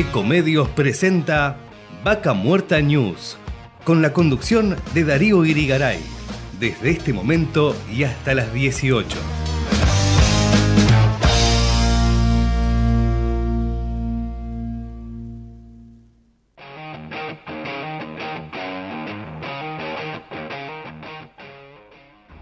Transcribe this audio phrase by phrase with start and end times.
[0.00, 1.58] Ecomedios presenta
[2.02, 3.36] Vaca Muerta News,
[3.84, 6.00] con la conducción de Darío Irigaray,
[6.58, 9.39] desde este momento y hasta las 18.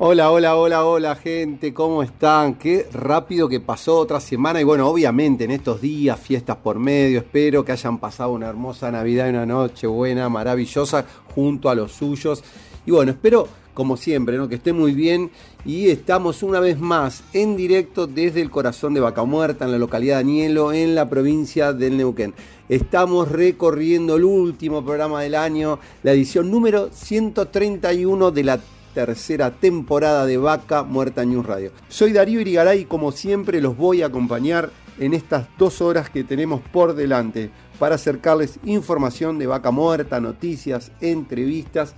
[0.00, 2.54] Hola, hola, hola, hola gente, ¿cómo están?
[2.54, 7.18] Qué rápido que pasó otra semana y bueno, obviamente en estos días, fiestas por medio,
[7.18, 11.04] espero que hayan pasado una hermosa Navidad y una noche buena, maravillosa,
[11.34, 12.45] junto a los suyos.
[12.87, 14.48] Y bueno, espero como siempre, ¿no?
[14.48, 15.32] que esté muy bien
[15.64, 19.78] y estamos una vez más en directo desde el corazón de Vaca Muerta, en la
[19.78, 22.34] localidad de Anielo, en la provincia del Neuquén.
[22.68, 28.60] Estamos recorriendo el último programa del año, la edición número 131 de la
[29.07, 31.70] tercera temporada de Vaca Muerta News Radio.
[31.88, 36.24] Soy Darío Irigaray y como siempre los voy a acompañar en estas dos horas que
[36.24, 41.95] tenemos por delante para acercarles información de Vaca Muerta, noticias, entrevistas,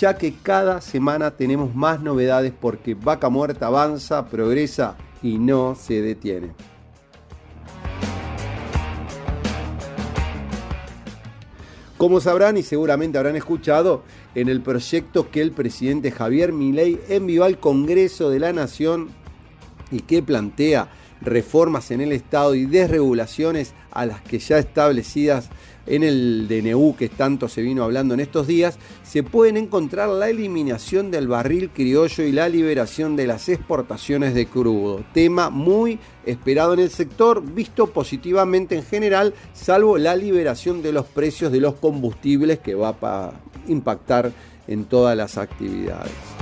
[0.00, 6.02] ya que cada semana tenemos más novedades porque Vaca Muerta avanza, progresa y no se
[6.02, 6.71] detiene.
[12.02, 14.02] Como sabrán y seguramente habrán escuchado,
[14.34, 19.10] en el proyecto que el presidente Javier Milei envió al Congreso de la Nación
[19.92, 20.88] y que plantea
[21.20, 25.48] reformas en el Estado y desregulaciones a las que ya establecidas
[25.86, 30.28] en el DNU que tanto se vino hablando en estos días, se pueden encontrar la
[30.28, 35.04] eliminación del barril criollo y la liberación de las exportaciones de crudo.
[35.12, 41.06] Tema muy esperado en el sector, visto positivamente en general, salvo la liberación de los
[41.06, 43.32] precios de los combustibles que va a
[43.68, 44.32] impactar
[44.66, 46.41] en todas las actividades.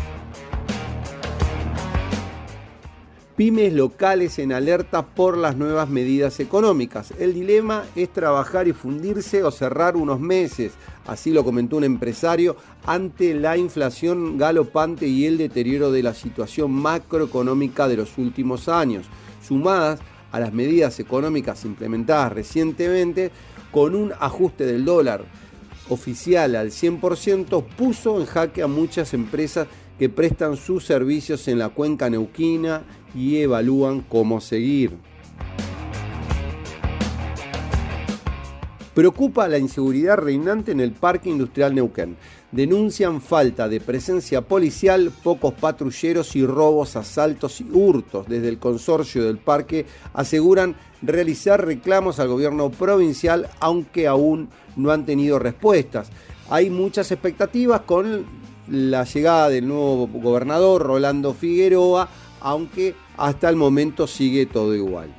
[3.40, 7.14] Pymes locales en alerta por las nuevas medidas económicas.
[7.18, 10.72] El dilema es trabajar y fundirse o cerrar unos meses,
[11.06, 16.70] así lo comentó un empresario, ante la inflación galopante y el deterioro de la situación
[16.70, 19.06] macroeconómica de los últimos años,
[19.42, 20.00] sumadas
[20.32, 23.30] a las medidas económicas implementadas recientemente
[23.70, 25.24] con un ajuste del dólar
[25.88, 29.66] oficial al 100%, puso en jaque a muchas empresas
[30.00, 32.84] que prestan sus servicios en la cuenca neuquina
[33.14, 34.92] y evalúan cómo seguir.
[38.94, 42.16] Preocupa la inseguridad reinante en el Parque Industrial Neuquén.
[42.50, 48.26] Denuncian falta de presencia policial, pocos patrulleros y robos, asaltos y hurtos.
[48.26, 49.84] Desde el consorcio del parque
[50.14, 56.08] aseguran realizar reclamos al gobierno provincial, aunque aún no han tenido respuestas.
[56.48, 58.39] Hay muchas expectativas con
[58.70, 62.08] la llegada del nuevo gobernador Rolando Figueroa,
[62.40, 65.14] aunque hasta el momento sigue todo igual.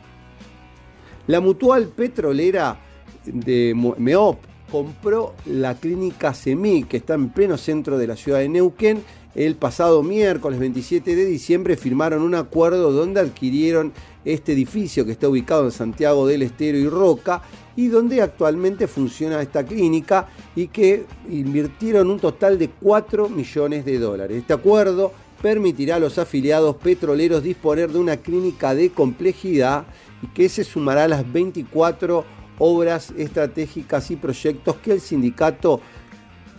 [1.28, 2.80] La mutual petrolera
[3.26, 4.40] de MEOP
[4.72, 9.04] compró la clínica SEMI, que está en pleno centro de la ciudad de Neuquén.
[9.36, 15.28] El pasado miércoles 27 de diciembre firmaron un acuerdo donde adquirieron este edificio que está
[15.28, 17.42] ubicado en Santiago del Estero y Roca
[17.76, 24.00] y donde actualmente funciona esta clínica y que invirtieron un total de 4 millones de
[24.00, 24.38] dólares.
[24.38, 25.12] Este acuerdo
[25.42, 29.86] permitirá a los afiliados petroleros disponer de una clínica de complejidad
[30.22, 32.24] y que se sumará a las 24
[32.60, 35.82] obras estratégicas y proyectos que el sindicato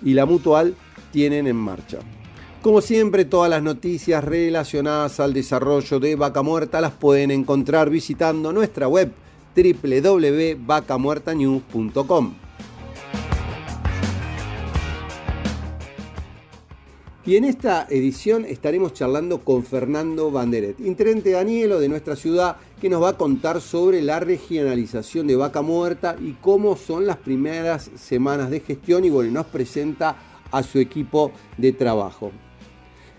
[0.03, 0.75] y la mutual
[1.13, 1.99] tienen en marcha.
[2.63, 8.53] Como siempre, todas las noticias relacionadas al desarrollo de Vaca Muerta las pueden encontrar visitando
[8.53, 9.11] nuestra web
[9.57, 12.35] www.vacamuertanews.com.
[17.27, 22.89] Y en esta edición estaremos charlando con Fernando Banderet, intendente Danielo de nuestra ciudad, que
[22.89, 27.91] nos va a contar sobre la regionalización de Vaca Muerta y cómo son las primeras
[27.97, 30.17] semanas de gestión y bueno, nos presenta
[30.53, 32.31] a su equipo de trabajo.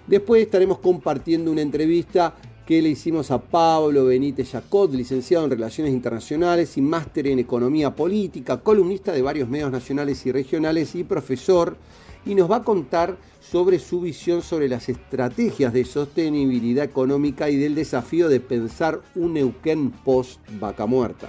[0.07, 5.94] Después estaremos compartiendo una entrevista que le hicimos a Pablo Benítez Jacot, licenciado en Relaciones
[5.94, 11.77] Internacionales y máster en Economía Política, columnista de varios medios nacionales y regionales y profesor,
[12.25, 17.57] y nos va a contar sobre su visión sobre las estrategias de sostenibilidad económica y
[17.57, 21.27] del desafío de pensar un Neuquén post-vaca muerta.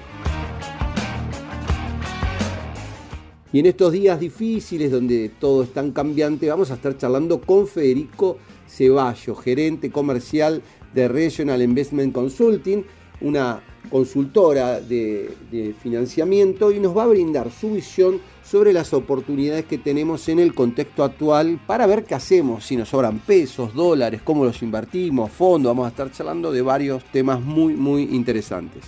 [3.53, 7.69] Y en estos días difíciles donde todo es tan cambiante, vamos a estar charlando con
[7.69, 8.39] Federico
[8.75, 10.63] Ceballos, gerente comercial
[10.95, 12.85] de Regional Investment Consulting,
[13.21, 19.79] una consultora de, financiamiento, y nos va a brindar su visión sobre las oportunidades que
[19.79, 24.45] tenemos en el contexto actual para ver qué hacemos, si nos sobran pesos, dólares, cómo
[24.45, 28.85] los invertimos, fondos, vamos a estar charlando de varios temas muy, muy interesantes.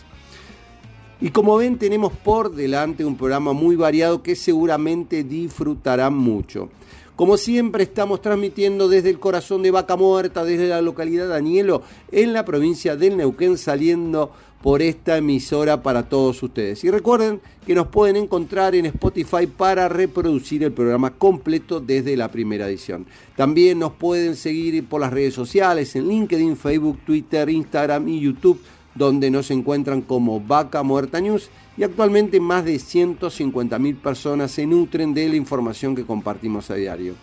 [1.21, 6.69] Y como ven, tenemos por delante un programa muy variado que seguramente disfrutarán mucho.
[7.17, 11.83] Como siempre, estamos transmitiendo desde el corazón de Vaca Muerta, desde la localidad de Anielo,
[12.13, 14.33] en la provincia del Neuquén, saliendo
[14.63, 16.85] por esta emisora para todos ustedes.
[16.85, 22.31] Y recuerden que nos pueden encontrar en Spotify para reproducir el programa completo desde la
[22.31, 23.07] primera edición.
[23.35, 28.61] También nos pueden seguir por las redes sociales, en LinkedIn, Facebook, Twitter, Instagram y YouTube
[28.97, 35.15] donde nos encuentran como Vaca Muerta News y actualmente más de 150.000 personas se nutren
[35.15, 37.15] de la información que compartimos a diario.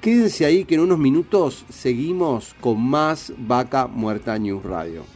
[0.00, 5.15] Quédense ahí que en unos minutos seguimos con más Vaca Muerta News Radio.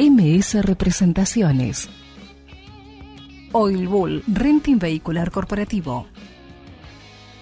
[0.00, 1.90] MS Representaciones.
[3.52, 6.06] Oil Bull Renting Vehicular Corporativo.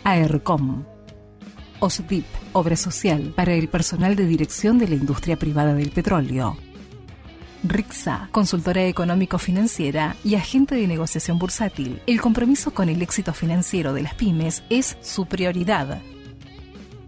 [0.03, 0.83] AERCOM.
[1.79, 2.25] OSDIP,
[2.55, 6.57] Obra Social para el personal de dirección de la industria privada del petróleo.
[7.63, 12.03] RIXA, consultora económico-financiera y agente de negociación bursátil.
[12.09, 16.03] El compromiso con el éxito financiero de las pymes es su prioridad.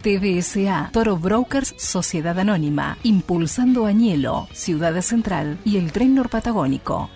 [0.02, 7.11] TBSA, Toro Brokers Sociedad Anónima, Impulsando Añelo, Ciudad Central y el Tren Norpatagónico.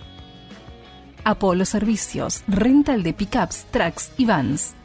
[1.23, 4.75] Apolo Servicios, rental de pickups, trucks y vans.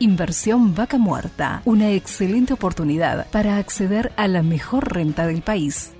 [0.00, 5.94] Inversión Vaca Muerta, una excelente oportunidad para acceder a la mejor renta del país.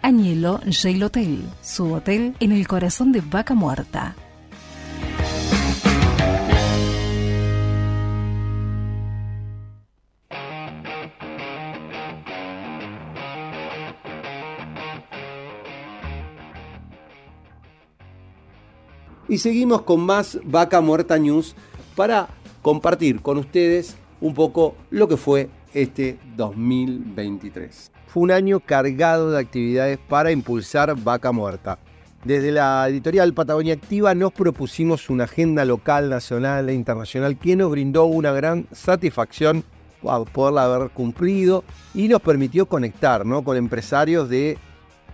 [0.00, 4.16] Añelo Jail Hotel, su hotel en el corazón de Vaca Muerta.
[19.32, 21.54] Y seguimos con más Vaca Muerta News
[21.96, 22.28] para
[22.60, 27.90] compartir con ustedes un poco lo que fue este 2023.
[28.08, 31.78] Fue un año cargado de actividades para impulsar Vaca Muerta.
[32.22, 37.70] Desde la editorial Patagonia Activa nos propusimos una agenda local, nacional e internacional que nos
[37.70, 39.64] brindó una gran satisfacción
[40.02, 41.64] por poderla haber cumplido
[41.94, 43.42] y nos permitió conectar ¿no?
[43.42, 44.58] con empresarios de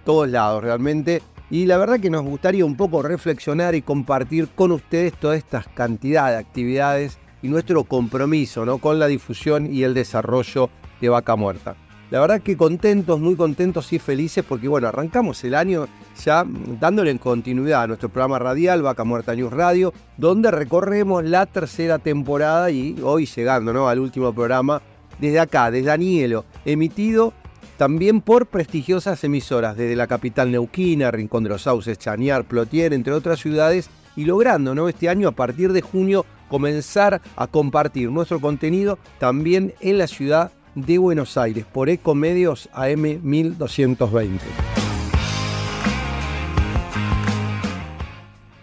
[0.05, 0.65] todos lados.
[0.65, 5.37] Realmente y la verdad que nos gustaría un poco reflexionar y compartir con ustedes toda
[5.37, 8.79] esta cantidad de actividades y nuestro compromiso ¿no?
[8.79, 10.69] con la difusión y el desarrollo
[11.01, 11.77] de Vaca Muerta.
[12.11, 15.87] La verdad que contentos, muy contentos y felices porque bueno, arrancamos el año
[16.23, 16.45] ya
[16.81, 21.99] dándole en continuidad a nuestro programa radial Vaca Muerta News Radio, donde recorremos la tercera
[21.99, 23.89] temporada y hoy llegando ¿no?
[23.89, 24.81] al último programa
[25.19, 27.35] desde acá, desde Danielo, emitido
[27.79, 33.13] también por prestigiosas emisoras desde la capital neuquina, Rincón de los Sauces, Chañar, Plotier, entre
[33.13, 34.89] otras ciudades, y logrando ¿no?
[34.89, 40.51] este año a partir de junio comenzar a compartir nuestro contenido también en la ciudad
[40.75, 44.45] de Buenos Aires por Ecomedios AM 1220.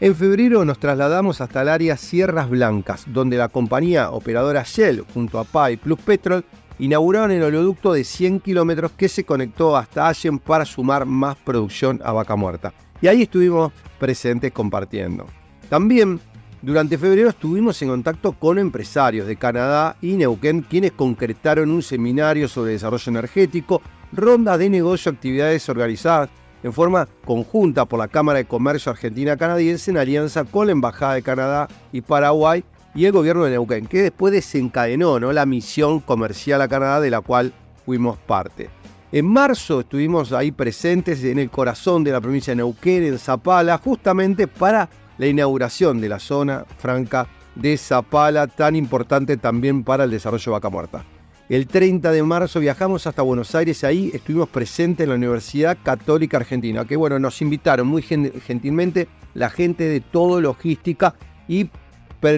[0.01, 5.39] En febrero nos trasladamos hasta el área Sierras Blancas, donde la compañía operadora Shell junto
[5.39, 6.43] a PAI Plus Petrol
[6.79, 12.01] inauguraron el oleoducto de 100 kilómetros que se conectó hasta Allen para sumar más producción
[12.03, 12.73] a Vaca Muerta.
[13.01, 15.25] Y ahí estuvimos presentes compartiendo.
[15.69, 16.19] También
[16.61, 22.47] durante febrero estuvimos en contacto con empresarios de Canadá y Neuquén, quienes concretaron un seminario
[22.47, 26.29] sobre desarrollo energético, ronda de negocio, actividades organizadas
[26.63, 31.21] en forma conjunta por la Cámara de Comercio Argentina-Canadiense en alianza con la Embajada de
[31.21, 32.63] Canadá y Paraguay
[32.95, 35.33] y el gobierno de Neuquén, que después desencadenó ¿no?
[35.33, 37.53] la misión comercial a Canadá de la cual
[37.85, 38.69] fuimos parte.
[39.11, 43.77] En marzo estuvimos ahí presentes en el corazón de la provincia de Neuquén, en Zapala,
[43.77, 50.11] justamente para la inauguración de la zona franca de Zapala, tan importante también para el
[50.11, 51.05] desarrollo de Vaca Muerta.
[51.47, 56.37] El 30 de marzo viajamos hasta Buenos Aires, ahí estuvimos presentes en la Universidad Católica
[56.37, 61.13] Argentina, que bueno, nos invitaron muy gentilmente la gente de todo logística
[61.47, 61.69] y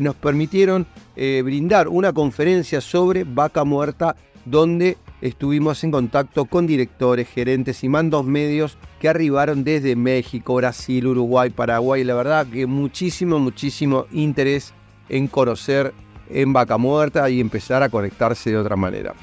[0.01, 4.15] nos permitieron eh, brindar una conferencia sobre vaca muerta
[4.45, 11.07] donde estuvimos en contacto con directores, gerentes y mandos medios que arribaron desde México, Brasil,
[11.07, 12.03] Uruguay, Paraguay.
[12.03, 14.73] La verdad que muchísimo, muchísimo interés
[15.09, 15.93] en conocer
[16.29, 19.15] en Vaca Muerta y empezar a conectarse de otra manera.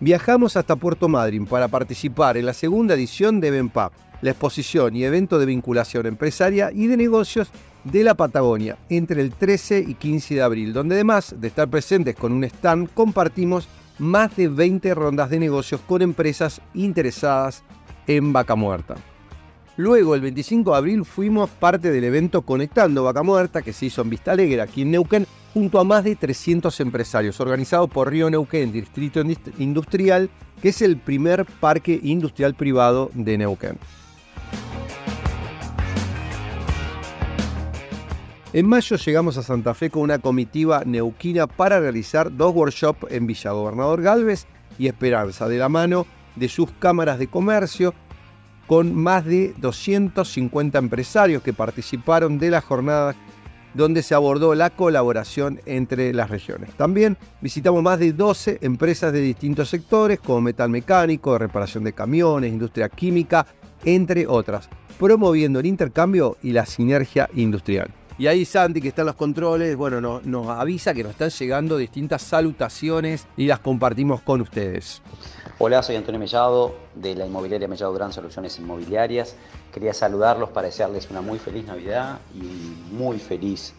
[0.00, 5.04] Viajamos hasta Puerto Madryn para participar en la segunda edición de BENPAP, la exposición y
[5.04, 7.48] evento de vinculación empresaria y de negocios
[7.84, 12.16] de la Patagonia entre el 13 y 15 de abril, donde además de estar presentes
[12.16, 17.62] con un stand, compartimos más de 20 rondas de negocios con empresas interesadas
[18.06, 18.96] en Vaca Muerta.
[19.76, 24.02] Luego, el 25 de abril, fuimos parte del evento Conectando Vaca Muerta, que se hizo
[24.02, 28.28] en Vista Alegre, aquí en Neuquén, junto a más de 300 empresarios, organizado por Río
[28.28, 29.22] Neuquén, Distrito
[29.58, 33.78] Industrial, que es el primer parque industrial privado de Neuquén.
[38.58, 43.24] En mayo llegamos a Santa Fe con una comitiva neuquina para realizar dos workshops en
[43.24, 44.48] Villa Gobernador Galvez
[44.80, 47.94] y Esperanza, de la mano de sus cámaras de comercio,
[48.66, 53.14] con más de 250 empresarios que participaron de la jornada
[53.74, 56.74] donde se abordó la colaboración entre las regiones.
[56.74, 62.52] También visitamos más de 12 empresas de distintos sectores, como metal mecánico, reparación de camiones,
[62.52, 63.46] industria química,
[63.84, 67.94] entre otras, promoviendo el intercambio y la sinergia industrial.
[68.18, 71.76] Y ahí Santi, que está en los controles, bueno, nos avisa que nos están llegando
[71.76, 75.00] distintas salutaciones y las compartimos con ustedes.
[75.60, 79.36] Hola, soy Antonio Mellado de la inmobiliaria Mellado Gran Soluciones Inmobiliarias.
[79.72, 83.72] Quería saludarlos para desearles una muy feliz Navidad y un muy feliz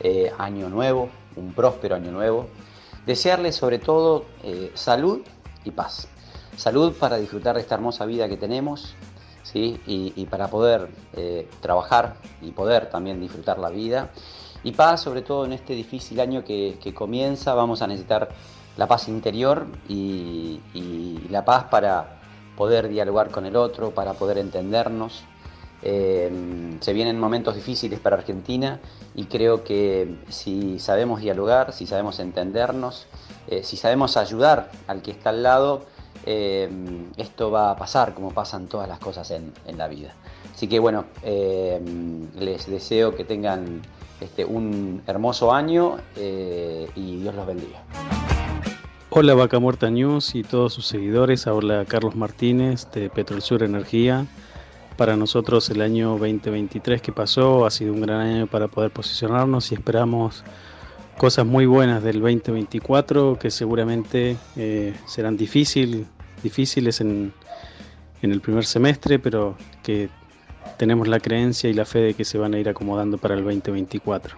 [0.00, 2.46] eh, año nuevo, un próspero año nuevo.
[3.06, 5.22] Desearles sobre todo eh, salud
[5.64, 6.08] y paz.
[6.58, 8.94] Salud para disfrutar de esta hermosa vida que tenemos,
[9.54, 14.10] y, para poder eh, trabajar y poder también disfrutar la vida.
[14.64, 18.28] Y paz, sobre todo en este difícil año que, comienza, vamos a necesitar
[18.76, 20.60] la paz interior y,
[21.30, 22.20] la paz para
[22.56, 25.22] poder dialogar con el otro, para poder entendernos.
[25.82, 28.80] Eh, se vienen momentos difíciles para Argentina
[29.14, 33.06] y creo que si sabemos dialogar, si sabemos entendernos,
[33.46, 35.86] eh, si sabemos ayudar al que está al lado,
[36.30, 36.68] eh,
[37.16, 40.14] esto va a pasar como pasan todas las cosas en, la vida.
[40.54, 41.80] Así que bueno, eh,
[42.38, 43.80] les deseo que tengan
[44.20, 47.82] este, un hermoso año eh, y Dios los bendiga.
[49.08, 54.26] Hola Vaca Muerta News y todos sus seguidores, habla Carlos Martínez de Petrol Sur Energía.
[54.98, 59.72] Para nosotros el año 2023 que pasó ha sido un gran año para poder posicionarnos
[59.72, 60.44] y esperamos
[61.16, 64.36] cosas muy buenas del 2024 que seguramente
[65.06, 66.06] serán difíciles
[66.42, 67.32] difíciles en,
[68.22, 70.08] el primer semestre, pero que
[70.76, 73.44] tenemos la creencia y la fe de que se van a ir acomodando para el
[73.44, 74.36] 2024.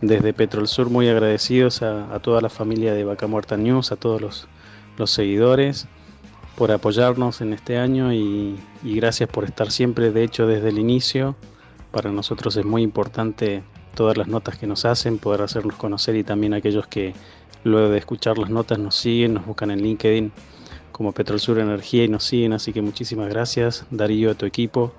[0.00, 4.20] Desde Petrol Sur muy agradecidos a, toda la familia de Vaca Muerta News, a todos
[4.20, 4.48] los,
[5.10, 5.86] seguidores
[6.56, 10.78] por apoyarnos en este año y, y, gracias por estar siempre, de hecho desde el
[10.78, 11.34] inicio.
[11.90, 16.24] Para nosotros es muy importante todas las notas que nos hacen, poder hacernos conocer y
[16.24, 17.14] también aquellos que
[17.64, 20.32] luego de escuchar las notas nos siguen, nos buscan en LinkedIn
[20.94, 24.92] como Petrol Sur Energía y nos siguen, así que muchísimas gracias Darío, a tu equipo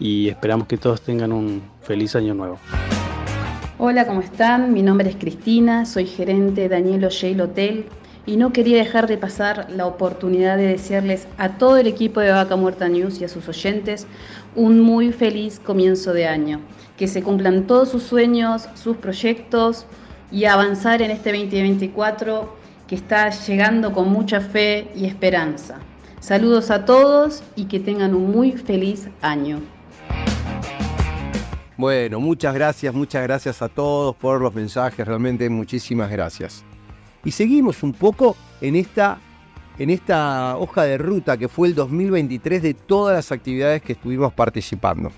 [0.00, 2.58] y esperamos que todos tengan un feliz año nuevo.
[3.76, 4.72] Hola, ¿cómo están?
[4.72, 7.84] Mi nombre es Cristina, soy gerente Daniel O'Shea Hotel
[8.24, 12.30] y no quería dejar de pasar la oportunidad de desearles a todo el equipo de
[12.30, 14.06] Vaca Muerta News y a sus oyentes
[14.56, 16.60] un muy feliz comienzo de año.
[16.96, 19.84] Que se cumplan todos sus sueños, sus proyectos
[20.32, 22.57] y avanzar en este 2024
[22.88, 25.78] que está llegando con mucha fe y esperanza.
[26.20, 29.60] Saludos a todos y que tengan un muy feliz año.
[31.76, 36.64] Bueno, muchas gracias, muchas gracias a todos por los mensajes, realmente muchísimas gracias.
[37.24, 39.18] Y seguimos un poco en esta,
[39.78, 44.32] en esta hoja de ruta que fue el 2023 de todas las actividades que estuvimos
[44.32, 45.12] participando.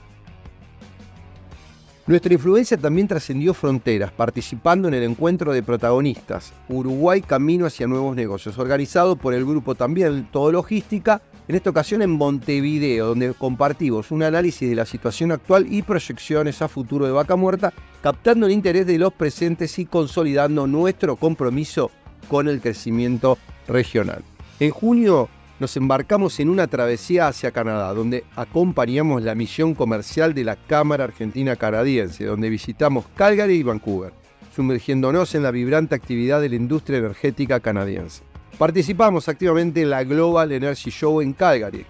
[2.10, 8.16] Nuestra influencia también trascendió fronteras, participando en el encuentro de protagonistas, Uruguay Camino hacia Nuevos
[8.16, 14.10] Negocios, organizado por el grupo también Todo Logística, en esta ocasión en Montevideo, donde compartimos
[14.10, 18.52] un análisis de la situación actual y proyecciones a futuro de Vaca Muerta, captando el
[18.54, 21.92] interés de los presentes y consolidando nuestro compromiso
[22.26, 23.38] con el crecimiento
[23.68, 24.24] regional.
[24.58, 25.28] En junio
[25.60, 31.04] nos embarcamos en una travesía hacia Canadá, donde acompañamos la misión comercial de la Cámara
[31.04, 34.14] Argentina Canadiense, donde visitamos Calgary y Vancouver,
[34.56, 38.22] sumergiéndonos en la vibrante actividad de la industria energética canadiense.
[38.56, 41.84] Participamos activamente en la Global Energy Show en Calgary.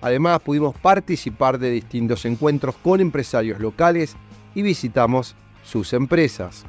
[0.00, 4.16] Además, pudimos participar de distintos encuentros con empresarios locales
[4.54, 5.34] y visitamos
[5.64, 6.64] sus empresas.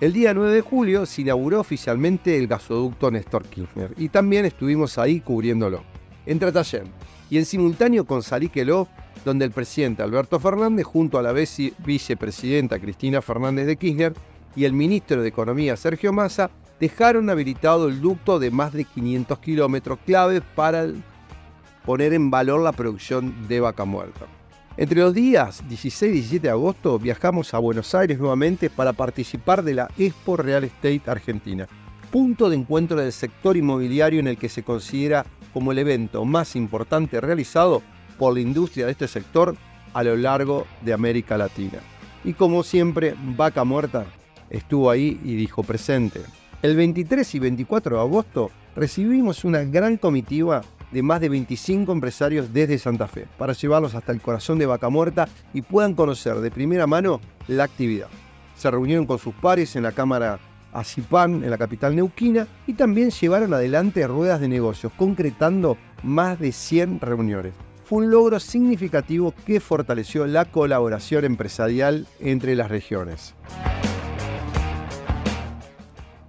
[0.00, 4.98] El día 9 de julio se inauguró oficialmente el gasoducto Néstor Kirchner y también estuvimos
[4.98, 5.84] ahí cubriéndolo.
[6.26, 6.84] En Tratayén
[7.30, 8.88] y en simultáneo con Salíqueló,
[9.24, 14.14] donde el presidente Alberto Fernández junto a la vicepresidenta Cristina Fernández de Kirchner
[14.56, 19.38] y el ministro de Economía Sergio Massa dejaron habilitado el ducto de más de 500
[19.38, 20.88] kilómetros clave para
[21.86, 24.26] poner en valor la producción de vaca muerta.
[24.76, 29.62] Entre los días 16 y 17 de agosto viajamos a Buenos Aires nuevamente para participar
[29.62, 31.68] de la Expo Real Estate Argentina,
[32.10, 36.56] punto de encuentro del sector inmobiliario en el que se considera como el evento más
[36.56, 37.82] importante realizado
[38.18, 39.54] por la industria de este sector
[39.92, 41.78] a lo largo de América Latina.
[42.24, 44.06] Y como siempre, Vaca Muerta
[44.50, 46.20] estuvo ahí y dijo presente.
[46.62, 50.62] El 23 y 24 de agosto recibimos una gran comitiva
[50.94, 54.88] de más de 25 empresarios desde Santa Fe para llevarlos hasta el corazón de Vaca
[54.88, 58.06] Muerta y puedan conocer de primera mano la actividad.
[58.54, 60.38] Se reunieron con sus pares en la Cámara
[60.72, 66.52] Acipan, en la capital neuquina, y también llevaron adelante ruedas de negocios, concretando más de
[66.52, 67.54] 100 reuniones.
[67.84, 73.34] Fue un logro significativo que fortaleció la colaboración empresarial entre las regiones.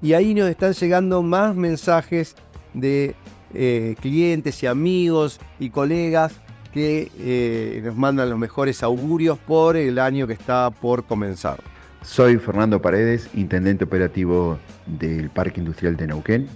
[0.01, 2.35] Y ahí nos están llegando más mensajes
[2.73, 3.15] de
[3.55, 6.33] eh, clientes y amigos y colegas
[6.73, 11.61] que eh, nos mandan los mejores augurios por el año que está por comenzar.
[12.01, 16.47] Soy Fernando Paredes, intendente operativo del Parque Industrial de Neuquén.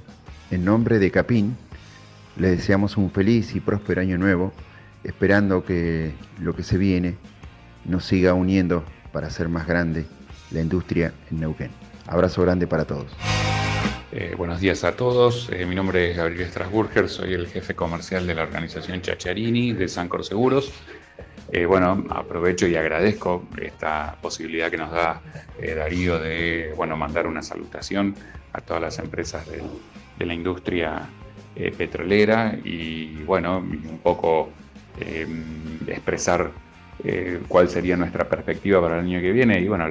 [0.51, 1.55] En nombre de Capín,
[2.37, 4.53] les deseamos un feliz y próspero año nuevo,
[5.03, 7.15] esperando que lo que se viene
[7.85, 10.05] nos siga uniendo para hacer más grande
[10.51, 11.71] la industria en Neuquén.
[12.07, 13.15] Abrazo grande para todos.
[14.11, 15.49] Eh, buenos días a todos.
[15.51, 19.87] Eh, mi nombre es Gabriel Strasburger, soy el jefe comercial de la organización Chacharini de
[19.87, 20.71] Sancor Seguros.
[21.51, 25.21] Eh, bueno, aprovecho y agradezco esta posibilidad que nos da
[25.59, 28.15] Darío de bueno, mandar una salutación
[28.53, 31.07] a todas las empresas de, la industria
[31.77, 34.49] petrolera y bueno, un poco
[35.87, 36.51] expresar
[37.01, 39.85] eh, cuál sería nuestra perspectiva para el año que viene y bueno,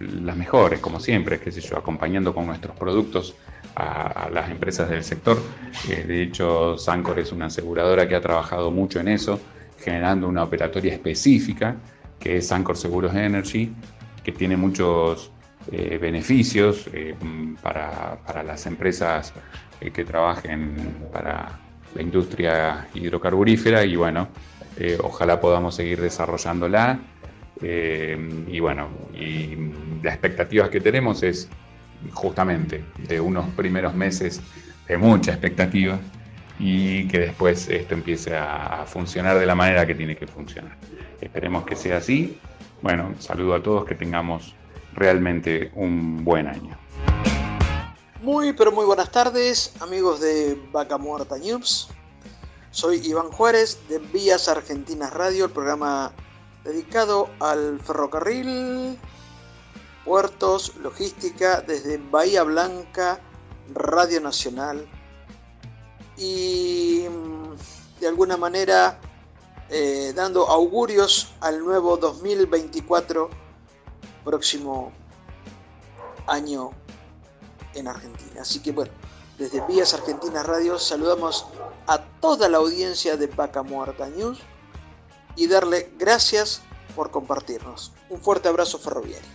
[0.00, 3.34] las mejores, como siempre, qué sé yo, acompañando con nuestros productos
[3.76, 5.38] a, las empresas del sector.
[5.90, 9.38] Eh, de hecho, Sancor es una aseguradora que ha trabajado mucho en eso,
[9.78, 11.76] generando una operatoria específica,
[12.18, 13.72] que es Sancor Seguros Energy,
[14.24, 15.30] que tiene muchos
[15.70, 16.88] eh, beneficios
[17.62, 19.34] para, para, las empresas
[19.78, 20.74] que trabajen
[21.12, 21.58] para
[21.94, 24.28] la industria hidrocarburífera y bueno,
[24.80, 27.00] eh, ojalá podamos seguir desarrollándola.
[27.62, 29.56] Eh, y bueno, y
[30.02, 31.50] las expectativas que tenemos es
[32.14, 34.40] justamente de unos primeros meses
[34.88, 35.98] de mucha expectativa
[36.58, 40.76] y que después esto empiece a, funcionar de la manera que tiene que funcionar.
[41.20, 42.38] Esperemos que sea así.
[42.80, 44.54] Bueno, saludo a todos, que tengamos
[44.94, 46.78] realmente un buen año.
[48.22, 51.90] Muy, pero muy buenas tardes, amigos de Vaca Muerta News.
[52.72, 56.12] Soy Iván Juárez de Vías Argentinas Radio, el programa
[56.62, 58.96] dedicado al ferrocarril,
[60.04, 63.18] puertos, logística desde Bahía Blanca,
[63.74, 64.88] Radio Nacional
[66.16, 69.00] y mm, de alguna manera
[69.68, 73.30] eh, dando augurios al nuevo 2024
[74.24, 74.92] próximo
[76.28, 76.70] año
[77.74, 78.42] en Argentina.
[78.42, 78.92] Así que bueno,
[79.40, 81.46] desde Vías Argentinas Radio saludamos
[81.86, 84.38] a toda la audiencia de Vaca Muerta News
[85.34, 86.60] y darle gracias
[86.94, 87.94] por compartirnos.
[88.10, 89.26] Un fuerte abrazo ferroviario.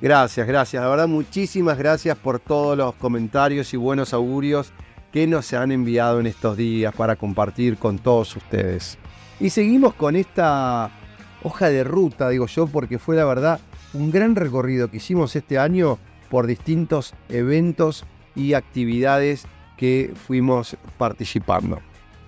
[0.00, 0.82] Gracias, gracias.
[0.82, 4.72] La verdad, muchísimas gracias por todos los comentarios y buenos augurios
[5.12, 8.96] que nos han enviado en estos días para compartir con todos ustedes.
[9.40, 10.90] Y seguimos con esta
[11.42, 13.60] hoja de ruta, digo yo, porque fue la verdad
[13.92, 21.80] un gran recorrido que hicimos este año por distintos eventos y actividades que fuimos participando.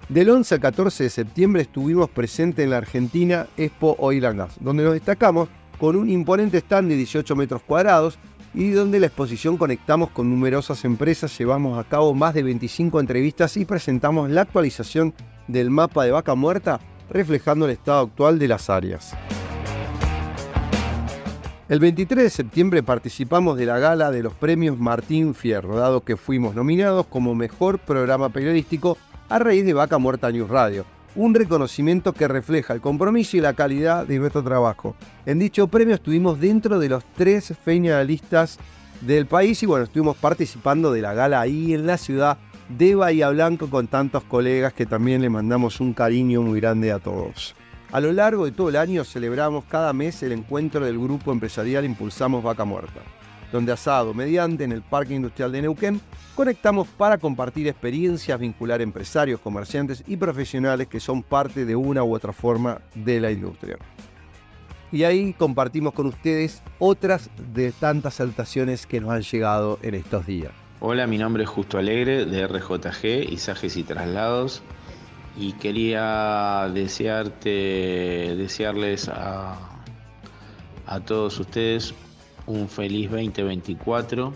[0.09, 4.25] Del 11 al 14 de septiembre estuvimos presentes en la Argentina Expo Oil
[4.61, 8.19] donde nos destacamos con un imponente stand de 18 metros cuadrados
[8.55, 13.57] y donde la exposición conectamos con numerosas empresas, llevamos a cabo más de 25 entrevistas
[13.57, 15.15] y presentamos la actualización
[15.47, 16.81] del mapa de vaca muerta
[17.11, 19.15] reflejando el estado actual de las áreas.
[21.69, 26.17] El 23 de septiembre participamos de la gala de los premios Martín Fierro, dado que
[26.17, 28.97] fuimos nominados como mejor programa periodístico
[29.29, 33.53] a raíz de Vaca Muerta News Radio, un reconocimiento que refleja el compromiso y la
[33.53, 34.97] calidad de nuestro trabajo.
[35.27, 38.59] En dicho premio estuvimos dentro de los tres finalistas
[39.03, 42.39] del país y bueno, estuvimos participando de la gala ahí en la ciudad
[42.71, 46.99] de Bahía Blanco con tantos colegas que también le mandamos un cariño muy grande a
[46.99, 47.55] todos.
[47.91, 51.87] A lo largo de todo el año celebramos cada mes el encuentro del grupo empresarial
[51.87, 53.01] Impulsamos Vaca Muerta,
[53.51, 55.99] donde asado mediante en el Parque Industrial de Neuquén
[56.35, 62.15] conectamos para compartir experiencias, vincular empresarios, comerciantes y profesionales que son parte de una u
[62.15, 63.79] otra forma de la industria.
[64.93, 70.27] Y ahí compartimos con ustedes otras de tantas salutaciones que nos han llegado en estos
[70.27, 70.53] días.
[70.81, 74.63] Hola, mi nombre es Justo Alegre de RJG, Izajes y Traslados
[75.37, 79.59] y quería desearte, desearles a,
[80.87, 81.95] a todos ustedes
[82.47, 84.33] un feliz 2024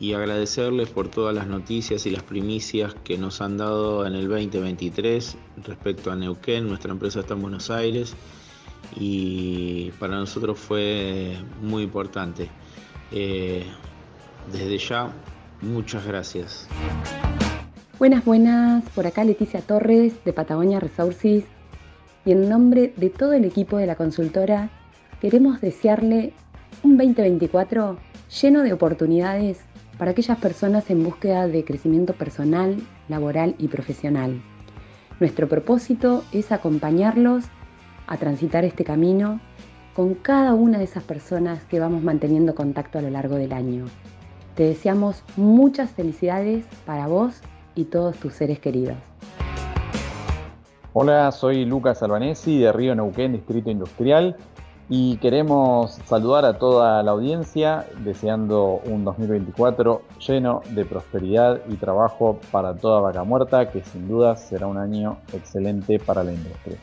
[0.00, 4.28] y agradecerles por todas las noticias y las primicias que nos han dado en el
[4.28, 6.66] 2023 respecto a Neuquén.
[6.68, 8.14] Nuestra empresa está en Buenos Aires
[8.96, 12.50] y para nosotros fue muy importante.
[13.10, 13.64] Eh,
[14.52, 15.12] desde ya,
[15.62, 16.68] muchas gracias.
[17.96, 21.44] Buenas, buenas, por acá Leticia Torres de Patagonia Resources
[22.24, 24.68] y en nombre de todo el equipo de la consultora
[25.20, 26.32] queremos desearle
[26.82, 27.96] un 2024
[28.42, 29.60] lleno de oportunidades
[29.96, 32.78] para aquellas personas en búsqueda de crecimiento personal,
[33.08, 34.42] laboral y profesional.
[35.20, 37.44] Nuestro propósito es acompañarlos
[38.08, 39.40] a transitar este camino
[39.94, 43.84] con cada una de esas personas que vamos manteniendo contacto a lo largo del año.
[44.56, 47.40] Te deseamos muchas felicidades para vos
[47.74, 48.96] y todos tus seres queridos.
[50.92, 54.36] Hola, soy Lucas Albanesi de Río Neuquén, Distrito Industrial,
[54.88, 62.38] y queremos saludar a toda la audiencia deseando un 2024 lleno de prosperidad y trabajo
[62.52, 66.78] para toda vaca muerta, que sin duda será un año excelente para la industria.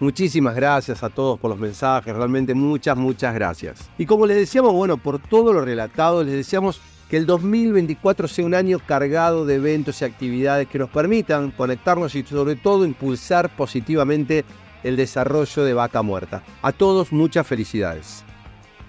[0.00, 3.90] Muchísimas gracias a todos por los mensajes, realmente muchas, muchas gracias.
[3.98, 8.44] Y como les decíamos, bueno, por todo lo relatado, les deseamos que el 2024 sea
[8.44, 13.54] un año cargado de eventos y actividades que nos permitan conectarnos y sobre todo impulsar
[13.56, 14.44] positivamente
[14.82, 16.42] el desarrollo de Vaca Muerta.
[16.62, 18.24] A todos muchas felicidades.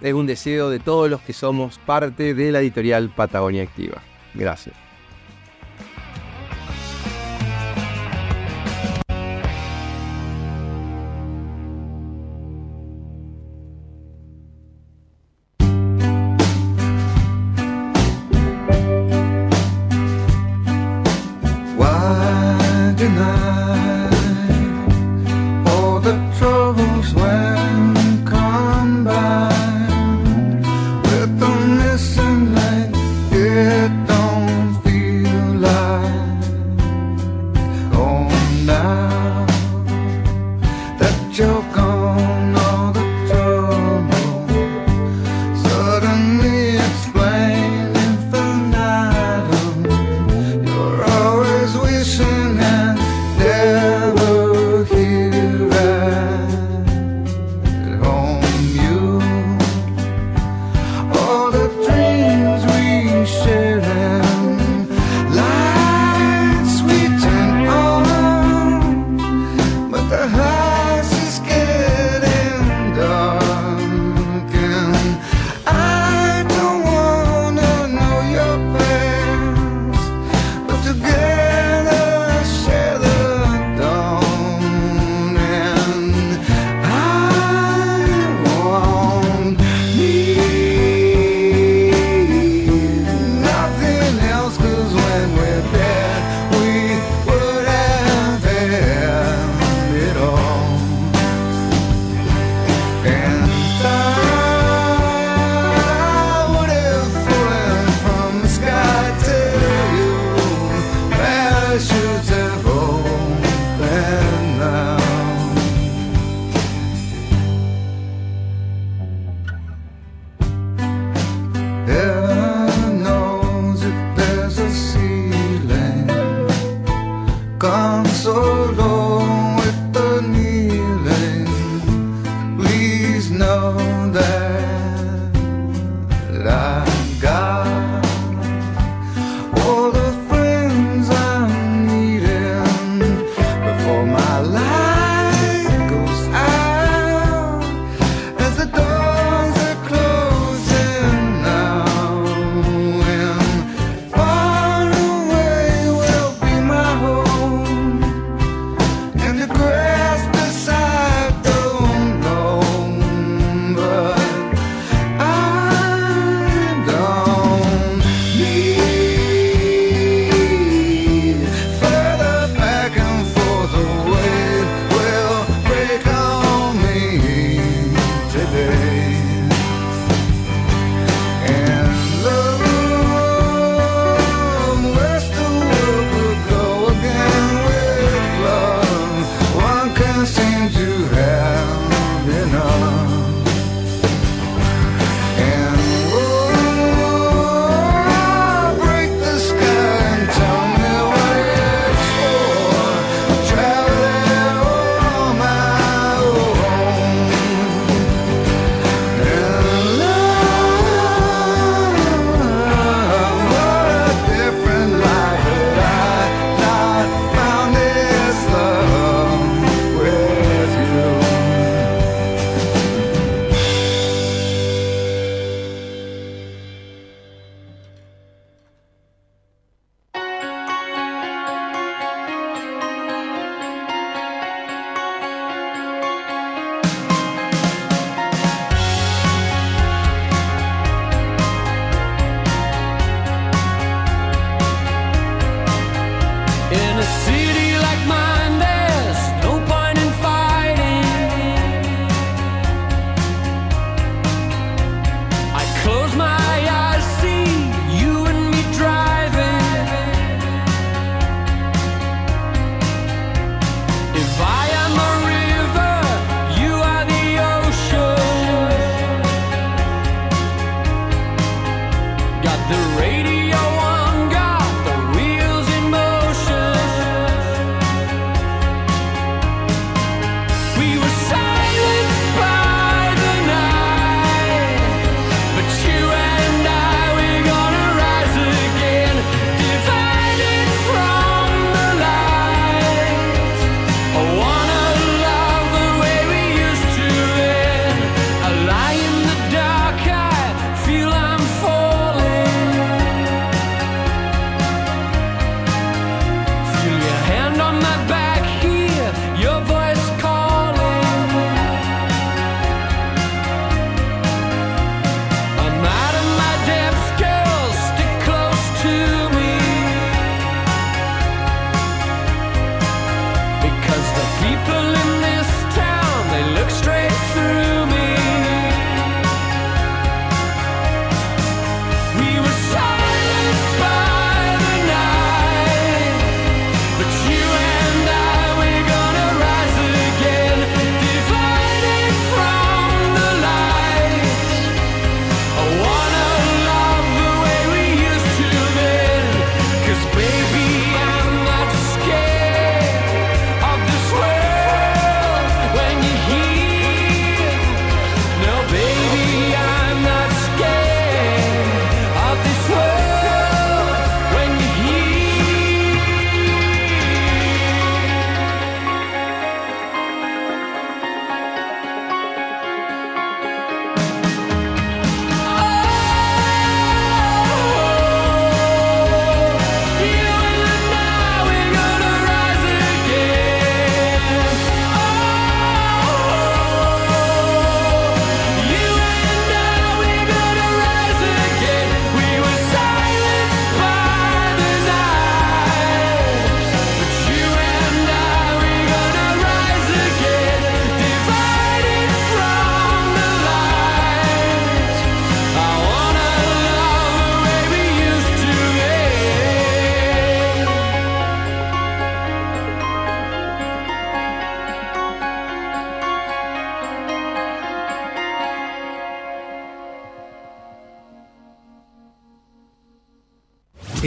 [0.02, 4.02] Es un deseo de todos los que somos parte de la editorial Patagonia Activa.
[4.34, 4.89] Gracias.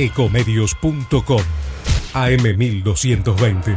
[0.02, 1.42] Ecomedios.com
[2.12, 3.76] AM1220.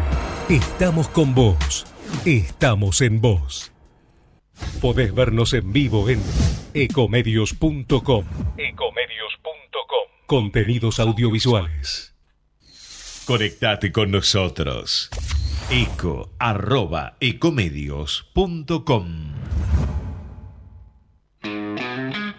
[0.50, 1.86] Estamos con vos.
[2.26, 3.72] Estamos en vos.
[4.82, 6.20] Podés vernos en vivo en
[6.74, 8.26] ecomedios.com.
[8.58, 10.08] Ecomedios.com.
[10.26, 12.16] Contenidos audiovisuales.
[13.28, 15.12] Conectate con nosotros.
[15.70, 19.06] Eco arroba ecomedios.com.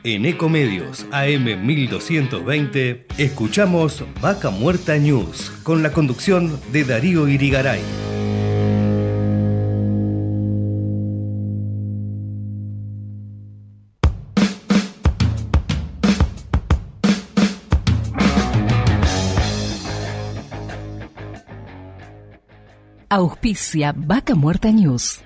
[0.09, 7.81] En Ecomedios AM 1220 escuchamos Vaca Muerta News con la conducción de Darío Irigaray.
[23.09, 25.25] Auspicia Vaca Muerta News.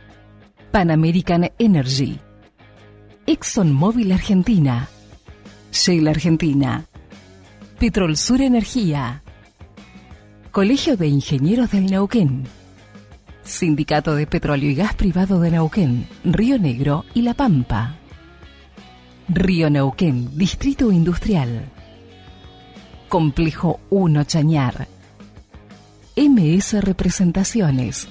[0.73, 2.19] Pan American Energy.
[3.31, 4.89] ExxonMobil Argentina.
[5.71, 6.85] Shell Argentina.
[7.79, 9.23] Petrol Sur Energía.
[10.51, 12.43] Colegio de Ingenieros del Neuquén.
[13.45, 17.95] Sindicato de Petróleo y Gas Privado de Neuquén, Río Negro y La Pampa.
[19.29, 21.67] Río Neuquén, Distrito Industrial.
[23.09, 24.89] Complejo 1 Chañar.
[26.17, 28.09] MS Representaciones.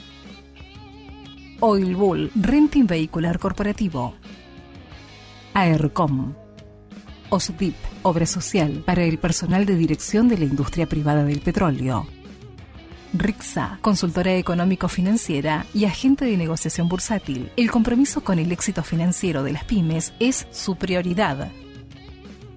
[1.59, 4.18] Oil Bull Renting Vehicular Corporativo.
[5.53, 6.33] AERCOM.
[7.29, 12.07] OSDIP, Obra Social para el personal de dirección de la industria privada del petróleo.
[13.13, 17.51] RIXA, consultora económico-financiera y agente de negociación bursátil.
[17.55, 21.51] El compromiso con el éxito financiero de las pymes es su prioridad.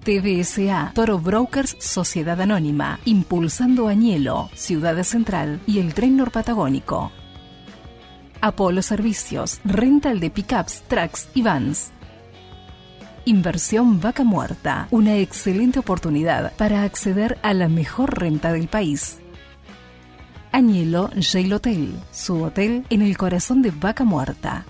[0.03, 7.11] TBSA, Toro Brokers Sociedad Anónima, impulsando Añelo, Ciudad Central y el Tren Norpatagónico.
[8.41, 11.93] Apolo Servicios, rental de pickups, trucks y vans.
[13.25, 19.19] Inversión Vaca Muerta, una excelente oportunidad para acceder a la mejor renta del país.
[20.51, 24.65] Añelo Jail Hotel, su hotel en el corazón de Vaca Muerta.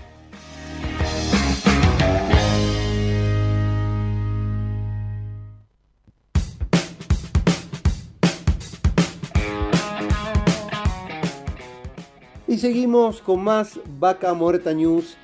[12.46, 15.16] Y seguimos con más Vaca Muerta News.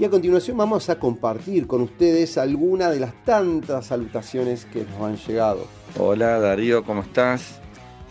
[0.00, 5.02] Y a continuación vamos a compartir con ustedes algunas de las tantas salutaciones que nos
[5.02, 5.66] han llegado.
[5.98, 7.60] Hola Darío, ¿cómo estás?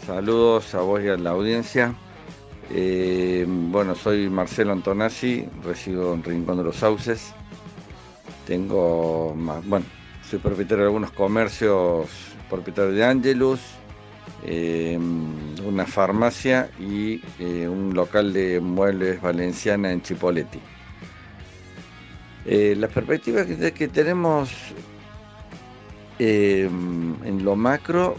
[0.06, 1.96] Saludos a vos y a la audiencia.
[2.70, 7.34] Eh, bueno, soy Marcelo Antonazzi, resido en Rincón de los Sauces.
[8.46, 9.34] Tengo,
[9.66, 9.88] bueno,
[10.30, 12.08] soy propietario de algunos comercios,
[12.52, 13.62] propietario de Angelus,
[14.46, 14.96] eh,
[15.66, 20.60] una farmacia y eh, un local de muebles valenciana en Chipoleti.
[22.46, 24.50] Eh, las perspectivas que, tenemos
[26.18, 26.70] eh,
[27.24, 28.16] en lo macro,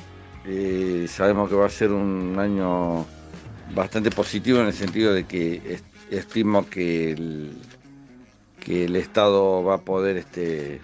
[0.46, 3.04] eh, sabemos que va a ser un año
[3.74, 7.52] bastante positivo en el sentido de que est- estimo que el,
[8.64, 10.80] que el Estado va a poder este,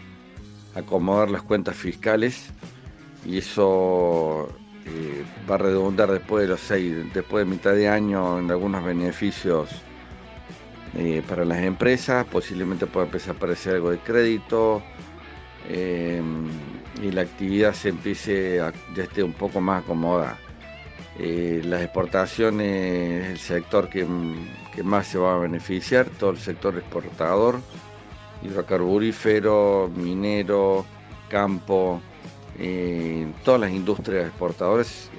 [0.75, 2.47] acomodar las cuentas fiscales
[3.25, 4.49] y eso
[4.87, 8.85] eh, va a redundar después de los seis, después de mitad de año en algunos
[8.85, 9.71] beneficios
[10.99, 14.83] eh, para las empresas, posiblemente pueda empezar a aparecer algo de crédito
[15.69, 16.23] eh,
[17.03, 20.39] y la actividad se empiece a, ya esté un poco más acomodada.
[21.19, 24.07] Eh, las exportaciones es el sector que,
[24.75, 27.61] que más se va a beneficiar, todo el sector exportador,
[28.43, 30.87] hidrocarburífero, minero,
[31.29, 32.01] campo,
[32.59, 35.11] eh, todas las industrias exportadoras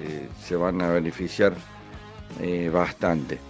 [0.42, 1.54] se van a beneficiar
[2.72, 3.47] bastante.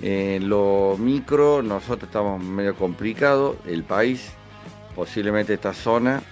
[0.00, 4.30] En lo micro, nosotros estamos medio complicados, el país,
[4.94, 6.22] posiblemente esta zona,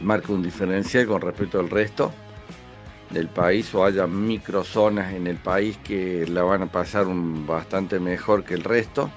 [0.00, 2.12] marca un diferencial con respecto al resto
[3.10, 8.44] del país o haya microzonas en el país que la van a pasar bastante mejor
[8.44, 9.10] que el resto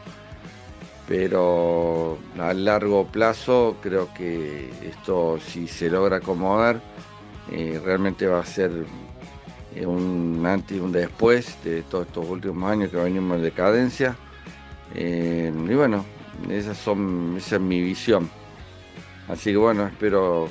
[1.08, 6.80] pero a largo plazo creo que esto si se logra acomodar
[7.52, 8.86] eh, realmente va a ser
[9.86, 14.16] un antes y un después de todos estos últimos años que venimos en decadencia.
[14.96, 16.04] Eh, y bueno
[16.50, 18.30] esas son esa es mi visión.
[19.28, 20.50] Así que bueno espero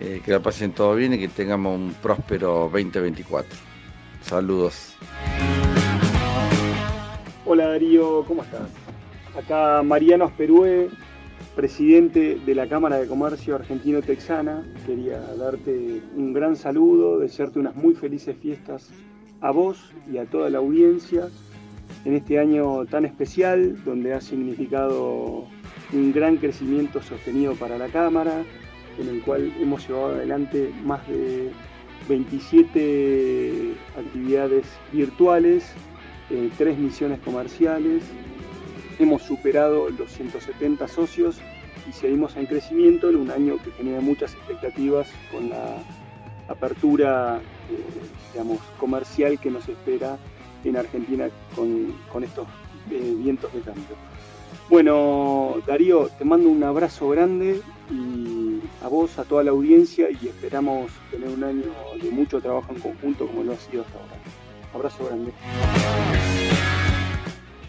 [0.00, 3.74] eh, que la pasen todo bien y que tengamos un próspero 2024
[4.24, 4.94] saludos.
[7.44, 8.70] Hola Darío, ¿cómo estás?
[9.36, 10.88] Acá Mariano Asperue,
[11.54, 14.64] presidente de la Cámara de Comercio Argentino-Texana.
[14.86, 18.90] Quería darte un gran saludo, desearte unas muy felices fiestas
[19.40, 21.28] a vos y a toda la audiencia
[22.04, 25.44] en este año tan especial donde ha significado
[25.92, 28.42] un gran crecimiento sostenido para la Cámara,
[28.98, 31.50] en el cual hemos llevado adelante más de
[32.08, 35.72] 27 actividades virtuales,
[36.30, 38.02] eh, tres misiones comerciales,
[38.98, 41.36] hemos superado los 170 socios
[41.88, 45.76] y seguimos en crecimiento en un año que genera muchas expectativas con la
[46.48, 47.40] apertura
[47.70, 47.76] eh,
[48.32, 50.18] digamos, comercial que nos espera
[50.64, 52.46] en Argentina con, estos
[52.90, 53.96] eh, vientos de cambio.
[54.70, 60.28] Bueno, Darío, te mando un abrazo grande y a vos, a toda la audiencia y
[60.28, 61.70] esperamos tener un año
[62.00, 64.14] de mucho trabajo en conjunto como lo ha sido hasta ahora.
[64.72, 66.43] Abrazo grande.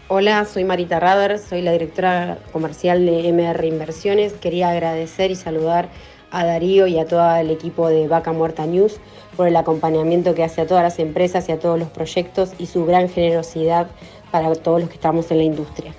[0.08, 4.34] Hola, soy Marita Rader, soy la directora comercial de MR Inversiones.
[4.34, 5.88] Quería agradecer y saludar
[6.30, 9.00] a Darío y a todo el equipo de Vaca Muerta News
[9.36, 12.66] por el acompañamiento que hace a todas las empresas y a todos los proyectos y
[12.66, 13.88] su gran generosidad
[14.30, 15.92] para todos los que estamos en la industria.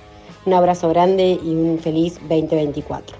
[0.46, 3.18] Un abrazo grande y un feliz 2024.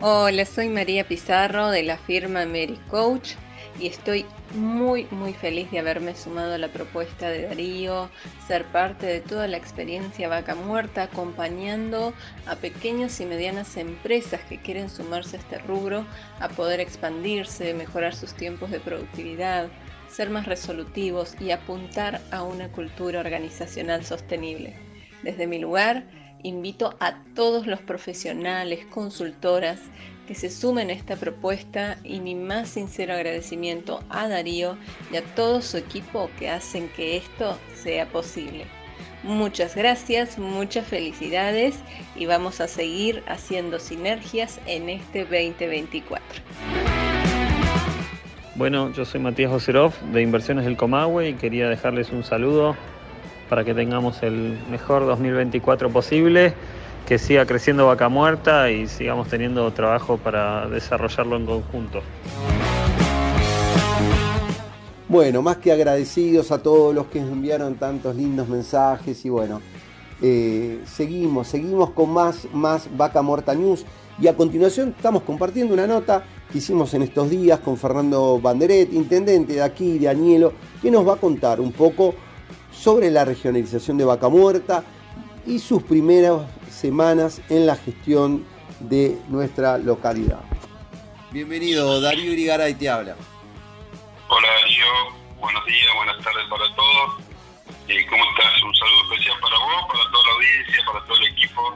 [0.00, 3.32] Hola, soy María Pizarro de la firma Mary Coach
[3.80, 8.08] y estoy muy muy feliz de haberme sumado a la propuesta de Darío,
[8.46, 12.14] ser parte de toda la experiencia vaca muerta, acompañando
[12.46, 16.04] a pequeñas y medianas empresas que quieren sumarse a este rubro,
[16.40, 19.68] a poder expandirse, mejorar sus tiempos de productividad,
[20.08, 24.76] ser más resolutivos y apuntar a una cultura organizacional sostenible.
[25.22, 26.04] Desde mi lugar,
[26.44, 29.80] invito a todos los profesionales, consultoras,
[30.26, 34.76] que se sumen a esta propuesta y mi más sincero agradecimiento a Darío
[35.12, 38.64] y a todo su equipo que hacen que esto sea posible.
[39.22, 41.76] Muchas gracias, muchas felicidades
[42.14, 46.22] y vamos a seguir haciendo sinergias en este 2024.
[48.56, 52.76] Bueno, yo soy Matías Oserov de Inversiones del Comahue y quería dejarles un saludo
[53.48, 56.54] para que tengamos el mejor 2024 posible
[57.06, 62.02] que siga creciendo Vaca Muerta y sigamos teniendo trabajo para desarrollarlo en conjunto.
[65.08, 69.60] Bueno, más que agradecidos a todos los que enviaron tantos lindos mensajes y bueno,
[70.22, 73.84] eh, seguimos, seguimos con más, más Vaca Muerta News
[74.18, 78.92] y a continuación estamos compartiendo una nota que hicimos en estos días con Fernando Banderet,
[78.92, 82.14] intendente de aquí, de Anielo, que nos va a contar un poco
[82.72, 84.82] sobre la regionalización de Vaca Muerta
[85.46, 86.42] y sus primeros
[86.84, 88.44] semanas en la gestión
[88.78, 90.40] de nuestra localidad.
[91.30, 93.16] Bienvenido, Darío Irigaray te habla.
[94.28, 94.84] Hola Darío,
[95.40, 97.22] buenos días, buenas tardes para todos.
[97.88, 98.62] Eh, ¿Cómo estás?
[98.62, 101.74] Un saludo especial para vos, para toda la audiencia, para todo el equipo.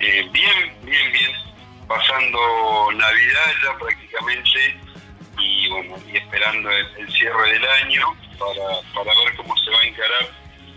[0.00, 1.32] Eh, bien, bien, bien.
[1.88, 2.38] Pasando
[2.92, 4.80] Navidad ya prácticamente
[5.38, 8.04] y bueno, y esperando el, cierre del año
[8.38, 10.28] para, para ver cómo se va a encarar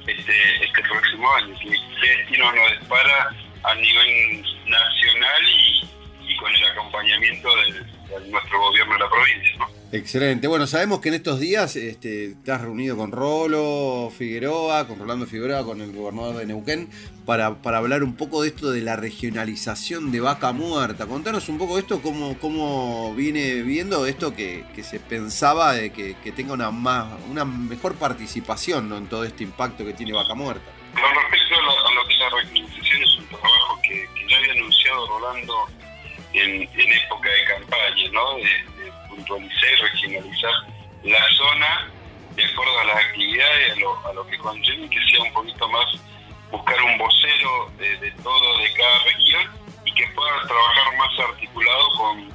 [0.08, 7.50] este, este próximo año, qué, destino nos dispara a nivel nacional y, con el acompañamiento
[7.58, 9.58] de, nuestro gobierno de la provincia.
[9.58, 9.80] ¿no?
[9.92, 10.48] Excelente.
[10.48, 15.26] Bueno, sabemos que en estos días este, te has reunido con Rolo Figueroa, con Rolando
[15.26, 16.92] Figueroa, con el gobernador de Neuquén,
[17.26, 21.08] para, para hablar un poco de esto de la regionalización de vaca muerta.
[21.08, 26.54] Contanos un poco esto, cómo, cómo viene viendo esto que, se pensaba de que, tenga
[26.54, 30.70] una, más, una mejor participación en todo este impacto que tiene vaca muerta.
[30.94, 33.02] Con respecto a lo, que es la regionalización,
[34.30, 35.68] ya había anunciado Rolando
[36.34, 38.38] en, época de campaña, ¿no?
[39.10, 40.54] puntualizar y regionalizar
[41.04, 41.92] la zona
[42.36, 45.68] de acuerdo a las actividades, a lo, a lo que conlleva que sea un poquito
[45.70, 45.86] más
[46.52, 49.50] buscar un vocero de, todo, de cada región
[49.86, 52.32] y que pueda trabajar más articulado con,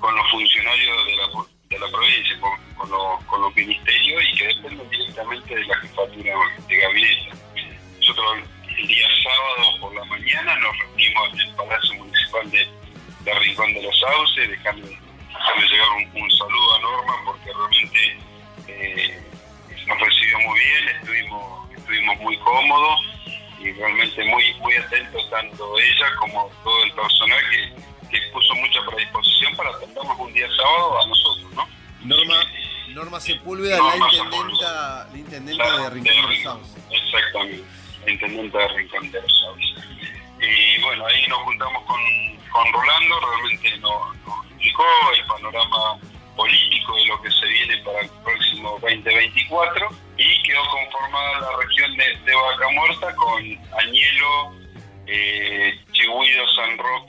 [0.00, 1.28] con los funcionarios de la,
[1.70, 6.34] de la provincia, con, con, con los ministerios y que dependen directamente de la jefatura
[6.68, 7.30] de gabinete.
[7.98, 8.38] Nosotros
[8.76, 12.68] el día sábado por la mañana nos reunimos en el Palacio Municipal de,
[13.20, 14.88] de Rincón de los Sauces, dejando
[15.34, 18.18] hacerle llegar un, saludo a Norma porque realmente
[18.68, 19.22] eh,
[19.86, 23.00] nos recibió muy bien, estuvimos, estuvimos muy cómodos
[23.60, 27.84] y realmente muy, muy atentos tanto ella como todo el personal que,
[28.32, 31.68] puso mucha predisposición para atendernos un día sábado a nosotros, ¿no?
[32.04, 32.34] Norma,
[32.90, 36.76] Norma Sepúlveda, la, intendenta, la intendenta de Rincón de los Sauces.
[36.90, 37.64] Exactamente,
[38.04, 39.74] la intendenta de Rincón de los.
[40.40, 42.00] Y bueno, ahí nos juntamos con,
[42.50, 44.16] con Rolando, realmente nos,
[44.58, 45.98] el panorama
[46.36, 49.88] político de lo que se viene para el próximo 2024
[50.18, 53.42] y quedó conformada la región de, Vaca Muerta con
[53.78, 54.52] Añelo,
[55.06, 55.78] eh,
[56.56, 57.03] San Roque,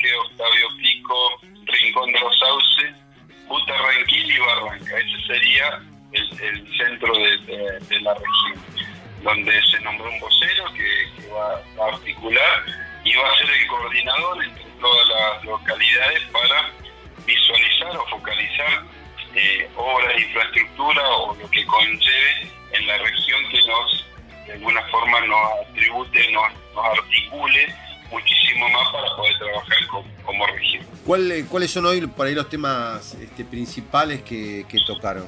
[31.16, 35.26] ¿Cuál, ¿Cuáles son hoy por ahí los temas este, principales que, tocaron?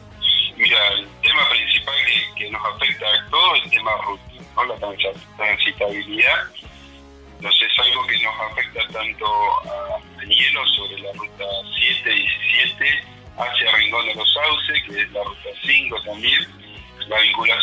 [0.58, 1.96] Mira, el tema principal
[2.36, 4.24] que, nos afecta a todos es el tema ruta,
[4.58, 4.66] ¿no?
[4.66, 4.76] la
[5.38, 6.44] transitabilidad.
[7.38, 9.26] Entonces es algo que nos afecta tanto
[9.64, 11.46] a, hielo sobre la ruta
[11.80, 12.22] 7 y
[12.74, 13.04] 17
[13.38, 16.48] hacia Rincón de los Sauces, que es la ruta 5 también.
[17.08, 17.57] La vinculación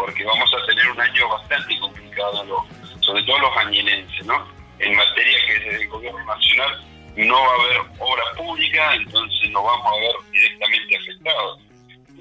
[0.00, 2.66] porque vamos a tener un año bastante complicado,
[3.00, 4.48] sobre todo los añelenses, ¿no?
[4.78, 6.84] En materia que desde el gobierno nacional
[7.16, 11.60] no va a haber obra pública, entonces nos vamos a ver directamente afectados.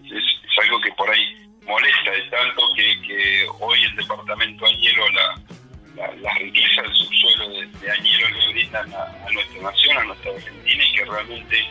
[0.04, 0.24] Es,
[0.62, 6.94] algo que por ahí molesta de tanto que, hoy el departamento Añelo, la, riqueza del
[6.96, 11.68] subsuelo de, de, Añelo le brindan a, nuestra nación, a nuestra Argentina, y que realmente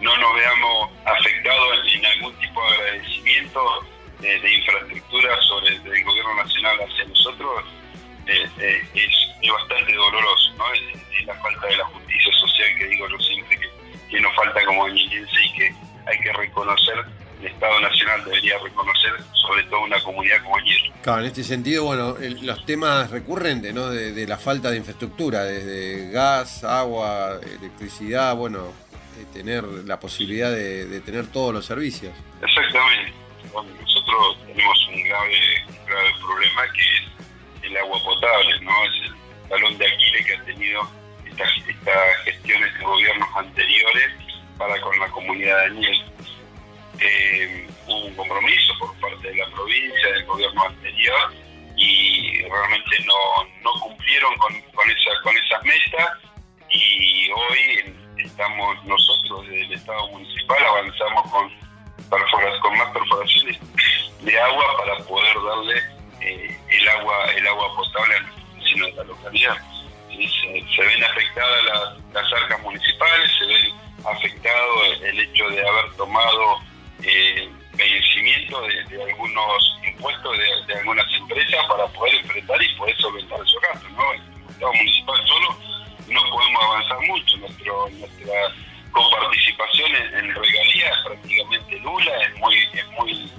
[0.00, 3.86] no nos veamos afectados en, algún tipo de agradecimiento
[4.22, 7.64] de, infraestructura sobre el gobierno nacional hacia nosotros,
[8.26, 10.64] eh, eh, es, bastante doloroso, ¿no?
[11.26, 13.58] la falta de la justicia social que digo yo siempre
[14.08, 15.74] que, nos falta como añilense y que
[16.06, 16.94] hay que reconocer,
[17.40, 20.94] el Estado Nacional debería reconocer sobre todo una comunidad como Añelo.
[21.02, 23.90] Claro, en este sentido, bueno, los temas recurrentes, ¿no?
[23.90, 28.72] De, la falta de infraestructura, desde gas, agua, electricidad, bueno,
[29.32, 32.12] tener la posibilidad de, tener todos los servicios.
[32.40, 33.21] Exactamente.
[35.12, 38.84] Grave, grave problema que es el agua potable, ¿no?
[38.84, 40.90] Es el talón de Aquiles que ha tenido
[41.26, 41.50] estas,
[42.24, 44.10] gestiones de gobiernos anteriores
[44.56, 46.04] para con la comunidad de Aniel.
[47.00, 51.34] Eh, hubo un compromiso por parte de la provincia, del gobierno anterior,
[51.76, 56.10] y realmente no, no cumplieron con, con, esa, con esas metas
[56.70, 61.61] y hoy estamos nosotros desde el Estado municipal avanzamos con,
[62.60, 63.58] con más perforaciones
[64.20, 65.82] de agua para poder darle
[66.20, 69.56] eh, el agua el agua potable a los vecinos de la localidad
[70.28, 73.72] se, ven afectadas las, arcas municipales, se ven
[74.04, 76.58] afectado el, hecho de haber tomado
[77.02, 83.60] eh, vencimiento de, algunos impuestos de, algunas empresas para poder enfrentar y poder solventar esos
[83.62, 83.90] gastos.
[83.92, 84.12] ¿no?
[84.12, 85.56] El Estado municipal solo
[86.08, 88.54] no podemos avanzar mucho, Nuestro, nuestra
[88.92, 93.32] coparticipación en, en regalías prácticamente nula, es muy, es muy,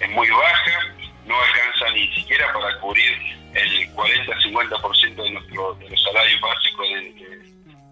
[0.00, 0.94] es muy baja,
[1.24, 3.36] no alcanza ni siquiera para cubrir
[4.46, 7.42] 50% de, nuestro, de los salarios básicos de,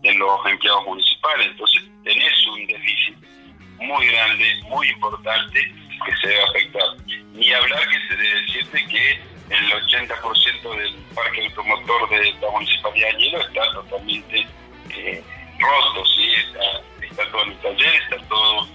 [0.02, 1.46] de los empleados municipales.
[1.48, 3.16] Entonces tenés un déficit
[3.78, 5.72] muy grande, muy importante,
[6.04, 6.88] que se debe afectar.
[7.32, 13.08] Ni hablar que se debe decirte que el 80% del parque automotor de la municipalidad
[13.12, 14.46] de Hielo está totalmente
[14.90, 15.22] eh,
[15.58, 16.30] roto, ¿sí?
[16.32, 16.82] está,
[17.14, 18.68] está, todo en el taller, está todo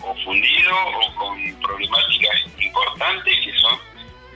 [0.00, 3.78] confundido o con problemáticas importantes que son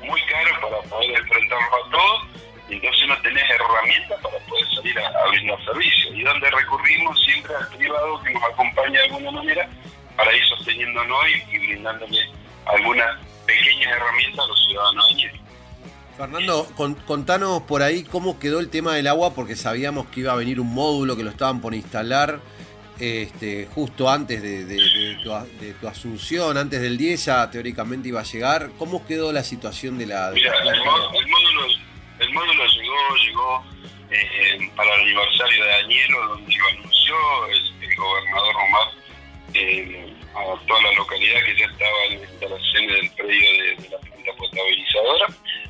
[0.07, 2.23] muy caros para poder enfrentarnos a todos,
[2.69, 6.15] entonces no tenés herramientas para poder salir a, a brindar servicios.
[6.15, 9.69] Y donde recurrimos siempre al privado que nos acompaña de alguna manera
[10.17, 12.31] para ir sosteniéndonos y, y brindándole
[12.67, 15.49] algunas pequeñas herramientas a los ciudadanos de
[16.19, 16.67] Fernando,
[17.07, 20.59] contanos por ahí cómo quedó el tema del agua, porque sabíamos que iba a venir
[20.59, 22.41] un módulo que lo estaban por instalar
[23.01, 25.17] este, justo antes de,
[25.81, 28.71] tu, asunción, antes del 10 ya teóricamente iba a llegar.
[28.79, 30.31] ¿Cómo quedó la situación de la...
[30.35, 31.67] Mira, el, módulo,
[32.19, 33.65] el módulo llegó, llegó
[34.11, 37.15] eh, para el aniversario de Danielo, donde lo anunció
[37.51, 38.89] el, gobernador Omar
[39.55, 44.33] eh, a toda la localidad que ya estaba en instalaciones del predio de, la planta
[44.39, 45.27] potabilizadora.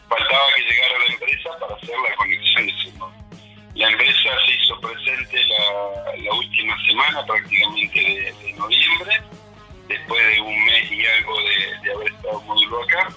[0.09, 3.18] Faltaba que llegara la empresa para hacer la conexión de módulo.
[3.79, 8.01] La empresa se hizo presente la, última semana, prácticamente
[8.43, 9.21] de, noviembre,
[9.87, 11.39] después de un mes y algo
[11.85, 13.09] de, haber estado módulo acá.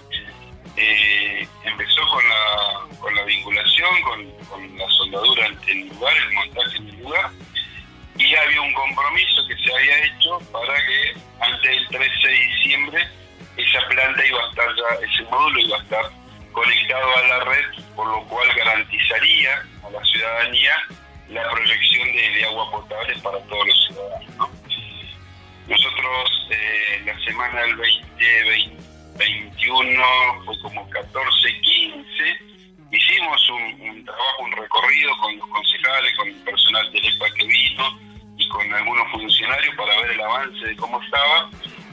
[0.77, 6.77] Eh, empezó con la, con la vinculación, con, la soldadura en el lugar, el montaje
[6.77, 7.31] en el lugar,
[8.19, 13.07] y había un compromiso que se había hecho para que antes del 13 de diciembre
[13.57, 16.05] esa planta iba a estar ya, ese módulo iba a estar
[16.51, 20.75] conectado a la red, por lo cual garantizaría la ciudadanía
[21.31, 24.49] la proyección de, agua potable para todos los ciudadanos.
[25.67, 30.03] Nosotros eh, la semana del 2021
[30.45, 32.05] fue como 14, 15,
[32.91, 37.97] hicimos un, trabajo, un recorrido con los concejales, con el personal del EPA que vino
[38.37, 41.49] y con algunos funcionarios para ver el avance de cómo estaba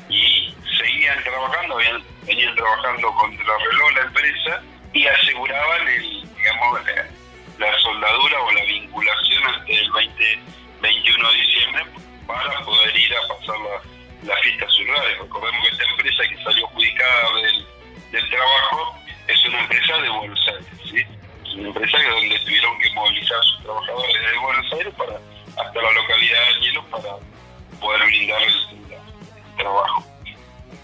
[0.09, 1.77] y seguían trabajando,
[2.27, 4.61] venían trabajando contra reloj la empresa
[4.93, 7.07] y aseguraban el, digamos, la,
[7.81, 10.39] soldadura o la vinculación ante el 20,
[10.81, 11.85] 21 de diciembre
[12.27, 15.19] para poder ir a pasar la, las fiestas celulares.
[15.21, 17.67] Recordemos que esta empresa que salió adjudicada del,
[18.13, 21.05] del trabajo es una empresa de Buenos Aires, ¿sí?
[21.45, 25.21] Es una empresa donde tuvieron que movilizar a sus trabajadores de Buenos Aires para
[25.59, 27.17] hasta la localidad de Hielo para
[27.81, 28.79] poder brindar el,
[29.57, 30.05] trabajo.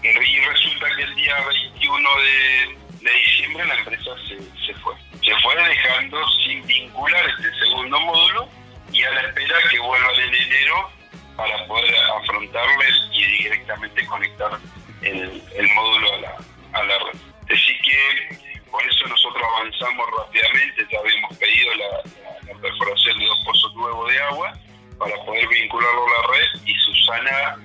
[0.03, 4.93] Y resulta que el día 21 de, diciembre la empresa se, se, fue.
[5.25, 8.47] Se fue dejando sin vincular este segundo módulo
[8.91, 10.89] y a la espera que vuelva en enero
[11.35, 14.59] para poder afrontarle y directamente conectar
[15.01, 15.41] el,
[15.73, 16.37] módulo a la,
[16.73, 17.19] a la red.
[17.51, 18.37] Así que
[18.69, 24.13] por eso nosotros avanzamos rápidamente, ya habíamos pedido la, la perforación de dos pozos nuevos
[24.13, 24.53] de agua
[24.99, 27.55] para poder vincularlo a la red y subsanar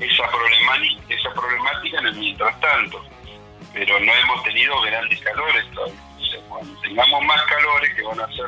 [0.00, 3.04] esa problemática, esa problemática en el mientras tanto.
[3.72, 6.05] Pero no hemos tenido grandes calores todavía.
[6.48, 8.46] Cuando tengamos más calores que van a ser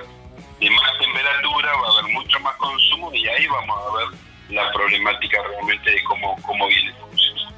[0.61, 4.19] de más temperatura, va a haber mucho más consumo y ahí vamos a ver
[4.51, 7.55] la problemática realmente de cómo, cómo viene funcionando.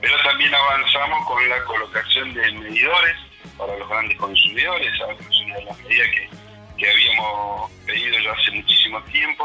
[0.00, 3.16] Pero también avanzamos con la colocación de medidores
[3.58, 6.30] para los grandes consumidores, es una de las medidas que,
[6.78, 9.44] que habíamos pedido ya hace muchísimo tiempo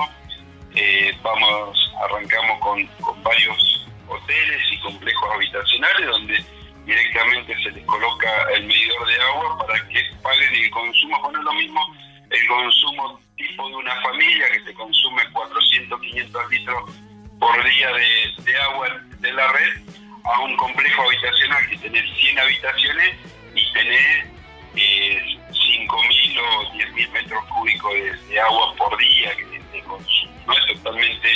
[0.75, 6.45] eh, vamos, arrancamos con, varios hoteles y complejos habitacionales donde
[6.85, 11.19] directamente se les coloca el medidor de agua para que paguen el consumo.
[11.21, 11.95] Bueno, es lo mismo
[12.29, 16.91] el consumo tipo de una familia que se consume 400, 500 litros
[17.39, 18.87] por día de, agua
[19.19, 19.81] de la red
[20.23, 23.15] a un complejo habitacional que tiene 100 habitaciones
[23.53, 24.27] y tener
[24.75, 27.93] eh, 5.000 o 10.000 metros cúbicos
[28.29, 31.29] de, agua por día que se consume no es totalmente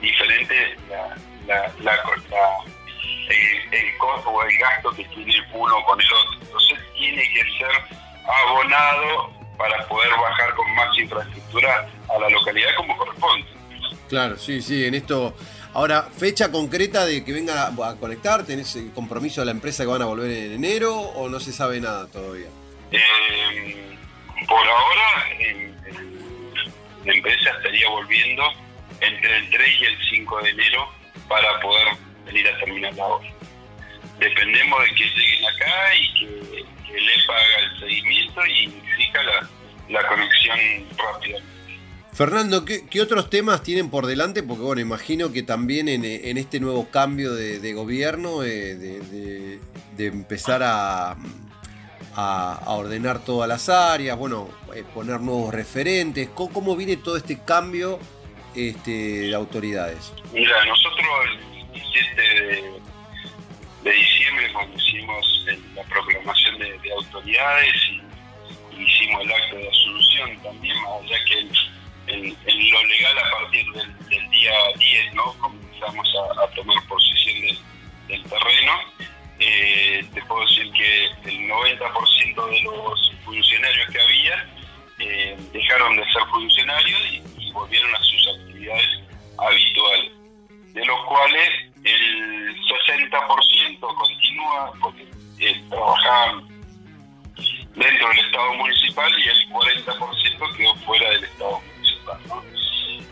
[0.00, 1.96] diferente la, la, la,
[3.28, 6.38] el, costo o el gasto que tiene uno con el otro.
[6.42, 8.00] Entonces tiene que ser
[8.46, 13.46] abonado para poder bajar con más infraestructura a la localidad como corresponde.
[14.08, 15.34] Claro, sí, sí, en esto...
[15.74, 19.90] Ahora, fecha concreta de que venga a, conectar, ¿tenés el compromiso de la empresa que
[19.90, 22.48] van a volver en enero o no se sabe nada todavía?
[22.90, 23.96] Eh,
[24.46, 25.28] por ahora,
[27.06, 28.42] la empresa estaría volviendo
[29.00, 30.88] entre el 3 y el 5 de enero
[31.26, 31.88] para poder
[32.24, 33.28] venir a terminar la obra.
[34.18, 39.22] Dependemos de que lleguen acá y que, el EPA haga el seguimiento y exija
[39.88, 40.58] la, conexión
[40.98, 41.38] rápida.
[42.12, 44.42] Fernando, ¿qué, otros temas tienen por delante?
[44.42, 46.04] Porque bueno, imagino que también en,
[46.36, 51.16] este nuevo cambio de, gobierno, eh, de, empezar a,
[52.14, 56.28] a, a ordenar todas las áreas, bueno, eh, poner nuevos referentes.
[56.34, 57.98] ¿Cómo, cómo viene todo este cambio
[58.54, 60.12] este, de autoridades?
[60.32, 61.06] Mira, nosotros
[61.74, 62.80] el 17 de,
[63.82, 70.42] de diciembre, cuando hicimos la proclamación de, de autoridades y hicimos el acto de asunción
[70.42, 71.38] también, más allá que
[72.08, 75.34] en, lo legal a partir del, día 10, ¿no?
[75.38, 76.08] Comenzamos
[76.42, 77.56] a, tomar posesión
[78.08, 78.72] del, terreno.
[79.38, 84.48] Eh, te puedo decir que el 90% de los funcionarios que había
[84.98, 87.00] eh, dejaron de ser funcionarios
[87.38, 89.00] y volvieron a sus actividades
[89.38, 90.12] habituales,
[90.72, 91.50] de los cuales
[91.84, 95.06] el 60% continúa porque
[95.38, 96.48] eh, trabajaban
[97.74, 102.18] dentro del Estado municipal y el 40% quedó fuera del Estado municipal.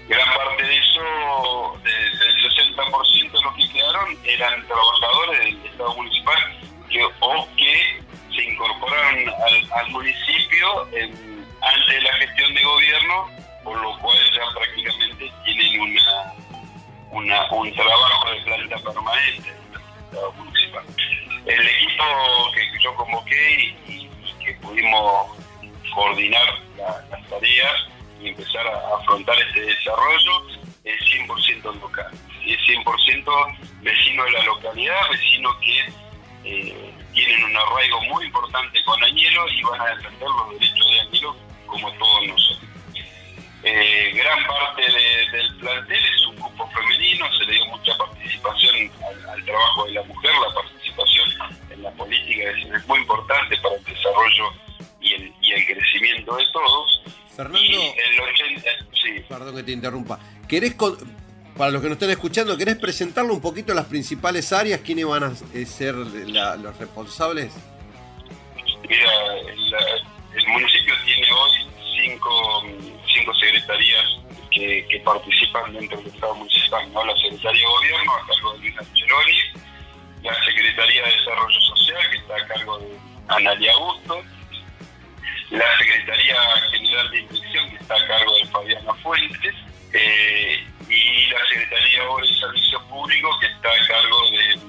[0.08, 5.94] Gran parte de eso, de- del 60% de los que quedaron, eran trabajadores del Estado
[5.96, 6.58] municipal
[6.90, 8.02] que, o que
[8.34, 13.30] se incorporaron al, al municipio en- antes de la gestión de gobierno,
[13.64, 16.32] por lo cual ya prácticamente tienen una,
[17.10, 19.52] una, un trabajo de planta permanente
[20.36, 20.84] municipal.
[21.46, 22.04] El equipo
[22.54, 24.10] que yo convoqué y,
[24.44, 25.26] que pudimos
[25.94, 26.46] coordinar
[26.76, 27.72] la- las tareas
[28.20, 30.48] y empezar a afrontar este desarrollo
[30.84, 32.10] es 100% local.
[32.46, 35.92] Es 100% vecino de la localidad, vecinos que
[36.44, 41.00] eh, tienen un arraigo muy importante con Añelo y van a defender los derechos de
[41.00, 41.36] Añelo
[41.66, 42.69] como todos nosotros.
[43.62, 48.74] Eh, gran parte de- del plantel es un grupo femenino, se le dio mucha participación
[49.06, 51.28] al, al trabajo de la mujer, la participación
[51.70, 54.44] en la política es, es muy importante para el desarrollo
[55.00, 57.02] y el, y el crecimiento de todos.
[57.36, 59.24] Fernando, Y el 80, sí.
[59.28, 60.18] perdón que te interrumpa.
[60.48, 60.96] ¿Querés, con-
[61.56, 64.80] para los que nos están escuchando, ¿querés presentarle un poquito las principales áreas?
[64.80, 67.52] ¿Quiénes van a eh, ser la- los responsables?
[68.88, 69.12] Mira,
[70.34, 71.50] el municipio tiene hoy
[72.02, 72.62] cinco,
[73.12, 74.04] cinco secretarías
[74.50, 77.04] que, participan dentro del Estado municipal, ¿no?
[77.04, 79.38] La Secretaría de Gobierno a cargo de Luis Angeloni,
[80.22, 82.98] la Secretaría de Desarrollo Social que está a cargo de
[83.28, 84.22] Analia Augusto,
[85.50, 86.36] la Secretaría
[86.70, 89.54] General de Inspección que está a cargo de Fabiana Fuentes,
[89.92, 94.60] eh, y la Secretaría de Servicios Públicos que está a cargo de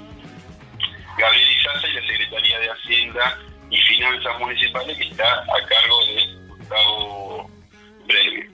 [1.18, 3.40] Gabriel Izaza y la Secretaría de Hacienda
[3.70, 7.61] y Finanzas Municipales que está a cargo de Gustavo
[8.12, 8.50] Breve.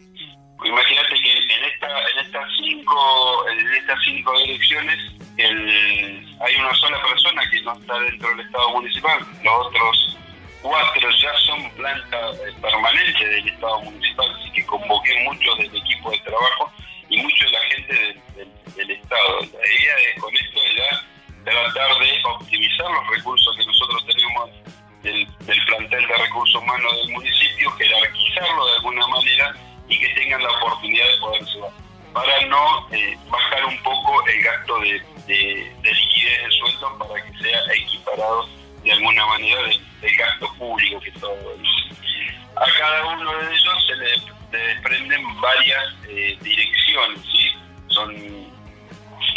[0.65, 4.97] Imagínate que en esta, en estas cinco, en estas cinco elecciones
[5.37, 10.17] el- hay una sola persona que no está dentro del Estado municipal, los otros
[10.63, 12.17] cuatro ya son planta
[12.61, 16.71] permanente del Estado municipal, así que convoqué muchos del equipo de trabajo
[17.09, 19.39] y mucho de la gente del, del- del Estado.
[19.41, 21.03] La idea es con esto era
[21.45, 24.49] tratar de optimizar los recursos que nosotros tenemos
[25.03, 25.27] del,
[25.65, 29.55] plantel de recursos humanos del municipio, jerarquizarlo de alguna manera
[29.89, 31.59] y que tengan la oportunidad de poderse
[32.13, 37.23] para no eh, bajar un poco el gasto de, de- de liquidez de sueldo para
[37.23, 38.49] que sea equiparado
[38.83, 39.81] de alguna manera del,
[40.17, 41.35] gasto público que todo.
[42.55, 47.53] A cada uno de ellos se le, desprenden varias eh, direcciones, ¿sí?
[47.89, 48.15] Son,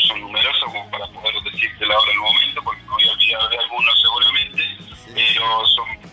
[0.07, 3.49] son numerosas como para poder decírtela ahora en el momento, porque me voy a olvidar
[3.51, 4.63] de algunos seguramente,
[5.15, 6.10] pero son ese,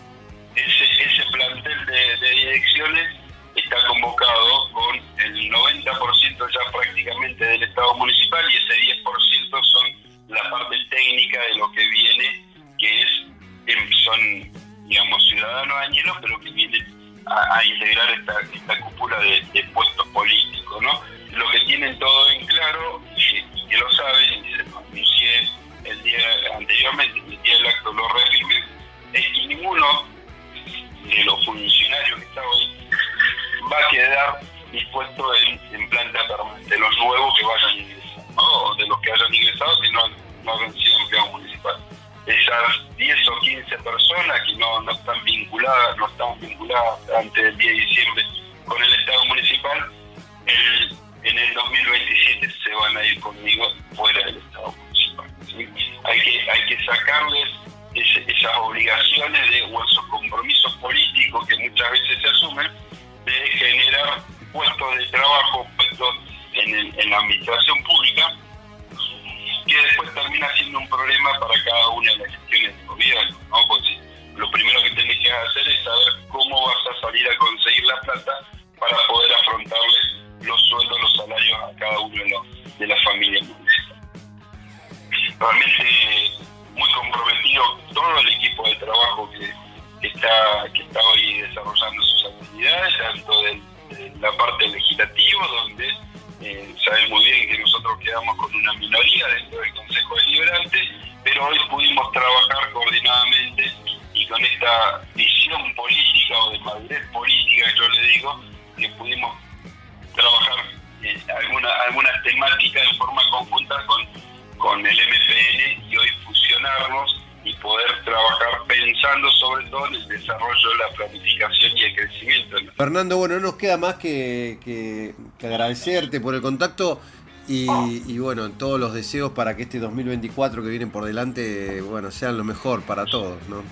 [122.98, 125.14] Fernando, bueno, no nos queda más que, que,
[125.46, 127.00] agradecerte por el contacto
[127.46, 127.68] y,
[128.08, 132.36] y, bueno, todos los deseos para que este 2024 que vienen por delante, bueno, sean
[132.36, 133.62] lo mejor para todos, ¿no?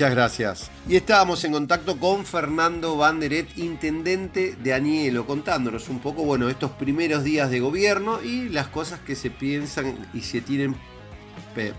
[0.00, 0.70] Muchas gracias.
[0.88, 6.70] Y estábamos en contacto con Fernando Banderet, intendente de Añelo, contándonos un poco, bueno, estos
[6.70, 10.74] primeros días de gobierno y las cosas que se piensan y se tienen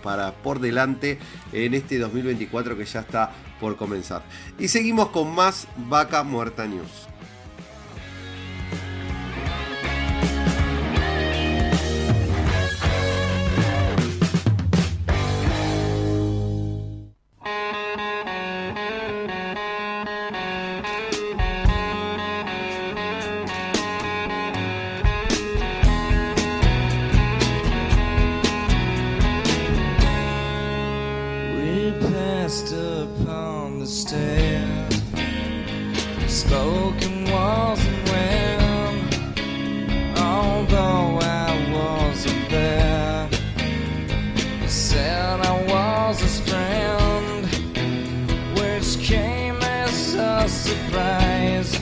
[0.04, 1.18] para por delante
[1.52, 4.22] en este 2024 que ya está por comenzar.
[4.56, 7.01] Y seguimos con más Vaca Muerta News.
[33.32, 35.02] On the stairs.
[36.28, 38.94] Spoken wasn't when,
[40.18, 43.28] although I wasn't there.
[44.60, 47.46] He said I was a friend,
[48.58, 51.80] which came as a surprise.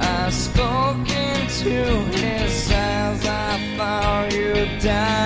[0.00, 1.74] I spoke into
[2.16, 5.25] his eyes, I thought you died.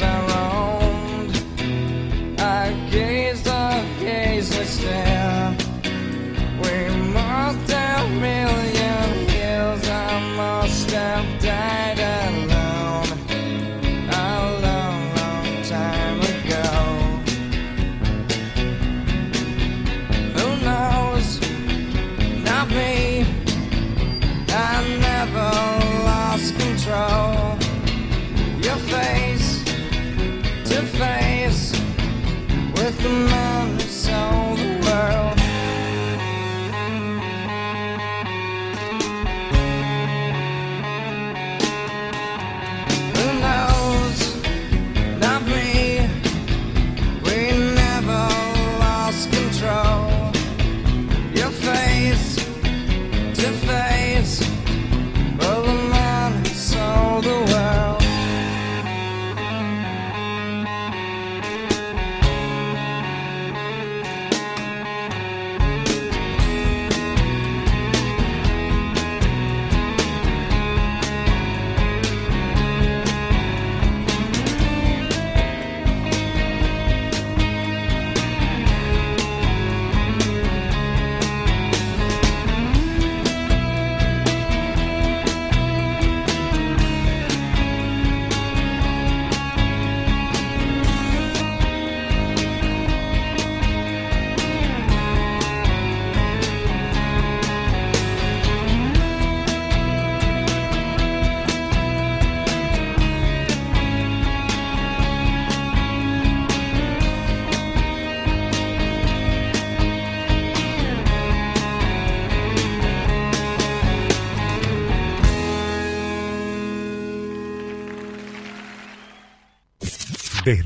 [0.00, 0.23] bells.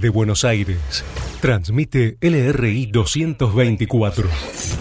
[0.09, 1.05] Desde Buenos Aires,
[1.43, 4.27] transmite LRI 224,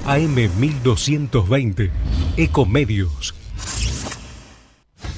[0.05, 1.91] AM 1220,
[2.37, 3.35] Ecomedios.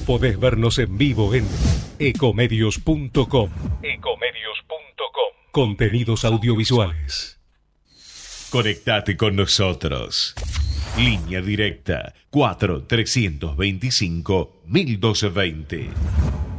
[0.04, 1.46] Podés vernos en vivo en
[2.00, 3.50] ecomedios.com.
[3.84, 5.32] Ecomedios.com.
[5.52, 7.38] Contenidos audiovisuales.
[8.50, 10.34] Conectate con nosotros.
[10.98, 16.49] Línea directa 4 325 1220.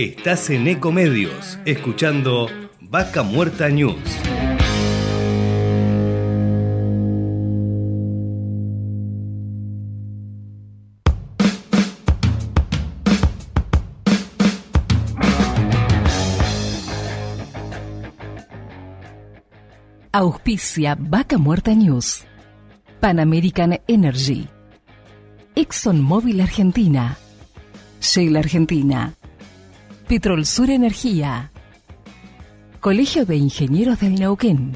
[0.00, 2.48] Estás en Ecomedios, escuchando
[2.80, 3.98] Vaca Muerta News.
[20.12, 22.24] Auspicia Vaca Muerta News.
[23.00, 24.48] Pan American Energy.
[25.54, 27.18] ExxonMobil Argentina.
[28.00, 29.19] Shell Argentina.
[30.10, 31.52] Petrol Sur Energía.
[32.80, 34.72] Colegio de Ingenieros del Neuquén.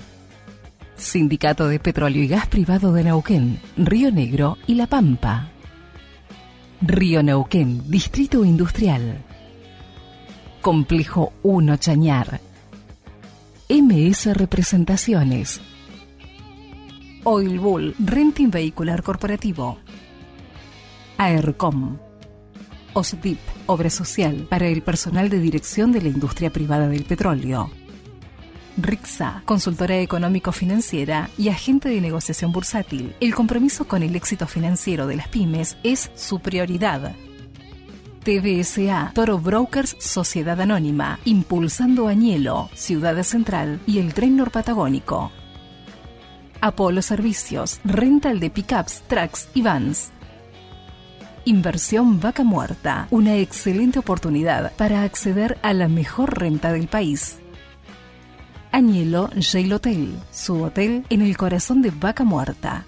[0.94, 5.48] Sindicato de Petróleo y Gas Privado de Neuquén, Río Negro y La Pampa.
[6.80, 9.24] Río Neuquén, Distrito Industrial.
[10.60, 12.40] Complejo 1 Chañar.
[13.68, 15.60] MS Representaciones.
[17.24, 19.78] Oil Bull Renting Vehicular Corporativo.
[21.18, 21.98] AERCOM.
[22.92, 27.70] OSDIP, Obra Social para el personal de dirección de la industria privada del petróleo.
[28.76, 33.14] RIXA, consultora económico-financiera y agente de negociación bursátil.
[33.20, 37.14] El compromiso con el éxito financiero de las pymes es su prioridad.
[38.24, 45.30] TBSA, Toro Brokers Sociedad Anónima, impulsando Añelo, Ciudad Central y el Tren Norpatagónico.
[46.60, 50.10] Apolo Servicios, rental de pickups, trucks y vans.
[51.46, 57.38] Inversión Vaca Muerta, una excelente oportunidad para acceder a la mejor renta del país.
[58.72, 62.86] Añelo Jail Hotel, su hotel en el corazón de Vaca Muerta.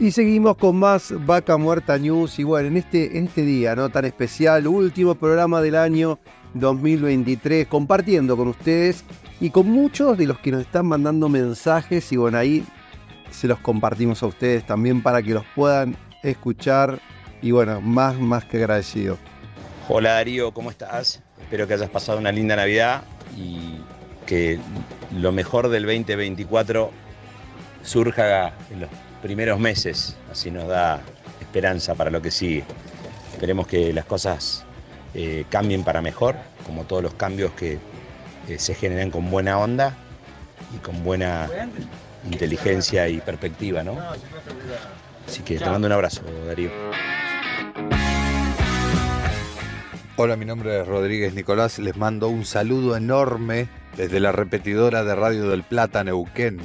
[0.00, 2.38] Y seguimos con más Vaca Muerta News.
[2.38, 6.18] Y bueno, en este, en este día no tan especial, último programa del año
[6.54, 9.04] 2023, compartiendo con ustedes
[9.42, 12.10] y con muchos de los que nos están mandando mensajes.
[12.12, 12.64] Y bueno, ahí
[13.30, 16.98] se los compartimos a ustedes también para que los puedan escuchar.
[17.42, 19.18] Y bueno, más, más que agradecido.
[19.86, 21.22] Hola Darío, ¿cómo estás?
[21.38, 23.02] Espero que hayas pasado una linda Navidad
[23.36, 23.80] y
[24.24, 24.58] que
[25.14, 26.90] lo mejor del 2024
[27.82, 28.90] surja en los
[29.22, 31.00] primeros meses, así nos da
[31.40, 32.64] esperanza para lo que sigue.
[33.32, 34.64] Esperemos que las cosas
[35.14, 37.78] eh, cambien para mejor, como todos los cambios que
[38.48, 39.96] eh, se generan con buena onda
[40.74, 41.48] y con buena
[42.30, 43.98] inteligencia y perspectiva, ¿no?
[45.26, 46.70] Así que te mando un abrazo, Darío.
[50.16, 51.78] Hola, mi nombre es Rodríguez Nicolás.
[51.78, 56.60] Les mando un saludo enorme desde la repetidora de Radio del Plata, Neuquén.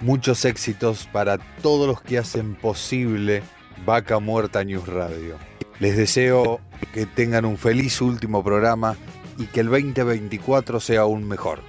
[0.00, 3.42] Muchos éxitos para todos los que hacen posible
[3.84, 5.36] Vaca Muerta News Radio.
[5.80, 6.60] Les deseo
[6.92, 8.96] que tengan un feliz último programa
[9.38, 11.60] y que el 2024 sea aún mejor.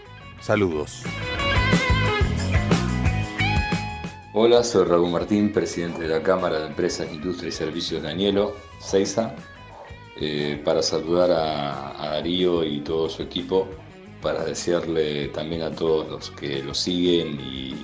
[0.42, 1.04] Saludos.
[4.34, 8.54] Hola, soy Raúl Martín, presidente de la Cámara de Empresas, Industria y Servicios de Añelo,
[8.82, 9.34] CEISA,
[10.20, 13.68] eh, para saludar a, a Darío y todo su equipo,
[14.22, 17.76] para desearle también a todos los que lo siguen y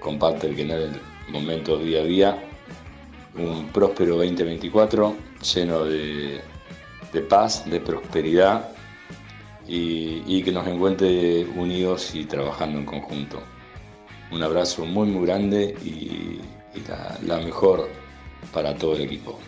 [0.00, 2.44] comparten el canal en momentos día a día
[3.36, 5.14] un próspero 2024
[5.54, 6.40] lleno de,
[7.12, 8.70] de paz, de prosperidad
[9.68, 13.40] y, y que nos encuentre unidos y trabajando en conjunto.
[14.32, 16.40] Un abrazo muy muy grande y,
[16.74, 17.88] y la, la mejor
[18.52, 19.38] para todo el equipo.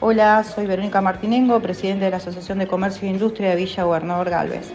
[0.00, 4.30] Hola, soy Verónica Martinengo, presidente de la Asociación de Comercio e Industria de Villa Gobernador
[4.30, 4.72] Galvez.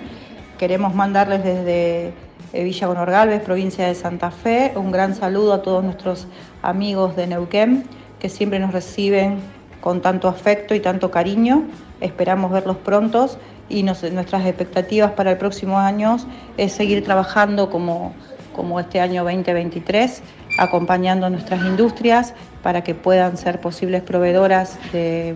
[0.57, 2.13] Queremos mandarles desde
[2.51, 6.27] Villa Gobernador Galvez, provincia de Santa Fe, un gran saludo a todos nuestros
[6.63, 7.83] amigos de Neuquén
[8.17, 9.37] que siempre nos reciben
[9.81, 11.67] con tanto afecto y tanto cariño.
[12.01, 13.37] Esperamos verlos prontos
[13.69, 16.17] y nuestras expectativas para el próximo año
[16.57, 18.15] es seguir trabajando como,
[18.55, 20.23] como este año 2023,
[20.57, 22.33] acompañando nuestras industrias
[22.63, 25.35] para que puedan ser posibles proveedoras de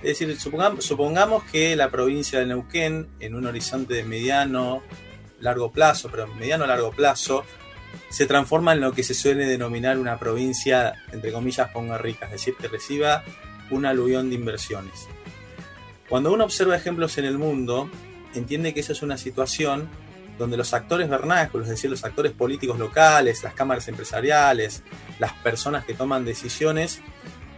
[0.03, 4.81] Es decir, supongamos, que la provincia de Neuquén, en un horizonte de mediano,
[5.39, 7.45] largo plazo, pero mediano largo plazo,
[8.09, 12.31] se transforma en lo que se suele denominar una provincia, entre comillas, ponga rica, es
[12.31, 13.23] decir, que reciba
[13.69, 15.07] un aluvión de inversiones.
[16.09, 17.89] Cuando uno observa ejemplos en el mundo,
[18.33, 19.87] entiende que eso es una situación
[20.37, 24.81] donde los actores vernáculos, es decir, los actores políticos locales, las cámaras empresariales,
[25.19, 27.01] las personas que toman decisiones,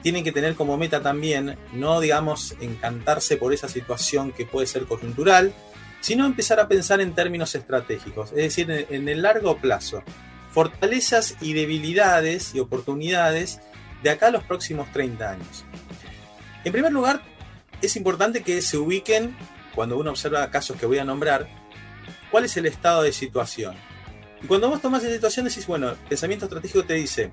[0.03, 4.83] tienen que tener como meta también no, digamos, encantarse por esa situación que puede ser
[4.85, 5.53] coyuntural,
[6.01, 10.03] sino empezar a pensar en términos estratégicos, es decir, en, el largo plazo,
[10.51, 13.61] fortalezas y debilidades y oportunidades
[14.03, 15.63] de acá a los próximos 30 años.
[16.65, 17.23] En primer lugar,
[17.81, 19.35] es importante que se ubiquen,
[19.73, 21.47] cuando uno observa casos que voy a nombrar,
[22.29, 23.75] cuál es el estado de situación.
[24.41, 27.31] Y cuando vos tomás esa situación decís, bueno, el pensamiento estratégico te dice,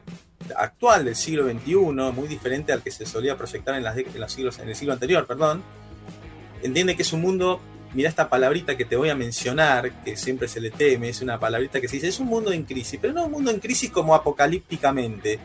[0.57, 1.75] actual del siglo XXI,
[2.13, 4.77] muy diferente al que se solía proyectar en, las dec- en los siglos, en el
[4.77, 5.63] siglo anterior, perdón,
[6.63, 7.61] entiende que es un mundo,
[7.95, 11.39] mira esta palabrita que te voy a mencionar, que siempre se le teme, es una
[11.41, 13.91] palabrita que se dice, es un mundo en crisis, pero no un mundo en crisis
[13.91, 15.39] como apocalípticamente.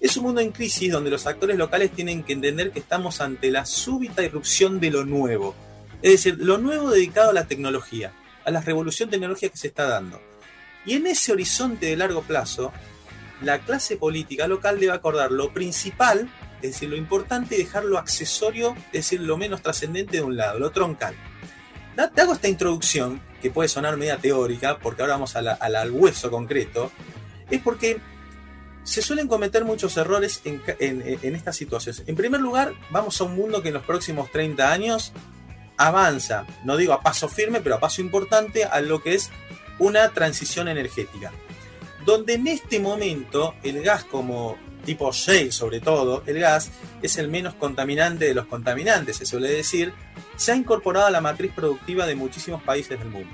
[0.00, 3.50] Es un mundo en crisis donde los actores locales tienen que entender que estamos ante
[3.50, 5.54] la súbita irrupción de lo nuevo.
[6.02, 8.12] Es decir, lo nuevo dedicado a la tecnología,
[8.44, 10.20] a la revolución tecnológica que se está dando.
[10.84, 12.72] Y en ese horizonte de largo plazo,
[13.42, 16.28] la clase política local debe acordar lo principal,
[16.62, 20.36] es decir, lo importante y dejar lo accesorio, es decir, lo menos trascendente de un
[20.36, 21.14] lado, lo troncal.
[22.14, 25.90] Te hago esta introducción, que puede sonar media teórica, porque ahora vamos a la- al
[25.90, 26.90] hueso concreto,
[27.50, 27.98] es porque
[28.84, 32.02] se suelen cometer muchos errores en- en estas situaciones.
[32.06, 35.12] En primer lugar, vamos a un mundo que en los próximos 30 años
[35.76, 39.30] avanza, no digo a paso firme, pero a paso importante a lo que es
[39.78, 41.32] una transición energética.
[42.04, 46.70] Donde en este momento el gas como tipo shale sobre todo, el gas
[47.02, 49.92] es el menos contaminante de los contaminantes, se suele decir,
[50.36, 53.30] se ha incorporado a la matriz productiva de muchísimos países del mundo.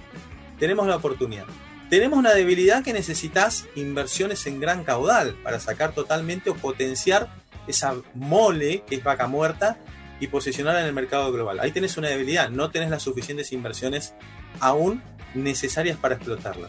[0.59, 1.47] Tenemos la oportunidad.
[1.89, 7.29] Tenemos una debilidad que necesitas inversiones en gran caudal para sacar totalmente o potenciar
[7.67, 9.79] esa mole que es vaca muerta
[10.21, 11.61] y posicionarla en el mercado global.
[11.61, 14.15] Ahí tenés una debilidad, no tenés las suficientes inversiones
[14.61, 15.03] aún
[15.35, 16.69] necesarias para explotarla.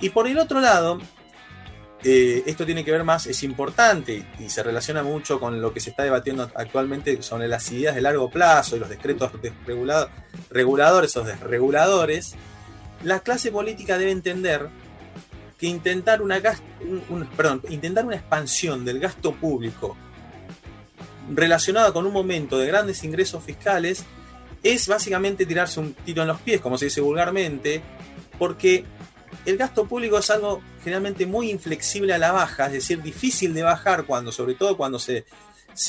[0.00, 1.00] Y por el otro lado,
[2.02, 5.80] eh, esto tiene que ver más, es importante y se relaciona mucho con lo que
[5.80, 9.30] se está debatiendo actualmente sobre las ideas de largo plazo y los decretos
[10.50, 12.34] reguladores o desreguladores.
[13.02, 14.68] La clase política debe entender
[15.58, 16.40] que intentar una,
[17.08, 19.96] un- perdón, intentar una expansión del gasto público
[21.32, 24.04] relacionada con un momento de grandes ingresos fiscales
[24.62, 27.82] es básicamente tirarse un tiro en los pies, como se dice vulgarmente,
[28.38, 28.84] porque
[29.44, 33.62] el gasto público es algo generalmente muy inflexible a la baja, es decir, difícil de
[33.62, 35.24] bajar cuando, sobre todo cuando se,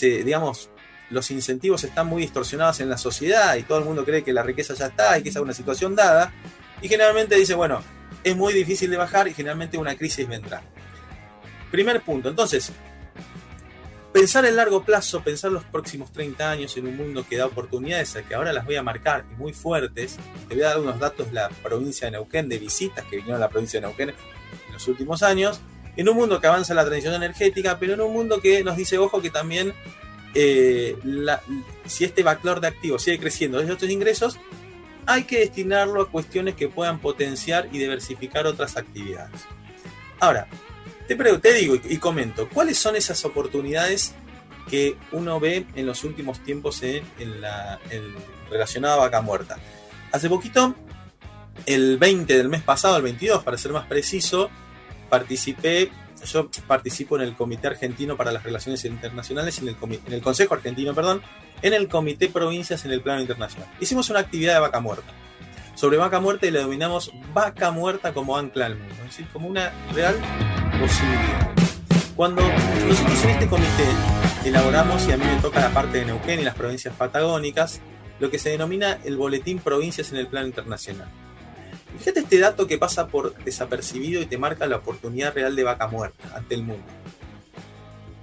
[0.01, 0.69] digamos,
[1.09, 4.43] los incentivos están muy distorsionados en la sociedad y todo el mundo cree que la
[4.43, 6.33] riqueza ya está y que es una situación dada,
[6.81, 7.83] y generalmente dice, bueno,
[8.23, 10.63] es muy difícil de bajar y generalmente una crisis vendrá.
[11.71, 12.71] Primer punto, entonces,
[14.15, 18.17] pensar en largo plazo, pensar los próximos 30 años en un mundo que da oportunidades,
[18.25, 20.15] que ahora las voy a marcar muy fuertes.
[20.47, 23.35] Te voy a dar unos datos de la provincia de Neuquén, de visitas que vinieron
[23.35, 25.59] a la provincia de Neuquén en los últimos años.
[25.97, 28.97] En un mundo que avanza la transición energética, pero en un mundo que nos dice,
[28.97, 29.73] ojo, que también
[30.33, 30.95] eh,
[31.85, 34.39] si este backlog de activos sigue creciendo desde otros ingresos,
[35.07, 39.41] hay que destinarlo a cuestiones que puedan potenciar y diversificar otras actividades.
[40.21, 40.47] Ahora,
[41.07, 44.13] te, te digo y, comento, ¿cuáles son esas oportunidades
[44.69, 47.03] que uno ve en los últimos tiempos en,
[47.41, 47.79] la,
[48.49, 49.57] relacionada a vaca muerta?
[50.11, 50.75] Hace poquito,
[51.65, 54.49] el 20 del mes pasado, el 22 para ser más preciso,
[55.09, 55.91] participé,
[56.25, 60.53] yo participo en el Comité Argentino para las Relaciones Internacionales, en el, en el Consejo
[60.53, 61.21] Argentino, perdón,
[61.61, 63.69] en el Comité Provincias en el plano internacional.
[63.79, 65.13] Hicimos una actividad de vaca muerta
[65.75, 69.47] sobre vaca muerta y la denominamos vaca muerta como ancla al mundo, es decir, como
[69.47, 70.15] una real
[70.79, 71.51] posibilidad.
[72.15, 72.41] Cuando
[72.87, 73.85] nosotros en este comité
[74.45, 77.81] elaboramos, y a mí me toca la parte de Neuquén y las provincias patagónicas,
[78.19, 81.09] lo que se denomina el Boletín Provincias en el Plano Internacional.
[81.97, 85.87] Fíjate este dato que pasa por desapercibido y te marca la oportunidad real de vaca
[85.87, 86.85] muerta ante el mundo.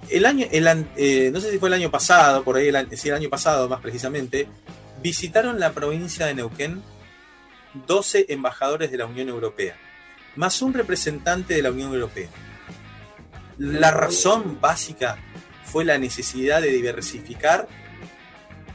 [0.09, 3.15] El año, eh, no sé si fue el año pasado, por ahí, el, sí, el
[3.15, 4.47] año pasado más precisamente,
[5.01, 6.83] visitaron la provincia de Neuquén
[7.87, 9.75] 12 embajadores de la Unión Europea,
[10.35, 12.29] más un representante de la Unión Europea.
[13.57, 15.17] La razón básica
[15.63, 17.67] fue la necesidad de diversificar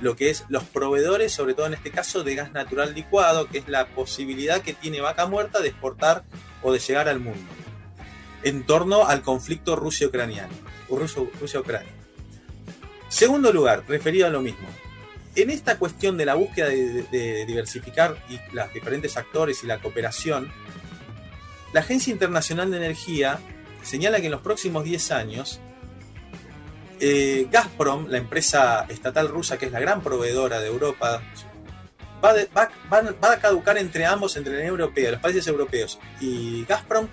[0.00, 3.58] lo que es los proveedores, sobre todo en este caso de gas natural licuado, que
[3.58, 6.22] es la posibilidad que tiene Vaca Muerta de exportar
[6.62, 7.50] o de llegar al mundo,
[8.44, 10.54] en torno al conflicto ruso-ucraniano.
[10.88, 11.92] Rusia-Ucrania.
[13.08, 14.68] Segundo lugar, referido a lo mismo,
[15.34, 20.50] en esta cuestión de la búsqueda de, diversificar y los diferentes actores y la cooperación,
[21.72, 23.38] la Agencia Internacional de Energía
[23.82, 25.60] señala que en los próximos 10 años,
[27.00, 31.22] eh, Gazprom, la empresa estatal rusa que es la gran proveedora de Europa,
[32.24, 32.32] va,
[32.92, 37.08] va, a caducar entre ambos, entre la Unión Europea, los países europeos y Gazprom,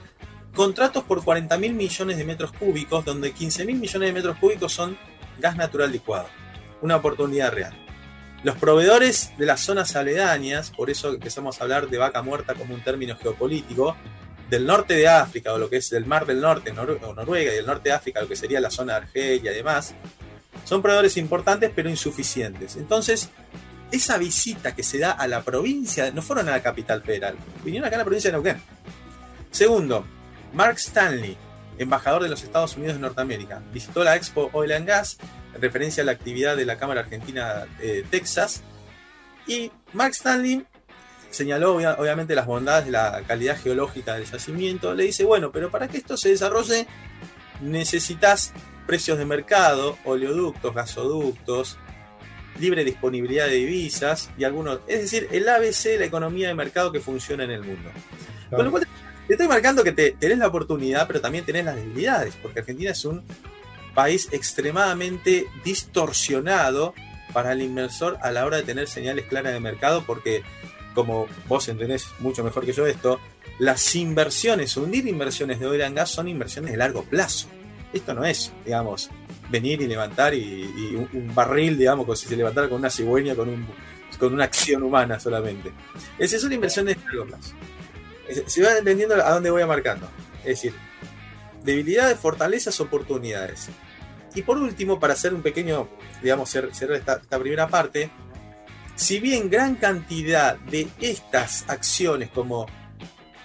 [0.56, 4.74] contratos por 40 mil millones de metros cúbicos, donde 15 mil millones de metros cúbicos
[4.74, 4.98] son
[5.40, 6.28] gas natural licuado.
[6.82, 7.74] Una oportunidad real.
[8.44, 12.74] Los proveedores de las zonas aledañas, por eso empezamos a hablar de vaca muerta como
[12.74, 13.96] un término geopolítico,
[14.50, 17.56] del norte de África o lo que es del Mar del Norte o Noruega y
[17.56, 19.94] del norte de África, lo que sería la zona de Argelia y demás,
[20.64, 22.76] son proveedores importantes pero insuficientes.
[22.76, 23.30] Entonces,
[23.92, 27.88] esa visita que se da a la provincia, no fueron a la capital federal, vinieron
[27.88, 28.62] acá a la provincia de Neuquén.
[29.52, 30.06] Segundo,
[30.54, 31.38] Mark Stanley,
[31.78, 35.18] embajador de los Estados Unidos de Norteamérica, visitó la Expo Oil and Gas
[35.54, 38.62] en referencia a la actividad de la Cámara Argentina eh, Texas.
[39.48, 40.66] Y Mark Stanley
[41.36, 44.94] señaló obviamente las bondades de la calidad geológica del yacimiento.
[44.94, 46.88] Le dice, bueno, pero para que esto se desarrolle
[47.62, 48.54] necesitas
[48.88, 51.78] precios de mercado, oleoductos, gasoductos,
[52.60, 57.00] libre disponibilidad de divisas y algunos, es decir, el ABC, la economía de mercado que
[57.00, 57.90] funciona en el mundo.
[58.50, 58.88] Con lo cual,
[59.28, 62.92] te estoy marcando que te, tenés la oportunidad, pero también tenés las debilidades, porque Argentina
[62.92, 63.24] es un
[63.94, 66.94] país extremadamente distorsionado
[67.34, 70.44] para el inversor a la hora de tener señales claras de mercado, porque
[70.96, 73.20] como vos entendés mucho mejor que yo esto,
[73.60, 77.48] las inversiones, hundir inversiones de oil and gas son inversiones de largo plazo.
[77.94, 79.10] Esto no es, digamos,
[79.50, 83.50] venir y levantar y, un, barril, digamos, como si se levantara con una cigüeña, con,
[83.50, 83.68] un,
[84.18, 85.72] con una acción humana solamente.
[86.18, 87.54] Es, son inversiones de largo plazo.
[88.48, 90.10] Se va entendiendo a dónde voy a marcando.
[90.40, 90.74] Es decir,
[91.64, 93.70] debilidades, fortalezas, oportunidades.
[94.34, 95.88] Y por último, para hacer un pequeño,
[96.22, 98.10] digamos, cerrar esta, primera parte,
[98.96, 102.66] si bien gran cantidad de estas acciones como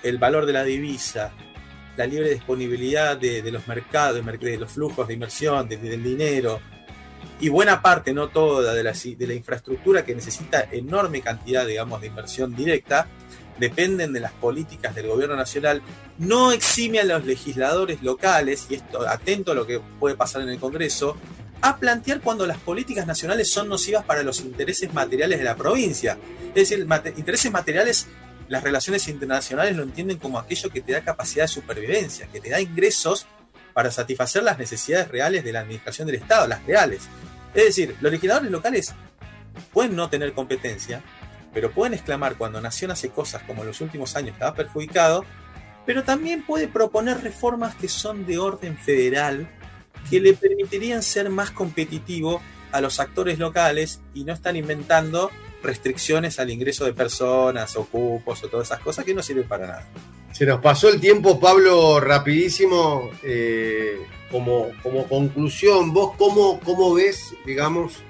[0.02, 1.32] el valor de la divisa,
[1.96, 6.60] la libre disponibilidad de, los mercados, de, los flujos de inversión, del dinero,
[7.40, 12.00] y buena parte, no toda, de la, de la infraestructura que necesita enorme cantidad, digamos,
[12.00, 13.06] de inversión directa,
[13.58, 15.82] dependen de las políticas del gobierno nacional,
[16.18, 20.50] no exime a los legisladores locales, y esto atento a lo que puede pasar en
[20.50, 21.16] el Congreso,
[21.62, 26.18] a plantear cuando las políticas nacionales son nocivas para los intereses materiales de la provincia.
[26.54, 28.06] Es decir, intereses materiales,
[28.48, 32.50] las relaciones internacionales lo entienden como aquello que te da capacidad de supervivencia, que te
[32.50, 33.26] da ingresos
[33.72, 37.02] para satisfacer las necesidades reales de la administración del Estado, las reales.
[37.54, 38.94] Es decir, los legisladores locales
[39.72, 41.02] pueden no tener competencia,
[41.52, 45.24] pero pueden exclamar cuando Nación hace cosas como en los últimos años estaba perjudicado,
[45.86, 49.48] pero también puede proponer reformas que son de orden federal,
[50.08, 52.40] que le permitirían ser más competitivo
[52.72, 55.30] a los actores locales y no están inventando
[55.62, 59.66] restricciones al ingreso de personas o cupos o todas esas cosas que no sirven para
[59.66, 59.88] nada.
[60.32, 63.10] Se nos pasó el tiempo, Pablo, rapidísimo.
[63.22, 63.98] Eh,
[64.30, 68.02] como, como conclusión, vos cómo, cómo ves, digamos,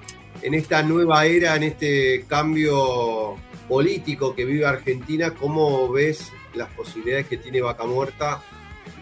[0.42, 3.36] en esta nueva era, en este cambio
[3.68, 8.42] político que vive Argentina, cómo ves las posibilidades que tiene Vaca Muerta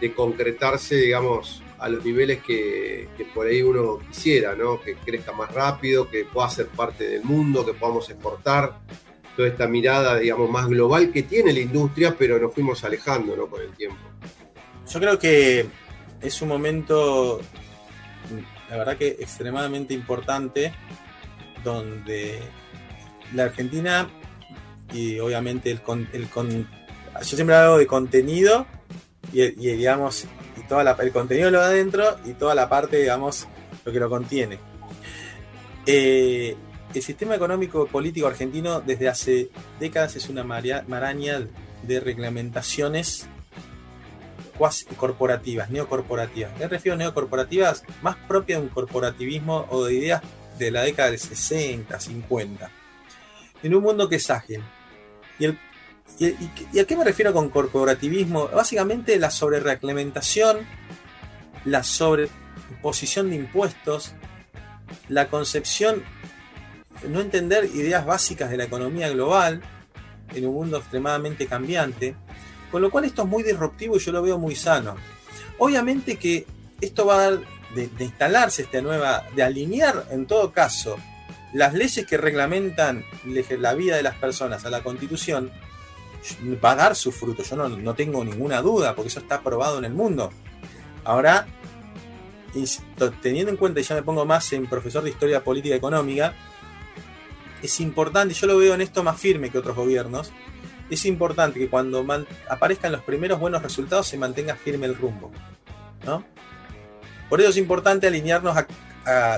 [0.01, 4.81] de concretarse, digamos, a los niveles que, por ahí uno quisiera, ¿no?
[4.81, 8.81] Que crezca más rápido, que pueda ser parte del mundo, que podamos exportar
[9.37, 13.47] toda esta mirada, digamos, más global que tiene la industria, pero nos fuimos alejando, ¿no?
[13.47, 13.99] Con el tiempo.
[14.91, 15.67] Yo creo que
[16.21, 17.41] es un momento,
[18.71, 20.73] la verdad que extremadamente importante,
[21.63, 22.41] donde
[23.35, 24.09] la Argentina
[24.93, 28.67] y obviamente el, con, yo siempre hablo de contenido
[29.33, 30.27] y, digamos
[30.69, 33.47] toda el contenido lo adentro y toda la parte digamos
[33.85, 34.59] lo que lo contiene
[35.87, 36.57] eh,
[36.95, 39.51] el sistema económico político argentino desde hace
[39.81, 41.47] décadas es una maraña
[41.83, 43.27] de reglamentaciones
[44.57, 46.59] cuasi corporativas, neocorporativas.
[46.59, 50.23] Me refiero a neocorporativas más propias de un corporativismo o de ideas
[50.59, 52.71] de la década del 60, 50.
[53.63, 54.61] En un mundo que es ágil.
[55.39, 55.59] ¿Y, el-
[56.19, 58.49] y- a qué me refiero con corporativismo?
[58.49, 60.59] Básicamente la sobrereglamentación,
[61.65, 64.15] la sobreposición de impuestos,
[65.09, 66.03] la concepción,
[67.09, 69.63] no entender ideas básicas de la economía global
[70.35, 72.17] en un mundo extremadamente cambiante,
[72.71, 74.97] con lo cual esto es muy disruptivo y yo lo veo muy sano.
[75.59, 76.47] Obviamente que
[76.81, 77.41] esto va a dar
[77.75, 80.97] de, instalarse esta nueva, de alinear en todo caso
[81.53, 85.51] las leyes que reglamentan la vida de las personas a la constitución,
[86.63, 89.79] va a dar su fruto, yo no, no tengo ninguna duda, porque eso está aprobado
[89.79, 90.31] en el mundo.
[91.05, 91.47] Ahora,
[93.23, 96.35] teniendo en cuenta, y ya me pongo más en profesor de historia política y económica,
[97.63, 100.33] es importante, yo lo veo en esto más firme que otros gobiernos,
[100.91, 102.05] es importante que cuando
[102.49, 105.31] aparezcan los primeros buenos resultados se mantenga firme el rumbo.
[106.05, 106.25] ¿no?
[107.29, 108.67] Por eso es importante alinearnos a,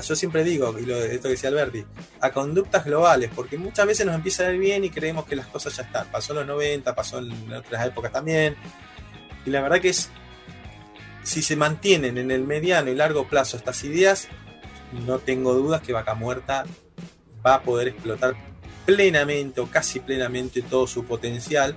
[0.02, 1.84] yo siempre digo, y lo, esto que decía Alberti,
[2.20, 5.46] a conductas globales, porque muchas veces nos empieza a ir bien y creemos que las
[5.46, 6.06] cosas ya están.
[6.10, 8.56] Pasó en los 90, pasó en otras épocas también.
[9.46, 10.10] Y la verdad que es,
[11.22, 14.28] si se mantienen en el mediano y largo plazo estas ideas,
[15.06, 16.64] no tengo dudas que Vaca Muerta
[17.46, 18.34] va a poder explotar
[18.86, 21.76] plenamente o casi plenamente todo su potencial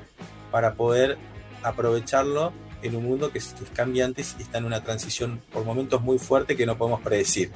[0.51, 1.17] para poder
[1.61, 6.19] aprovecharlo en un mundo que es cambiante y está en una transición por momentos muy
[6.19, 7.51] fuerte que no podemos predecir.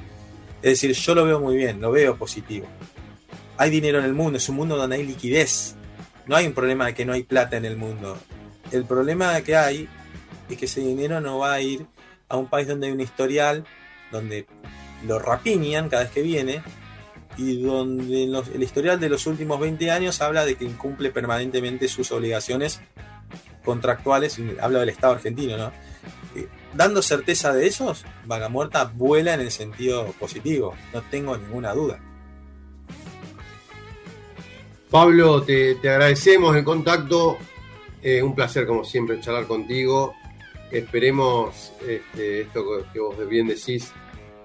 [0.62, 2.66] Es decir, yo lo veo muy bien, lo veo positivo.
[3.56, 5.74] Hay dinero en el mundo, es un mundo donde hay liquidez.
[6.26, 8.18] No hay un problema de que no hay plata en el mundo.
[8.70, 9.88] El problema que hay
[10.48, 11.86] es que ese dinero no va a ir
[12.28, 13.64] a un país donde hay un historial,
[14.12, 14.46] donde
[15.06, 16.62] lo rapiñan cada vez que viene,
[17.36, 22.10] y donde el historial de los últimos 20 años habla de que incumple permanentemente sus
[22.10, 22.80] obligaciones
[23.64, 25.72] contractuales, habla del Estado argentino, ¿no?
[26.74, 31.98] Dando certeza de esos, Vaga Muerta vuela en el sentido positivo, no tengo ninguna duda.
[34.90, 37.36] Pablo, te, te agradecemos el contacto.
[38.02, 40.14] Eh, un placer, como siempre, charlar contigo.
[40.70, 43.90] Esperemos este, esto que- vos bien decís,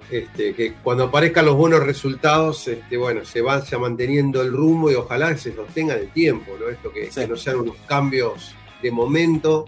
[0.09, 4.95] este, que cuando aparezcan los buenos resultados, este, bueno, se vaya manteniendo el rumbo y
[4.95, 6.67] ojalá se sostenga en el tiempo, ¿no?
[6.69, 9.65] Esto que, que no sean unos cambios de momento,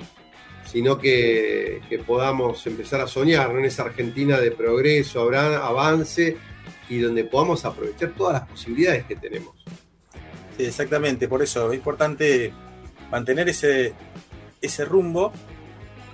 [0.75, 3.59] sino que, podamos empezar a soñar ¿no?
[3.59, 6.35] en esa Argentina de progreso, habrá avance
[6.89, 9.55] y donde podamos aprovechar todas las posibilidades que tenemos.
[10.57, 12.51] Sí, exactamente, por eso es importante
[13.09, 13.93] mantener ese,
[14.61, 15.31] ese rumbo,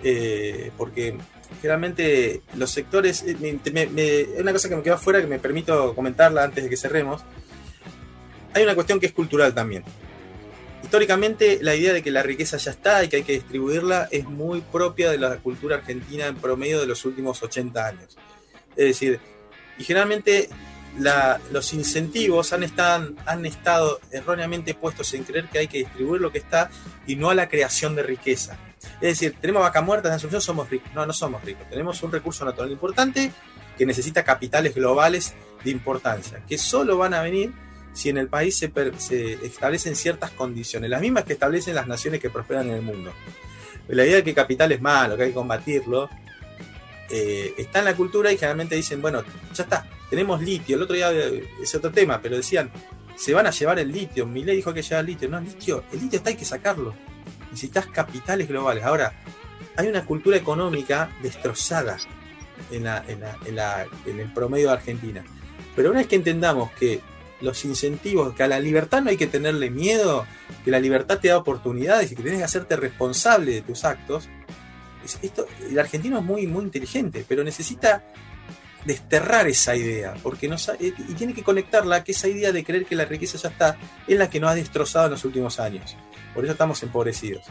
[0.03, 1.17] eh, porque
[1.59, 6.43] generalmente los sectores, eh, me- una cosa que me quedó afuera que me permito comentarla
[6.43, 7.23] antes de que cerremos,
[8.53, 9.83] hay una cuestión que es cultural también.
[10.83, 14.25] Históricamente la idea de que la riqueza ya está y que hay que distribuirla es
[14.25, 18.17] muy propia de la cultura argentina en promedio de los últimos 80 años.
[18.75, 19.19] Es decir,
[19.77, 20.49] y generalmente
[21.51, 26.69] los incentivos han, estado erróneamente puestos en creer que hay que distribuir lo que está
[27.07, 28.57] y no a la creación de riqueza.
[28.99, 30.67] Es decir, tenemos vaca muerta en Asunción, somos.
[30.93, 31.69] No, no somos ricos.
[31.69, 33.31] Tenemos un recurso natural importante
[33.77, 35.33] que necesita capitales globales
[35.63, 37.53] de importancia, que solo van a venir
[37.93, 42.19] si en el país se, se establecen ciertas condiciones, las mismas que establecen las naciones
[42.21, 43.11] que prosperan en el mundo.
[43.87, 46.09] La idea de que capital es malo, que hay que combatirlo,
[47.09, 49.23] eh, está en la cultura y generalmente dicen, bueno,
[49.53, 50.75] ya está, tenemos litio.
[50.77, 52.71] El otro día eh, es otro tema, pero decían,
[53.17, 54.25] se van a llevar el litio.
[54.25, 55.27] Milei dijo que lleva el litio.
[55.29, 56.93] No, el litio, el litio está, hay que sacarlo.
[57.51, 58.83] Necesitas capitales globales.
[58.85, 59.13] Ahora,
[59.75, 61.97] hay una cultura económica destrozada
[62.71, 65.23] en, la- en la- en la- en el promedio de Argentina.
[65.75, 67.01] Pero una vez que entendamos que
[67.41, 70.25] los incentivos, que a la libertad no hay que tenerle miedo,
[70.63, 74.29] que la libertad te da oportunidades y que tienes que hacerte responsable de tus actos,
[75.03, 78.03] Es- Esto, el argentino es muy, muy inteligente, pero necesita
[78.85, 82.85] desterrar esa idea, porque no y y tiene que conectarla que esa idea de creer
[82.85, 83.77] que la riqueza ya está
[84.07, 85.95] es la que nos ha destrozado en los últimos años.
[86.33, 87.43] Por eso estamos empobrecidos.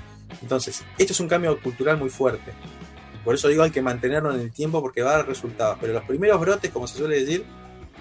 [0.43, 2.53] Entonces, esto es un cambio cultural muy fuerte.
[3.25, 5.77] Por eso digo hay que mantenerlo en el tiempo porque va a dar resultados.
[5.81, 7.45] Pero los primeros brotes, como se suele decir,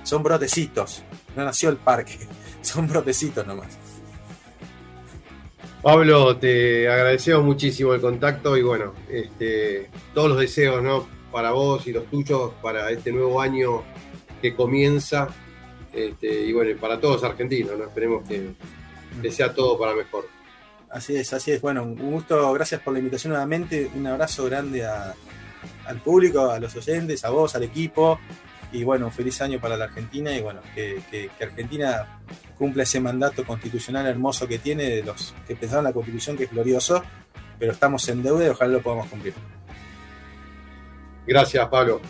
[0.03, 1.03] son brotecitos.
[1.35, 2.17] No nació el parque,
[2.61, 3.77] son brotecitos nomás.
[5.81, 11.07] Pablo, te agradecemos muchísimo el contacto y bueno, este, todos los deseos ¿no?
[11.31, 13.83] para vos y los tuyos para este nuevo año
[14.41, 15.29] que comienza.
[15.93, 17.85] Este, y bueno, para todos argentinos, ¿no?
[17.85, 18.51] esperemos que,
[19.21, 20.27] que sea todo para mejor.
[20.91, 21.61] Así es, así es.
[21.61, 23.89] Bueno, un gusto, gracias por la invitación nuevamente.
[23.95, 25.13] Un abrazo grande a-
[25.85, 28.19] al público, a los oyentes, a vos, al equipo.
[28.71, 32.19] Y bueno, un feliz año para la Argentina y bueno, que, Argentina
[32.57, 36.51] cumpla ese mandato constitucional hermoso que tiene de los que pensaron la constitución, que es
[36.51, 37.03] glorioso,
[37.57, 39.33] pero estamos en deuda y ojalá lo podamos cumplir.
[41.25, 42.01] Gracias, Pablo.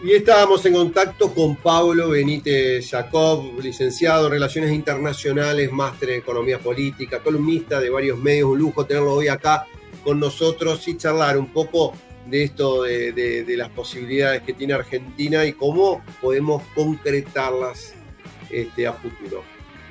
[0.00, 6.60] Y estábamos en contacto con Pablo Benítez Jacob, licenciado en Relaciones Internacionales, máster en Economía
[6.60, 8.50] Política, columnista de varios medios.
[8.50, 9.66] Un lujo tenerlo hoy acá
[10.04, 11.94] con nosotros y charlar un poco
[12.30, 17.94] de esto, de, de- las posibilidades que tiene Argentina y cómo podemos concretarlas
[18.50, 19.42] este, a futuro.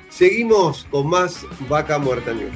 [0.08, 2.52] Seguimos con más Vaca Muerta News.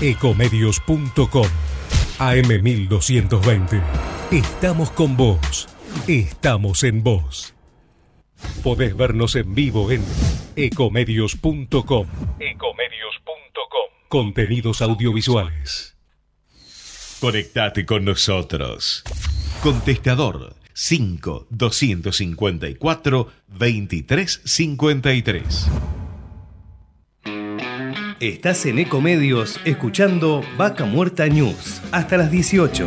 [0.00, 1.46] Ecomedios.com
[2.18, 3.82] AM1220.
[4.30, 5.68] Estamos con vos.
[6.08, 7.52] Estamos en vos.
[8.62, 10.02] Podés vernos en vivo en
[10.56, 12.06] ecomedios.com.
[12.38, 13.90] Ecomedios.com.
[14.08, 15.98] Contenidos audiovisuales.
[17.20, 19.04] Conectate con nosotros.
[19.62, 25.99] Contestador 5 254 2353.
[28.20, 32.86] Estás en Ecomedios escuchando Vaca Muerta News hasta las 18.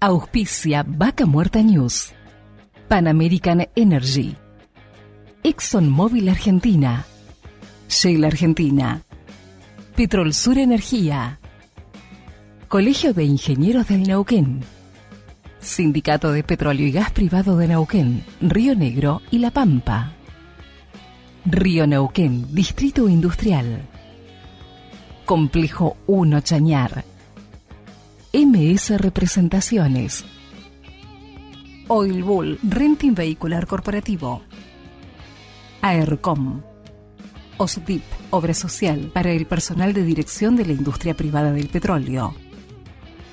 [0.00, 2.14] Auspicia Vaca Muerta News.
[2.88, 4.34] Pan American Energy.
[5.42, 7.04] ExxonMobil Argentina.
[7.90, 9.02] Shell Argentina.
[9.98, 11.40] Petrol Sur Energía.
[12.68, 14.60] Colegio de Ingenieros del Neuquén.
[15.58, 20.12] Sindicato de Petróleo y Gas Privado de Neuquén, Río Negro y La Pampa.
[21.44, 23.82] Río Neuquén, Distrito Industrial.
[25.24, 27.04] Complejo 1 Chañar.
[28.32, 30.24] MS Representaciones.
[31.88, 34.42] Oil Bull Renting Vehicular Corporativo.
[35.82, 36.67] AERCOM.
[37.58, 42.34] OSDIP, Obra Social para el personal de dirección de la industria privada del petróleo.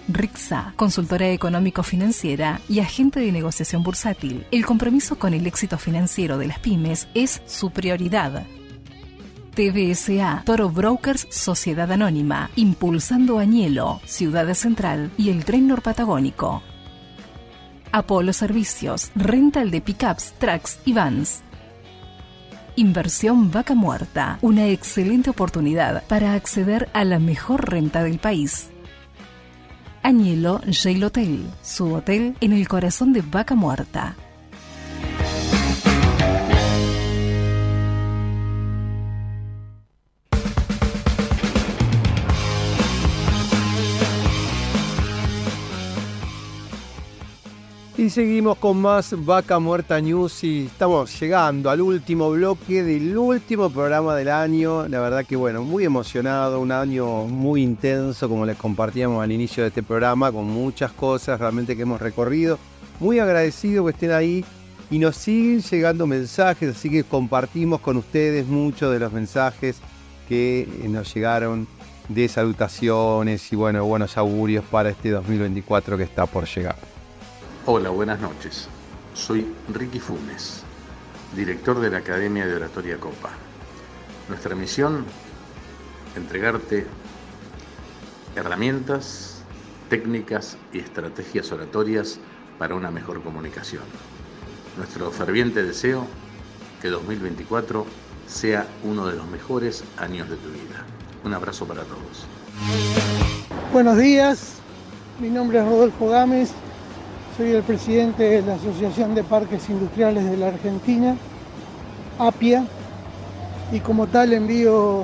[0.07, 4.45] RIXA, consultora económico-financiera y agente de negociación bursátil.
[4.52, 8.45] El compromiso con el éxito financiero de las pymes es su prioridad.
[9.56, 16.61] TBSA, Toro Brokers Sociedad Anónima, impulsando Añelo, Ciudad Central y el Tren Norpatagónico.
[17.91, 21.41] Apolo Servicios, rental de pickups, trucks y vans.
[22.77, 28.69] Inversión Vaca Muerta, una excelente oportunidad para acceder a la mejor renta del país.
[30.03, 34.15] Añelo Jail Hotel, su hotel en el corazón de Vaca Muerta.
[48.06, 53.72] Y seguimos con más Vaca Muerta News y estamos llegando al último bloque del último
[53.72, 54.88] programa del año.
[54.88, 59.64] La verdad que bueno, muy emocionado, un año muy intenso como les compartíamos al inicio
[59.64, 62.60] de este programa, con muchas cosas realmente que hemos recorrido.
[62.99, 64.45] Muy agradecido que estén ahí
[64.91, 69.77] y nos siguen llegando mensajes, así que compartimos con ustedes muchos de los mensajes
[70.30, 71.68] que nos llegaron
[72.10, 76.94] de salutaciones y bueno, buenos augurios para este 2024 que está por llegar.
[77.67, 78.67] Hola, buenas noches.
[79.15, 79.43] Soy
[79.73, 80.61] Ricky Funes,
[81.35, 83.31] director de la Academia de Oratoria Copa.
[84.29, 85.03] Nuestra misión,
[86.15, 86.85] entregarte
[88.35, 89.41] herramientas,
[89.89, 92.19] técnicas y estrategias oratorias
[92.59, 93.81] para una mejor comunicación.
[94.77, 96.05] Nuestro ferviente deseo
[96.83, 97.83] que 2024
[98.27, 100.85] sea uno de los mejores años de tu vida.
[101.23, 102.27] Un abrazo para todos.
[103.73, 104.57] Buenos días,
[105.19, 106.51] mi nombre es Rodolfo Gámez,
[107.36, 111.18] soy el presidente de la Asociación de Parques Industriales de la Argentina,
[112.18, 112.64] APIA,
[113.74, 115.03] y como tal envío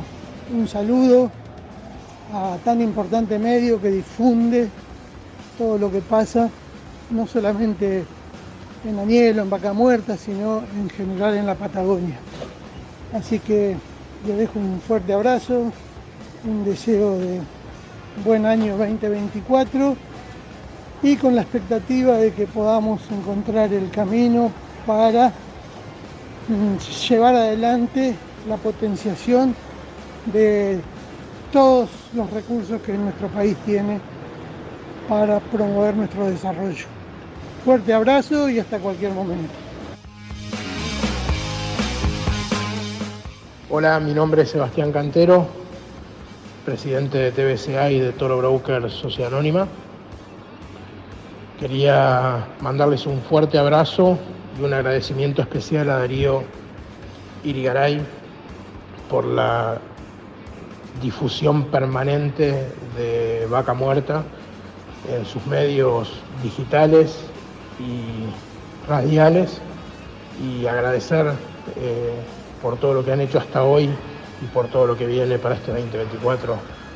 [0.55, 1.29] un saludo
[2.33, 4.69] a tan importante medio que difunde
[5.57, 6.49] todo lo que pasa,
[7.09, 8.05] no solamente
[8.87, 12.15] en Añelo, en Vaca Muerta, sino en general en la Patagonia.
[13.13, 13.75] Así que
[14.25, 15.69] les dejo un fuerte abrazo,
[16.45, 17.41] un deseo de
[18.23, 20.10] buen año 2024
[21.03, 24.51] y con la expectativa de que podamos encontrar el camino
[24.85, 25.29] para
[26.47, 26.77] mm,
[27.09, 28.15] llevar adelante
[28.47, 29.55] la potenciación
[30.31, 30.79] de
[31.51, 33.99] todos los recursos que nuestro país tiene
[35.09, 36.85] para promover nuestro desarrollo.
[37.65, 39.53] Fuerte abrazo y hasta cualquier momento.
[43.69, 45.47] Hola, mi nombre es Sebastián Cantero,
[46.65, 49.67] presidente de TBCA y de Toro Broker Sociedad Anónima.
[51.61, 54.17] Quería mandarles un fuerte abrazo
[54.59, 56.41] y un agradecimiento especial a Darío
[57.43, 58.01] Irigaray
[59.07, 59.77] por la
[61.03, 62.67] difusión permanente
[62.97, 64.23] de Vaca Muerta
[65.07, 66.11] en sus medios
[66.41, 67.25] digitales
[67.79, 69.61] y radiales
[70.43, 71.27] y agradecer
[71.75, 72.09] eh,
[72.59, 73.87] por todo lo que han hecho hasta hoy
[74.41, 76.55] y por todo lo que viene para este 2024,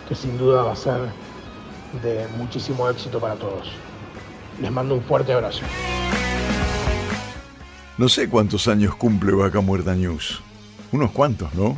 [0.09, 1.01] que sin duda va a ser
[2.01, 3.84] de muchísimo éxito para todos.
[4.61, 5.61] Les mando un fuerte abrazo.
[7.97, 10.41] No sé cuántos años cumple Vaca Muerta News.
[10.91, 11.77] Unos cuantos, ¿no?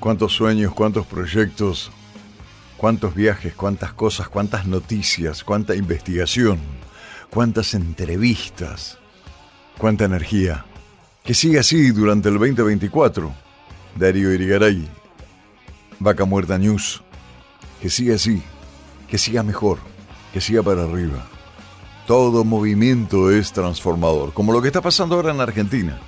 [0.00, 1.90] Cuántos sueños, cuántos proyectos
[2.78, 6.60] Cuántos viajes, cuántas cosas, cuántas noticias, cuánta investigación,
[7.28, 8.98] cuántas entrevistas,
[9.78, 10.64] cuánta energía.
[11.24, 13.34] Que siga así durante el 2024.
[13.96, 14.88] Darío Irigaray,
[15.98, 17.02] Vaca Muerta News.
[17.82, 18.44] Que siga así,
[19.08, 19.78] que siga mejor,
[20.32, 21.26] que siga para arriba.
[22.08, 25.98] Todo movimiento es transformador, como lo que está pasando ahora en Argentina.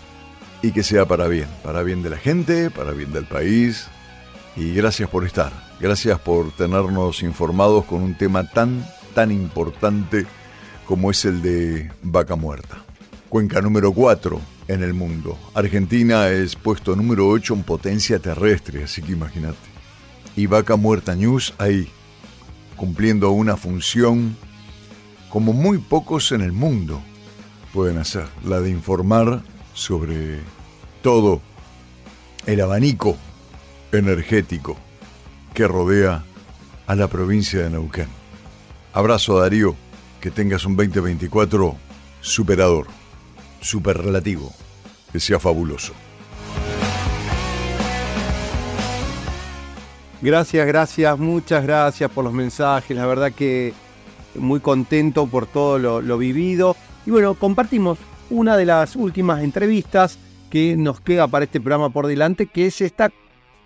[0.62, 3.86] Y que sea para bien, para bien de la gente, para bien del país.
[4.56, 8.82] Y gracias por estar, gracias por tenernos informados con un tema tan,
[9.14, 10.24] tan importante
[10.86, 12.78] como es el de Vaca Muerta.
[13.28, 15.36] Cuenca número 4 en el mundo.
[15.52, 19.58] Argentina es puesto número 8 en potencia terrestre, así que imagínate.
[20.34, 21.90] Y Vaca Muerta News ahí,
[22.76, 24.34] cumpliendo una función
[25.30, 27.00] como muy pocos en el mundo
[27.72, 29.42] pueden hacer, la de informar
[29.72, 30.40] sobre
[31.02, 31.40] todo
[32.46, 33.16] el abanico
[33.92, 34.76] energético
[35.54, 36.24] que rodea
[36.86, 38.08] a la provincia de Neuquén.
[38.92, 39.76] Abrazo Darío,
[40.20, 41.76] que tengas un 2024
[42.20, 42.88] superador,
[43.60, 44.52] superrelativo,
[45.12, 45.92] que sea fabuloso.
[50.20, 52.96] Gracias, gracias, muchas gracias por los mensajes.
[52.96, 53.72] La verdad que
[54.34, 56.76] muy contento por todo lo, lo, vivido.
[57.06, 57.98] Y bueno, compartimos
[58.30, 60.18] una de las últimas entrevistas
[60.50, 63.10] que nos queda para este programa por delante, que es esta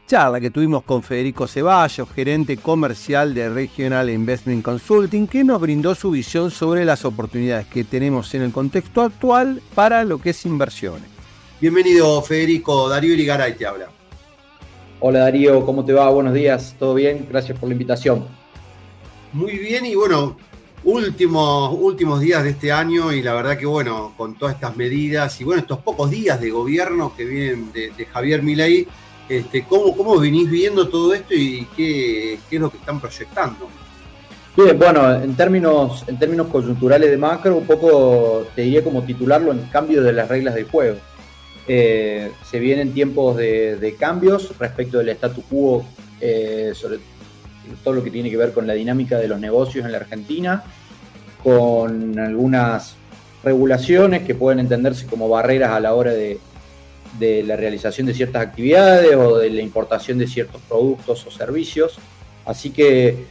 [0.07, 5.95] charla que tuvimos con Federico Ceballos, gerente comercial de Regional Investment Consulting, que nos brindó
[5.95, 10.45] su visión sobre las oportunidades que tenemos en el contexto actual para lo que es
[10.45, 11.09] inversiones.
[11.61, 13.89] Bienvenido Federico, Darío Irigaray te habla.
[15.01, 16.11] Hola Darío, ¿cómo te va?
[16.11, 17.27] Buenos días, ¿todo bien?
[17.31, 18.27] Gracias por la invitación.
[19.32, 20.36] Muy bien y bueno,
[20.85, 25.40] últimos, últimos días de este año y la verdad que bueno, con todas estas medidas
[25.40, 28.86] y bueno, estos pocos días de gobierno que vienen de, Javier Milei,
[29.28, 33.69] este, ¿cómo, ¿cómo venís viendo todo esto y qué, qué, es lo que están proyectando?
[34.56, 39.51] Bien, bueno, en términos, en términos coyunturales de macro, un poco te diría como titularlo
[39.52, 40.98] en cambio de las reglas del juego.
[41.66, 45.85] Eh, se vienen tiempos de, de, cambios respecto del statu quo,
[46.20, 47.14] eh, sobre todo
[47.85, 50.62] lo que tiene que ver con la dinámica de los negocios en la Argentina,
[51.43, 52.97] con algunas
[53.43, 56.39] regulaciones que pueden entenderse como barreras a la hora de,
[57.45, 61.99] la realización de ciertas actividades o de la importación de ciertos productos o servicios.
[62.45, 63.27] Así que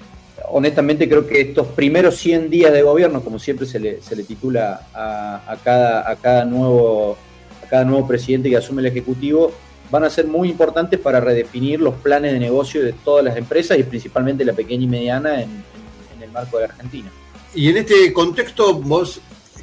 [0.50, 5.52] honestamente creo que estos primeros 100 días de gobierno, como siempre se le, titula a,
[5.52, 7.18] a, cada, a nuevo
[7.74, 9.52] cada nuevo presidente que asume el Ejecutivo,
[9.94, 13.78] van a ser muy importantes para redefinir los planes de negocio de todas las empresas
[13.78, 15.52] y principalmente la pequeña y mediana en,
[16.16, 17.12] en el marco de la Argentina.
[17.54, 19.22] Y en este contexto, vos,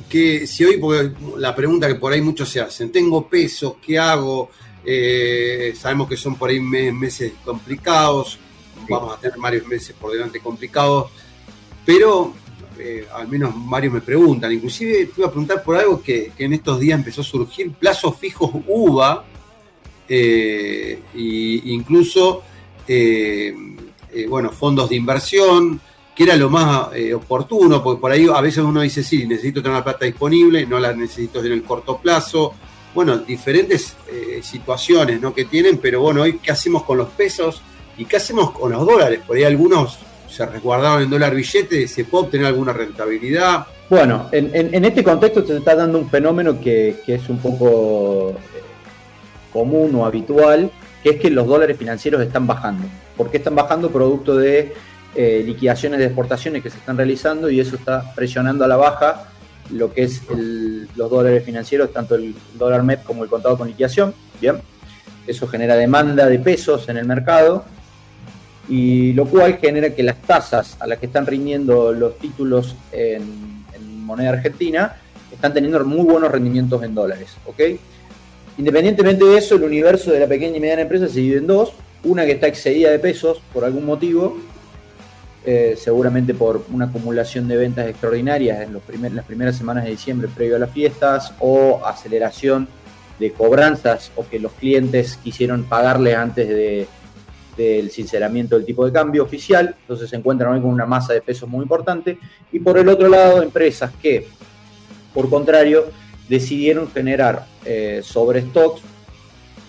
[0.09, 3.99] que si hoy, porque la pregunta que por ahí muchos se hacen, tengo pesos, ¿qué
[3.99, 4.51] hago?
[4.85, 8.87] Eh, sabemos que son por ahí meses complicados, sí.
[8.89, 11.11] vamos a tener varios meses por delante complicados,
[11.85, 12.35] pero
[12.79, 16.45] eh, al menos varios me preguntan, inclusive te iba a preguntar por algo que, que
[16.45, 19.25] en estos días empezó a surgir, plazos fijos UVA,
[20.13, 22.43] eh, e incluso,
[22.87, 23.55] eh,
[24.29, 25.81] bueno, fondos de inversión,
[26.15, 29.79] que era lo más oportuno, porque por ahí a veces uno dice, sí, necesito tener
[29.79, 32.55] la plata disponible, no la necesito en el corto plazo,
[32.93, 33.97] bueno, diferentes
[34.43, 35.33] situaciones ¿no?
[35.33, 37.63] que tienen, pero bueno, hoy qué hacemos con los pesos
[37.97, 40.01] y qué hacemos con los dólares, por ahí algunos
[40.31, 43.67] se resguardaron en dólar billete, ¿se puede obtener alguna rentabilidad?
[43.89, 48.60] Bueno, en, este contexto se está dando un fenómeno que, que es un poco eh,
[49.53, 50.71] común o habitual,
[51.03, 52.87] que es que los dólares financieros están bajando.
[53.17, 53.91] ¿Por qué están bajando?
[53.91, 54.75] Producto de
[55.15, 59.27] eh, liquidaciones de exportaciones que se están realizando y eso está presionando a la baja
[59.73, 60.23] lo que es
[60.97, 64.15] los dólares financieros, tanto el dólar MEP como el contado con liquidación.
[64.41, 64.57] Bien,
[65.27, 67.65] eso genera demanda de pesos en el mercado
[68.69, 73.65] y lo cual genera que las tasas a las que están rindiendo los títulos en,
[73.75, 74.97] en, moneda argentina
[75.31, 77.61] están teniendo muy buenos rendimientos en dólares, ¿ok?
[78.59, 81.73] Independientemente de eso, el universo de la pequeña y mediana empresa se divide en dos,
[82.05, 84.37] una que está excedida de pesos por algún motivo,
[85.47, 88.75] eh, seguramente por una acumulación de ventas extraordinarias en
[89.15, 92.69] las primeras semanas de diciembre previo a las fiestas o aceleración
[93.19, 96.87] de cobranzas o que los clientes quisieron pagarle antes de,
[97.57, 101.21] del sinceramiento del tipo de cambio oficial, entonces se encuentran hoy con una masa de
[101.21, 102.19] pesos muy importante,
[102.53, 104.27] y por el otro lado empresas que,
[105.13, 105.87] por contrario,
[106.31, 108.83] decidieron generar eh, sobre stocks,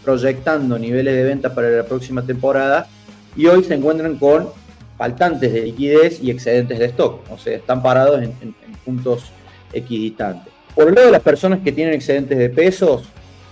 [0.06, 2.88] proyectando niveles de venta para la próxima temporada,
[3.36, 4.50] y hoy se encuentran con
[4.96, 8.56] faltantes de liquidez y excedentes de stock, o sea, están parados en,
[8.86, 9.32] puntos
[9.74, 10.54] equidistantes.
[10.76, 13.04] Por el lado de las personas que tienen excedentes de pesos,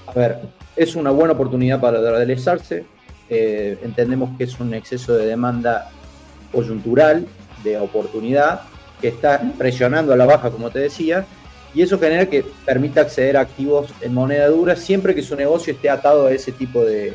[0.06, 0.38] a ver,
[0.76, 2.86] es una buena oportunidad para realizarse,
[3.27, 5.90] eh, entendemos que es un exceso de demanda
[6.52, 7.26] coyuntural
[7.64, 8.61] de oportunidad
[9.02, 11.26] que está presionando a la baja, como te decía,
[11.73, 15.73] y eso genera que permita acceder a activos en moneda dura siempre que su negocio
[15.73, 17.13] esté atado a ese tipo de,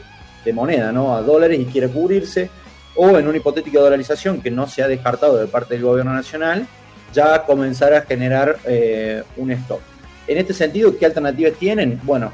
[0.52, 1.16] moneda, ¿no?
[1.16, 2.50] A dólares y quiere cubrirse,
[2.96, 6.66] o en una hipotética dolarización que no se ha descartado de parte del gobierno nacional,
[7.14, 9.80] ya comenzar a generar eh, un stock.
[10.26, 11.98] En este sentido, ¿qué alternativas tienen?
[12.02, 12.30] Bueno,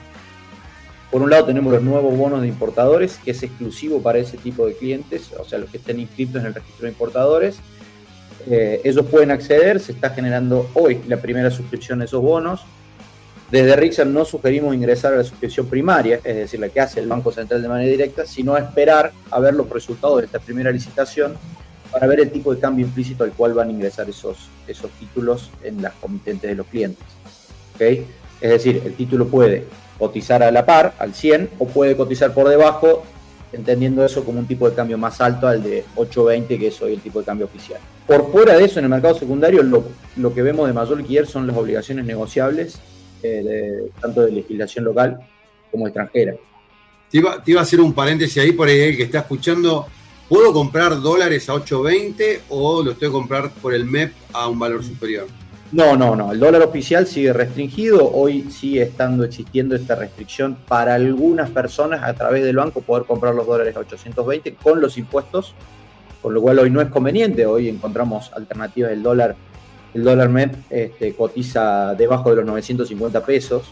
[1.11, 4.67] por un lado tenemos los nuevos bonos de importadores, que es exclusivo para ese tipo
[4.67, 7.61] de clientes, o sea, los que estén inscritos en el registro de importadores.
[8.49, 12.63] Eh, ellos pueden acceder, se está generando hoy la primera suscripción de esos bonos.
[13.51, 17.09] Desde Rixan no sugerimos ingresar a la suscripción primaria, es decir, la que hace el
[17.09, 21.37] Banco Central de manera directa, sino esperar a ver los resultados de esta primera licitación
[21.91, 25.51] para ver el tipo de cambio implícito al cual van a ingresar esos, esos títulos
[25.65, 27.05] en las comitentes de los clientes.
[27.75, 28.07] ¿Okay?
[28.41, 29.65] Es decir, el título puede
[29.99, 33.03] cotizar a la par, al 100, o puede cotizar por debajo,
[33.53, 36.95] entendiendo eso como un tipo de cambio más alto al de 820, que es hoy
[36.95, 37.81] el tipo de cambio oficial.
[38.07, 39.85] Por fuera de eso, en el mercado secundario, lo,
[40.17, 42.81] lo que vemos de mayor liquidez son las obligaciones negociables
[43.23, 45.19] eh, de, tanto de legislación local
[45.71, 46.35] como extranjera.
[47.11, 49.87] Te iba, te iba, a hacer un paréntesis ahí por ahí que está escuchando.
[50.29, 54.59] ¿Puedo comprar dólares a 8.20 o lo estoy a comprar por el MEP a un
[54.59, 55.27] valor superior?
[55.73, 56.33] No, no, no.
[56.33, 58.11] El dólar oficial sigue restringido.
[58.13, 63.35] Hoy sigue estando existiendo esta restricción para algunas personas a través del banco poder comprar
[63.35, 65.55] los dólares a 820 con los impuestos,
[66.21, 67.47] con lo cual hoy no es conveniente.
[67.47, 69.37] Hoy encontramos alternativas del dólar
[69.95, 73.65] el dólar MEP este, cotiza debajo de los 950 pesos,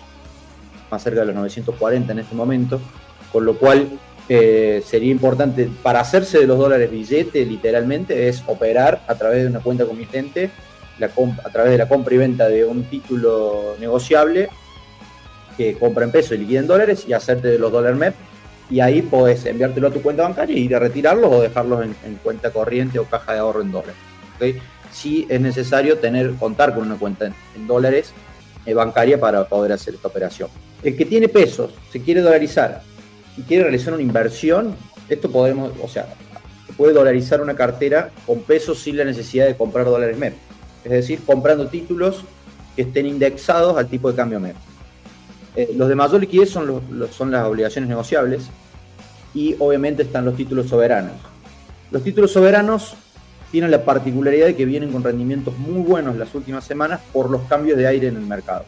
[0.91, 2.81] más cerca de los 940 en este momento,
[3.33, 3.89] con lo cual
[4.29, 9.49] eh, sería importante, para hacerse de los dólares billete, literalmente, es operar a través de
[9.49, 10.51] una cuenta comitente,
[11.07, 14.49] a través de la compra y venta de un título negociable
[15.57, 18.15] que compra en pesos y liquida en dólares y hacerte de los dólares MEP.
[18.71, 21.97] Y ahí podés enviártelo a tu cuenta bancaria y ir a retirarlos o dejarlos en,
[22.05, 23.97] en cuenta corriente o caja de ahorro en dólares.
[24.37, 24.61] ¿okay?
[24.93, 28.13] sí es necesario tener, contar con una cuenta en, dólares
[28.67, 30.49] eh, bancaria para poder hacer esta operación.
[30.83, 32.83] El que tiene pesos, se quiere dolarizar
[33.37, 34.75] y quiere realizar una inversión,
[35.09, 36.07] esto podemos, o sea,
[36.67, 40.35] se puede dolarizar una cartera con pesos sin la necesidad de comprar dólares MEP.
[40.85, 42.25] Es decir, comprando títulos
[42.77, 44.57] que estén indexados al tipo de cambio MEP.
[45.57, 46.81] Eh, los de mayor liquidez son,
[47.31, 48.49] las obligaciones negociables
[49.35, 51.15] y obviamente están los títulos soberanos.
[51.91, 52.95] Los títulos soberanos
[53.51, 57.43] tienen la particularidad de que vienen con rendimientos muy buenos las últimas semanas por los
[57.49, 58.65] cambios de aire en el mercado.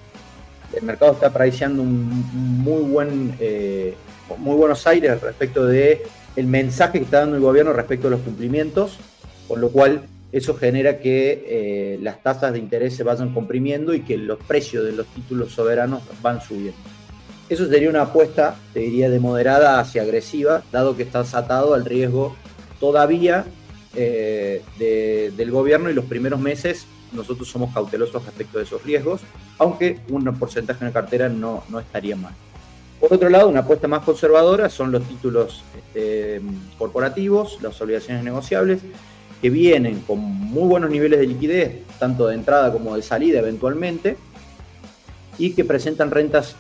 [0.74, 3.95] El mercado está apreciando un muy buen, eh,
[4.39, 6.03] muy buenos aires respecto de
[6.35, 8.99] el mensaje que está dando el gobierno respecto a los cumplimientos,
[9.47, 14.02] con lo cual eso genera que eh, las tasas de interés se vayan comprimiendo y
[14.02, 16.78] que los precios de los títulos soberanos van subiendo.
[17.48, 21.85] Eso sería una apuesta, te diría, de moderada hacia agresiva, dado que estás atado al
[21.85, 22.36] riesgo
[22.78, 23.44] todavía
[23.97, 29.20] eh, del gobierno y los primeros meses nosotros somos cautelosos respecto de esos riesgos,
[29.59, 32.35] aunque un porcentaje en la cartera no, no estaría mal.
[33.01, 36.40] Por otro lado, una apuesta más conservadora son los títulos este,
[36.78, 38.81] corporativos, las obligaciones negociables,
[39.41, 44.17] que vienen con muy buenos niveles de liquidez, tanto de entrada como de salida eventualmente,
[45.39, 46.57] y que presentan rentas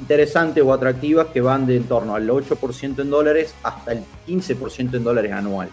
[0.00, 4.94] interesantes o atractivas que van de en torno al 8% en dólares hasta el 15%
[4.94, 5.68] en dólares anual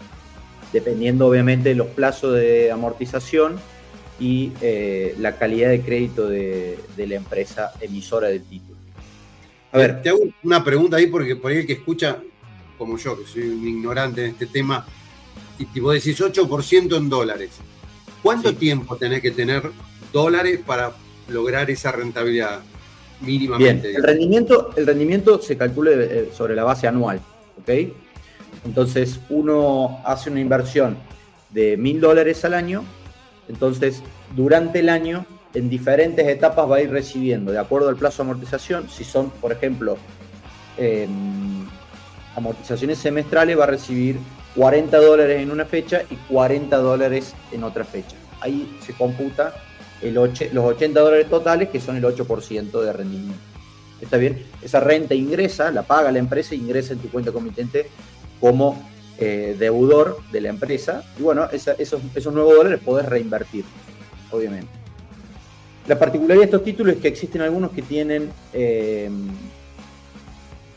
[0.73, 3.57] dependiendo obviamente de los plazos de amortización
[4.19, 8.77] y eh, la calidad de crédito de, la empresa emisora del título.
[9.71, 12.17] A ver, te hago una pregunta ahí porque por ahí el que escucha,
[12.77, 14.85] como yo, que soy un ignorante en este tema,
[15.59, 17.51] y tipo decís 8% en dólares.
[18.21, 19.63] ¿Cuánto tiempo tenés que tener
[20.11, 20.93] dólares para
[21.27, 22.61] lograr esa rentabilidad
[23.21, 23.89] mínimamente?
[23.89, 27.19] Bien, el rendimiento, el rendimiento se calcula eh, sobre la base anual,
[27.61, 27.69] ¿ok?
[28.65, 30.97] Entonces uno hace una inversión
[31.49, 32.83] de mil dólares al año,
[33.49, 34.01] entonces
[34.35, 38.29] durante el año en diferentes etapas va a ir recibiendo, de acuerdo al plazo de
[38.29, 39.97] amortización, si son, por ejemplo,
[40.77, 41.65] em,
[42.35, 44.17] amortizaciones semestrales, va a recibir
[44.55, 48.15] 40 dólares en una fecha y 40 dólares en otra fecha.
[48.39, 49.53] Ahí se computa
[50.11, 53.39] los 80 dólares totales, que son el 8% de rendimiento.
[54.01, 54.45] ¿Está bien?
[54.61, 57.87] Esa renta ingresa, la paga la empresa ingresa en tu cuenta comitente
[58.41, 61.03] como eh, deudor de la empresa.
[61.17, 63.63] Y bueno, esos, esos, nuevos dólares podés reinvertir,
[64.31, 64.67] obviamente.
[65.87, 69.09] La particularidad de estos títulos es que existen algunos que tienen eh,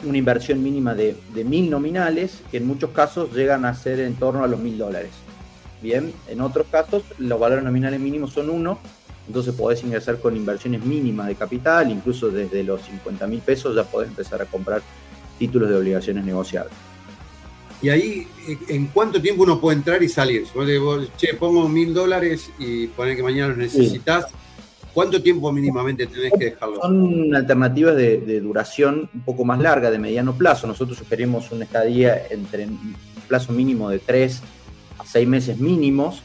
[0.04, 4.44] una inversión mínima de, mil nominales, que en muchos casos llegan a ser en torno
[4.44, 5.10] a los mil dólares.
[5.82, 8.78] Bien, en otros casos los valores nominales mínimos son uno,
[9.26, 13.84] entonces podés ingresar con inversiones mínimas de capital, incluso desde los 50 mil pesos ya
[13.84, 14.82] podés empezar a comprar
[15.38, 16.72] títulos de obligaciones negociables.
[17.82, 18.26] Y ahí,
[18.68, 20.46] ¿en cuánto tiempo uno puede entrar y salir?
[20.46, 24.26] Si vos, che, pongo mil dólares y poner que mañana los necesitas,
[24.96, 26.80] ¿cuánto tiempo mínimamente tenés que dejarlo?
[26.80, 30.66] Son alternativas de, duración un poco más larga, de mediano plazo.
[30.66, 32.96] Nosotros sugerimos una estadía entre un
[33.28, 34.42] plazo mínimo de 3
[34.98, 36.22] a 6 meses mínimos,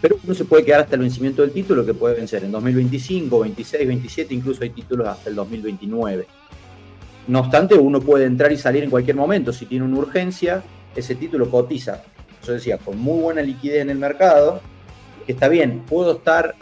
[0.00, 3.40] pero uno se puede quedar hasta el vencimiento del título, que puede vencer en 2025,
[3.40, 6.24] 26, 27, incluso hay títulos hasta el 2029.
[7.26, 9.52] No obstante, uno puede entrar y salir en cualquier momento.
[9.52, 10.62] Si tiene una urgencia,
[10.94, 12.04] ese título cotiza,
[12.46, 14.60] yo decía, con muy buena liquidez en el mercado,
[15.26, 16.54] que está bien, puedo estar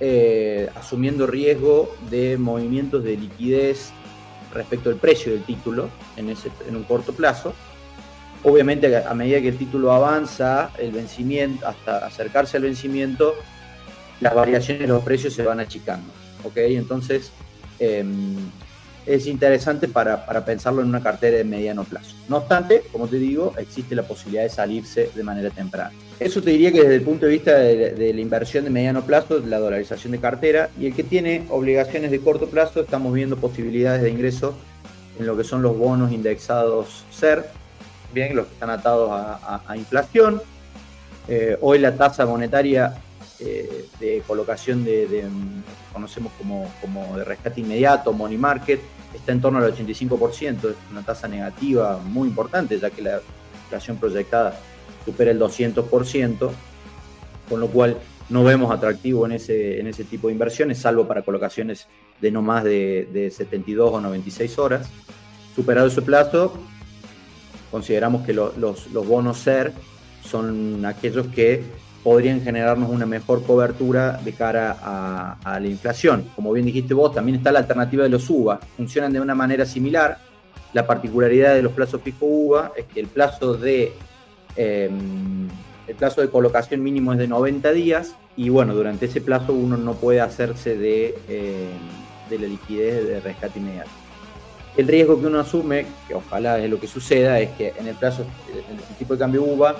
[0.00, 3.90] eh, asumiendo riesgo de movimientos de liquidez
[4.54, 7.54] respecto al precio del título en, ese, en un corto plazo.
[8.44, 13.34] Obviamente, a medida que el título avanza, el vencimiento, hasta acercarse al vencimiento,
[14.20, 16.08] las variaciones de los precios se van achicando.
[16.44, 16.56] ¿ok?
[16.56, 17.32] Entonces,
[17.80, 18.04] eh,
[19.06, 22.14] es interesante para, para pensarlo en una cartera de mediano plazo.
[22.28, 25.92] No obstante, como te digo, existe la posibilidad de salirse de manera temprana.
[26.20, 29.38] Eso te diría que desde el punto de vista de, la inversión de mediano plazo,
[29.38, 34.02] la dolarización de cartera, y el que tiene obligaciones de corto plazo, estamos viendo posibilidades
[34.02, 34.54] de ingreso
[35.18, 37.44] en lo que son los bonos indexados SER,
[38.12, 40.42] bien, los que están atados a inflación.
[41.28, 42.94] Eh, hoy la tasa monetaria
[43.38, 45.62] eh, de colocación de, de, mm,
[45.92, 48.80] conocemos como, como de rescate inmediato, money market,
[49.14, 53.20] está en torno al 85%, es una tasa negativa muy importante, ya que la
[53.64, 54.58] inflación proyectada
[55.08, 56.50] supera el 200%,
[57.48, 57.96] con lo cual
[58.28, 61.86] no vemos atractivo en ese, en ese tipo de inversiones, salvo para colocaciones
[62.20, 64.90] de no más de, de 72 o 96 horas.
[65.56, 66.52] Superado ese plazo,
[67.70, 69.72] consideramos que lo- los, los bonos SER
[70.22, 71.62] son aquellos que
[72.04, 76.30] podrían generarnos una mejor cobertura de cara a, a la inflación.
[76.36, 78.60] Como bien dijiste vos, también está la alternativa de los UVA.
[78.76, 80.18] Funcionan de una manera similar.
[80.74, 83.94] La particularidad de los plazos fijo UVA es que el plazo de
[84.58, 84.90] eh,
[85.86, 89.76] el plazo de colocación mínimo es de 90 días y bueno, durante ese plazo uno
[89.76, 91.70] no puede hacerse de, eh,
[92.28, 93.90] de la liquidez de rescate inmediato.
[94.76, 97.94] El riesgo que uno asume, que ojalá es lo que suceda, es que en el
[97.94, 99.76] plazo, en el tipo de cambio UVA,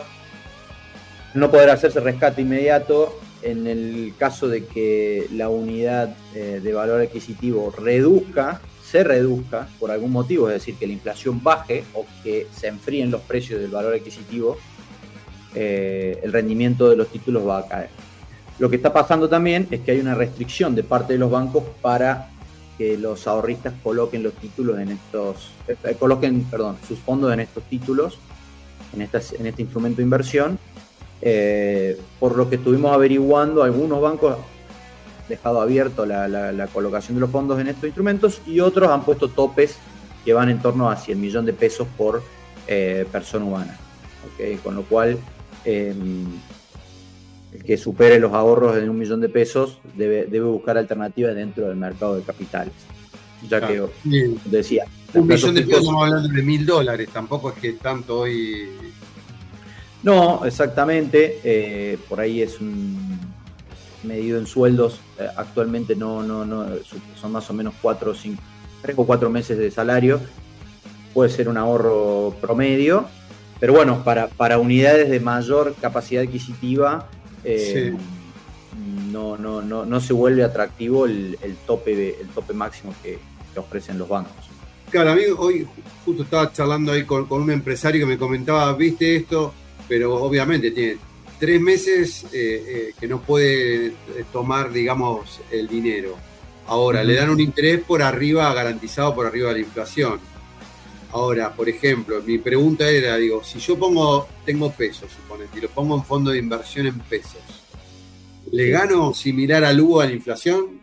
[1.35, 7.01] no podrá hacerse rescate inmediato en el caso de que la unidad eh, de valor
[7.01, 8.61] adquisitivo reduzca,
[8.91, 13.11] se reduzca por algún motivo, es decir, que la inflación baje o que se enfríen
[13.11, 14.57] los precios del valor adquisitivo,
[15.55, 17.91] eh, el rendimiento de los títulos va a caer.
[18.59, 21.65] Lo que está pasando también es que hay una restricción de parte de los bancos
[21.83, 22.31] para
[22.79, 27.65] que los ahorristas coloquen los títulos en estos, eh, coloquen, perdón, sus fondos en estos
[27.65, 28.19] títulos,
[28.95, 30.59] en, en este instrumento de inversión.
[31.21, 34.37] Eh, por lo que estuvimos averiguando, algunos bancos
[35.29, 39.03] dejado abierto la, la- la colocación de los fondos en estos instrumentos y otros han
[39.05, 39.77] puesto topes
[40.25, 42.23] que van en torno a 100 millones de pesos por
[42.67, 43.77] eh, persona humana.
[44.27, 44.61] ¿ok?
[44.63, 45.19] Con lo cual,
[45.65, 45.95] eh,
[47.53, 51.67] el que supere los ahorros de un millón de pesos debe, debe buscar alternativas dentro
[51.69, 52.75] del mercado de capitales.
[53.49, 53.83] Ya que.
[54.05, 54.37] Bien.
[54.47, 54.85] decía,
[55.15, 58.69] Un millón de pesos, estamos hablando de mil dólares, tampoco es que tanto hoy.
[60.03, 61.41] No, exactamente.
[61.45, 63.19] eh, por ahí es un
[64.03, 65.01] medido en sueldos.
[65.19, 66.67] eh, actualmente no, no, no,
[67.21, 68.43] son más o menos cuatro o cinco,
[68.83, 70.21] tres o cuatro meses de salario.
[71.15, 73.07] Puede ser un ahorro promedio.
[73.61, 77.09] Pero bueno, para, para unidades de mayor capacidad adquisitiva,
[77.43, 77.93] eh,
[79.11, 83.19] no, no, no, no se vuelve atractivo el, el tope, el tope máximo que,
[83.53, 84.33] que ofrecen los bancos.
[84.93, 85.67] Claro, amigo, hoy
[86.05, 89.53] justo estaba charlando ahí con, con un empresario que me comentaba, viste esto,
[89.89, 90.99] pero obviamente tiene
[91.39, 93.93] tres meses eh, eh, que no puede eh,
[94.33, 96.17] tomar, digamos, el dinero.
[96.67, 100.21] Ahora, le dan un interés por arriba, garantizado por arriba de la inflación.
[101.11, 105.71] Ahora, por ejemplo, mi pregunta era, digo, si yo pongo, tengo pesos, suponete, y lo
[105.71, 107.41] pongo en fondo de inversión en pesos,
[108.53, 110.81] ¿le gano similar al UVA a la inflación?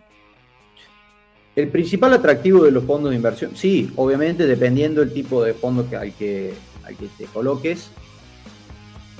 [1.56, 5.88] El principal atractivo de los fondos de inversión, sí, obviamente dependiendo del tipo de fondo
[5.88, 6.54] que, al, que,
[6.84, 7.92] al que te coloques.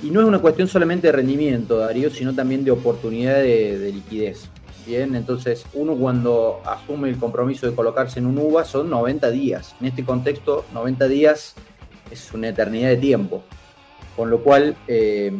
[0.02, 3.92] Y no es una cuestión solamente de rendimiento, Darío, sino también de oportunidad de, de
[3.92, 4.48] liquidez.
[4.86, 9.74] Bien, entonces uno cuando asume el compromiso de colocarse en un UVA son 90 días.
[9.80, 11.54] En este contexto, 90 días
[12.10, 13.42] es una eternidad de tiempo.
[14.14, 15.32] Con lo cual, eh,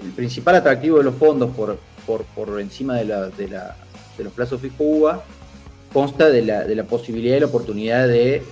[0.00, 3.76] el principal atractivo de los fondos por, por, por encima de, la, de, la,
[4.18, 5.22] de los plazos fijo UVA
[5.92, 8.42] consta de la, de la posibilidad y la oportunidad de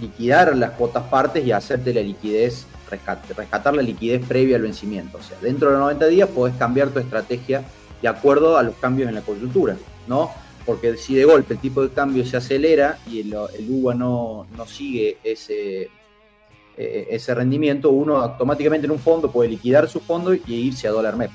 [0.00, 5.18] liquidar las cuotas partes y hacerte la liquidez, rescat- rescatar la liquidez previa al vencimiento.
[5.18, 7.62] O sea, dentro de los 90 días podés cambiar tu estrategia
[8.02, 10.30] de acuerdo a los cambios en la coyuntura, ¿no?
[10.66, 14.46] Porque si de golpe el tipo de cambio se acelera y el, el UVA no,
[14.56, 15.90] no sigue ese,
[16.76, 20.90] eh, ese rendimiento, uno automáticamente en un fondo puede liquidar su fondo y irse a
[20.90, 21.30] dólar MEP.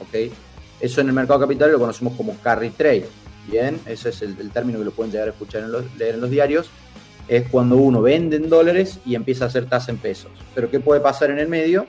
[0.00, 0.32] ¿ok?
[0.80, 3.06] Eso en el mercado capital lo conocemos como carry trade.
[3.50, 6.14] Bien, ese es el, el término que lo pueden llegar a escuchar en los, leer
[6.14, 6.70] en los diarios.
[7.28, 10.32] Es cuando uno vende en dólares y empieza a hacer tasa en pesos.
[10.54, 11.86] Pero ¿qué puede pasar en el medio?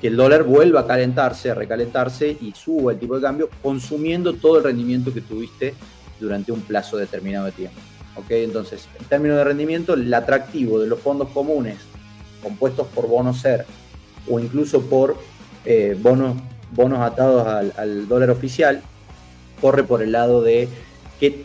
[0.00, 4.34] Que el dólar vuelva a calentarse, a recalentarse y suba el tipo de cambio, consumiendo
[4.34, 5.74] todo el rendimiento que tuviste
[6.20, 7.80] durante un plazo determinado de tiempo.
[8.16, 8.30] ¿ok?
[8.30, 11.76] Entonces, en términos de rendimiento, el atractivo de los fondos comunes
[12.42, 13.66] compuestos por bonos SER
[14.28, 15.16] o incluso por
[15.64, 16.36] eh, bonos,
[16.72, 18.82] bonos atados al, al dólar oficial,
[19.60, 20.68] corre por el lado de
[21.18, 21.44] qué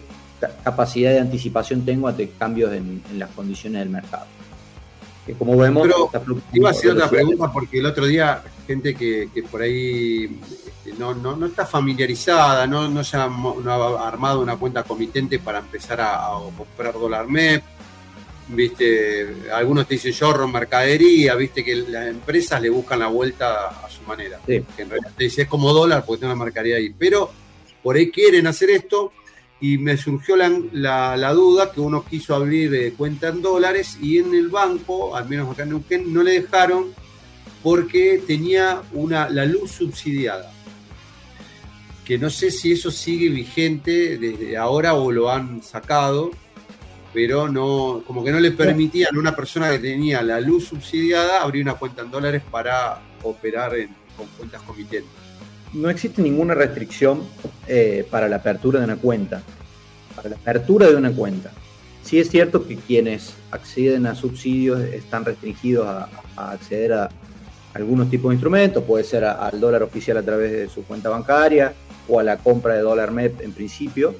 [0.63, 4.25] capacidad de anticipación tengo ante cambios en, en las condiciones del mercado.
[5.25, 6.21] Que como vemos, Pero está
[6.53, 10.97] Iba a hacer otra pregunta porque el otro día gente que, que por ahí este,
[10.97, 14.81] no, no, no está familiarizada, no, no se ha, mo- no ha armado una cuenta
[14.83, 17.63] comitente para empezar a, a comprar dólar MEP.
[18.47, 20.13] Viste, algunos te dicen
[20.43, 24.39] en mercadería, viste que las empresas le buscan la vuelta a su manera.
[24.45, 24.63] Sí.
[24.75, 26.93] Que en realidad te dice es como dólar porque tiene una mercadería ahí.
[26.97, 27.31] Pero
[27.81, 29.13] por ahí quieren hacer esto
[29.61, 33.97] y me surgió la, la- la duda que uno quiso abrir eh, cuenta en dólares
[34.01, 36.93] y en el banco, al menos acá en Neuquén, no le dejaron
[37.61, 40.51] porque tenía una, la luz subsidiada.
[42.03, 46.31] Que no sé si eso sigue vigente desde ahora o lo han sacado,
[47.13, 51.41] pero no, como que no le permitían a una persona que tenía la luz subsidiada
[51.43, 55.11] abrir una cuenta en dólares para operar en- con cuentas comitentes.
[55.73, 57.23] No existe ninguna restricción
[57.67, 59.41] eh, para la apertura de una cuenta.
[60.15, 61.51] Para la apertura de una cuenta.
[62.03, 67.09] Sí es cierto que quienes acceden a subsidios están restringidos a, acceder a
[67.73, 71.73] algunos tipos de instrumentos, puede ser al dólar oficial a través de su cuenta bancaria
[72.09, 74.15] o a la compra de dólar MEP en principio,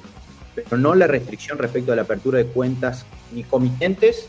[0.54, 4.28] pero no la restricción respecto a la apertura de cuentas ni comitentes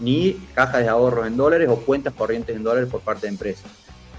[0.00, 3.70] ni cajas de ahorros en dólares o cuentas corrientes en dólares por parte de empresas.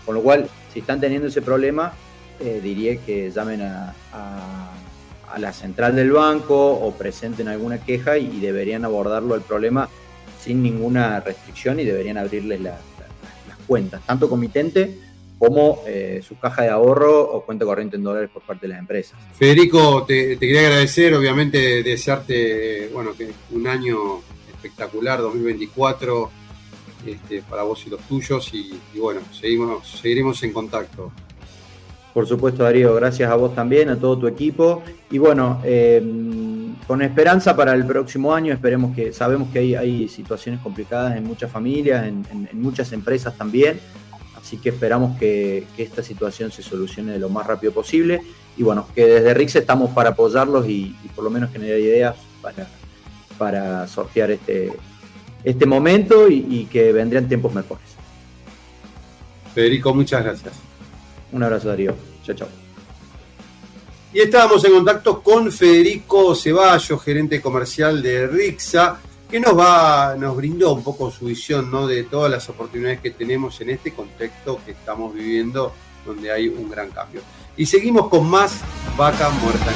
[0.05, 1.93] Con lo cual, si están teniendo ese problema,
[2.39, 4.71] eh, diría que llamen a, a-
[5.39, 9.89] la central del banco o presenten alguna queja y, deberían abordarlo el problema
[10.41, 12.77] sin ninguna restricción y deberían abrirles la- la-
[13.49, 14.97] las cuentas, tanto comitente
[15.37, 18.79] como eh, su caja de ahorro o cuenta corriente en dólares por parte de las
[18.79, 19.19] empresas.
[19.33, 24.21] Federico, te, te quería agradecer, obviamente desearte bueno, que un año
[24.53, 26.31] espectacular, 2024,
[27.07, 31.11] este, para vos y los tuyos, y, y bueno, seguimos, seguiremos en contacto.
[32.15, 34.81] Por supuesto, Darío, gracias a vos también, a todo tu equipo.
[35.11, 36.01] Y bueno, eh,
[36.87, 41.25] con esperanza para el próximo año, esperemos que, sabemos que hay, hay situaciones complicadas en
[41.25, 43.81] muchas familias, en, en- muchas empresas también.
[44.41, 48.21] Así que esperamos que, que esta situación se solucione lo más rápido posible.
[48.55, 52.65] Y bueno, que desde RIX estamos para apoyarlos y, por lo menos generar ideas para,
[53.37, 54.71] para sortear este,
[55.43, 57.83] este momento y que vendrían tiempos mejores.
[59.53, 60.53] Federico, muchas gracias.
[61.31, 61.95] Un abrazo, Darío.
[62.23, 62.47] Chao, chao.
[64.13, 68.97] Y estábamos en contacto con Federico Ceballos, gerente comercial de Rixa,
[69.29, 71.85] que nos va, nos brindó un poco su visión ¿no?
[71.85, 75.73] de todas las oportunidades que tenemos en este contexto que estamos viviendo,
[76.05, 77.21] donde hay un gran cambio.
[77.57, 78.61] Y seguimos con más
[78.95, 79.71] Vaca Muerta.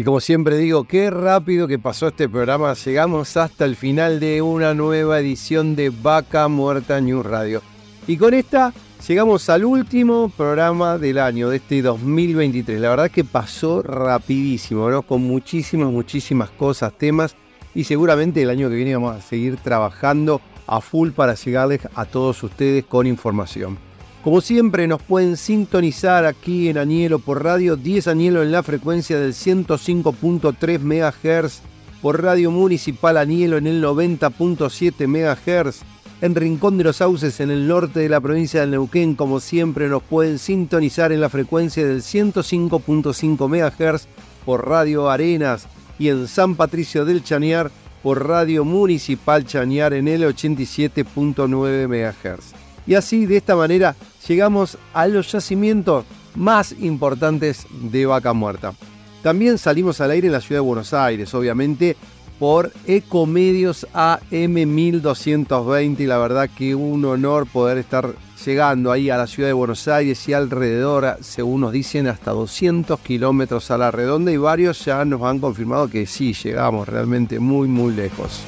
[0.00, 2.72] Y como siempre digo, qué rápido que pasó este programa.
[2.72, 7.60] Llegamos hasta el final de una nueva edición de Vaca Muerta News Radio.
[8.06, 8.72] Y con esta
[9.06, 12.80] llegamos al último programa del año, de este 2023.
[12.80, 15.02] La verdad que pasó rapidísimo, ¿no?
[15.02, 17.36] Con muchísimas, muchísimas cosas, temas.
[17.74, 22.06] Y seguramente el año que viene vamos a seguir trabajando a full para llegarles a
[22.06, 23.89] todos ustedes con información.
[24.22, 29.18] Como siempre nos pueden sintonizar aquí en Añelo por radio 10 Añelo en la frecuencia
[29.18, 31.62] del 105.3 MHz,
[32.02, 35.80] por Radio Municipal Añelo en el 90.7 MHz,
[36.20, 39.88] en Rincón de los Sauces en el norte de la provincia de Neuquén, como siempre
[39.88, 44.06] nos pueden sintonizar en la frecuencia del 105.5 MHz
[44.44, 45.66] por Radio Arenas
[45.98, 47.70] y en San Patricio del Chañar
[48.02, 52.59] por Radio Municipal Chañar en el 87.9 MHz.
[52.90, 53.94] Y así, de esta manera,
[54.26, 56.04] llegamos a los yacimientos
[56.34, 58.74] más importantes de Vaca Muerta.
[59.22, 61.96] También salimos al aire en la ciudad de Buenos Aires, obviamente,
[62.40, 68.12] por Ecomedios AM 1220 y la verdad que un honor poder estar
[68.44, 72.98] llegando ahí a la ciudad de Buenos Aires y alrededor, según nos dicen, hasta 200
[72.98, 77.68] kilómetros a la redonda y varios ya nos han confirmado que sí, llegamos realmente muy
[77.68, 78.42] muy lejos.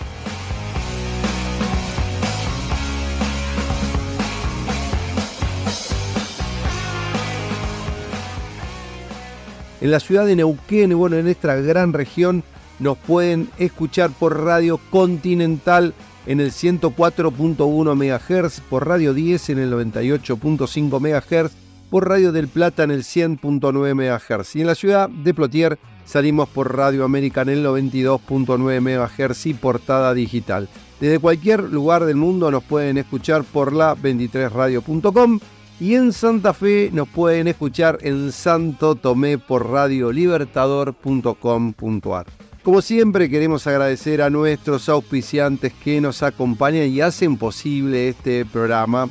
[9.83, 12.45] En la ciudad de Neuquén y bueno, en esta gran región
[12.79, 15.93] nos pueden escuchar por Radio Continental
[16.25, 21.53] en el 104.1 MHz, por Radio 10 en el 98.5 MHz,
[21.91, 24.55] por Radio del Plata en el 100.9 MHz.
[24.55, 29.55] Y en la ciudad de Plotier salimos por Radio América en el 92.9 MHz y
[29.55, 30.69] portada digital.
[31.01, 35.41] Desde cualquier lugar del mundo nos pueden escuchar por la 23radio.com
[35.83, 42.27] y en Santa Fe nos pueden escuchar en Santo Tomé por radiolibertador.com.ar.
[42.63, 49.09] Como siempre queremos agradecer a nuestros auspiciantes que nos acompañan y hacen posible este programa.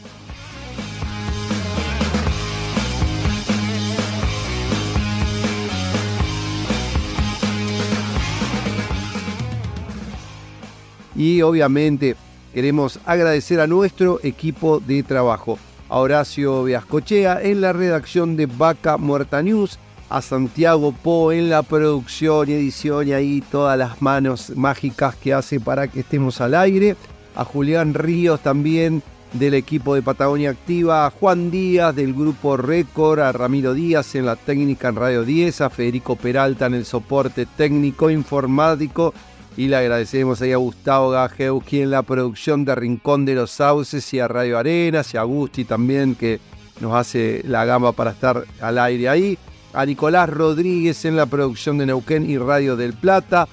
[11.18, 12.16] Y obviamente
[12.54, 15.60] queremos agradecer a nuestro equipo de trabajo,
[15.92, 19.78] a Horacio Viascochea en la redacción de Vaca Muerta News,
[20.10, 25.34] a Santiago Po en la producción y edición y ahí todas las manos mágicas que
[25.34, 26.96] hace para que estemos al aire,
[27.36, 29.04] a Julián Ríos también
[29.34, 34.26] del equipo de Patagonia Activa, a Juan Díaz del grupo Récord, a Ramiro Díaz en
[34.26, 39.14] la técnica en Radio 10, a Federico Peralta en el soporte técnico informático
[39.58, 44.14] y le agradecemos ahí a Gustavo Gajewski en la producción de Rincón de los Sauces
[44.14, 46.40] y a Radio Arenas y a Gusti también que
[46.80, 49.38] nos hace la gama para estar al aire ahí.
[49.74, 53.48] A Nicolás Rodríguez en la producción de Neuquén y Radio del Plata.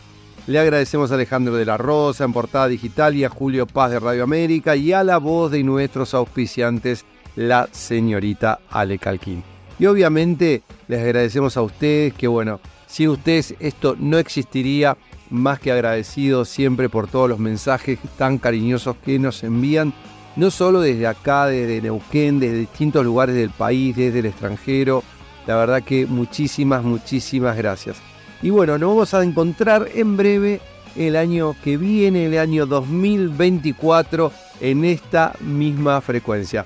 [0.47, 4.01] Le agradecemos a Alejandro de la Rosa en Portada Digital y a Julio Paz de
[4.01, 7.05] Radio América y a la voz de nuestros auspiciantes,
[7.37, 9.45] la señorita Ale Calquín.
[9.79, 14.97] Y obviamente les agradecemos a ustedes que bueno, sin ustedes esto no existiría
[15.31, 19.93] más que agradecido siempre por todos los mensajes tan cariñosos que nos envían,
[20.37, 25.03] no solo desde acá, desde Neuquén, desde distintos lugares del país, desde el extranjero.
[25.47, 27.97] La verdad que muchísimas, muchísimas gracias.
[28.43, 30.61] Y bueno, nos vamos a encontrar en breve
[30.97, 36.65] el año que viene, el año 2024, en esta misma frecuencia.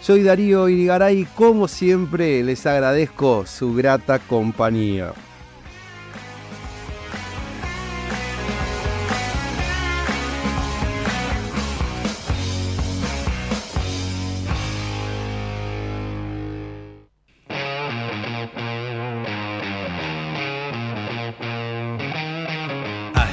[0.00, 5.12] Soy Darío Irigaray como siempre les agradezco su grata compañía.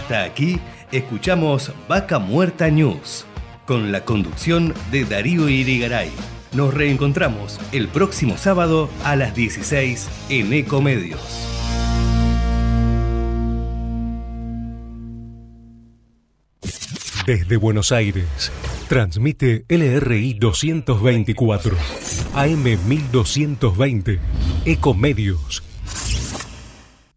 [0.06, 0.60] Hasta aquí
[0.91, 3.26] escuchamos Vaca Muerta News,
[3.65, 6.11] con la conducción de Darío Irigaray.
[6.53, 11.19] Nos reencontramos el próximo sábado a las 16 en Ecomedios.
[17.26, 18.52] Desde Buenos Aires,
[18.88, 21.76] transmite LRI 224,
[22.36, 24.19] AM 1220,
[24.65, 25.64] Ecomedios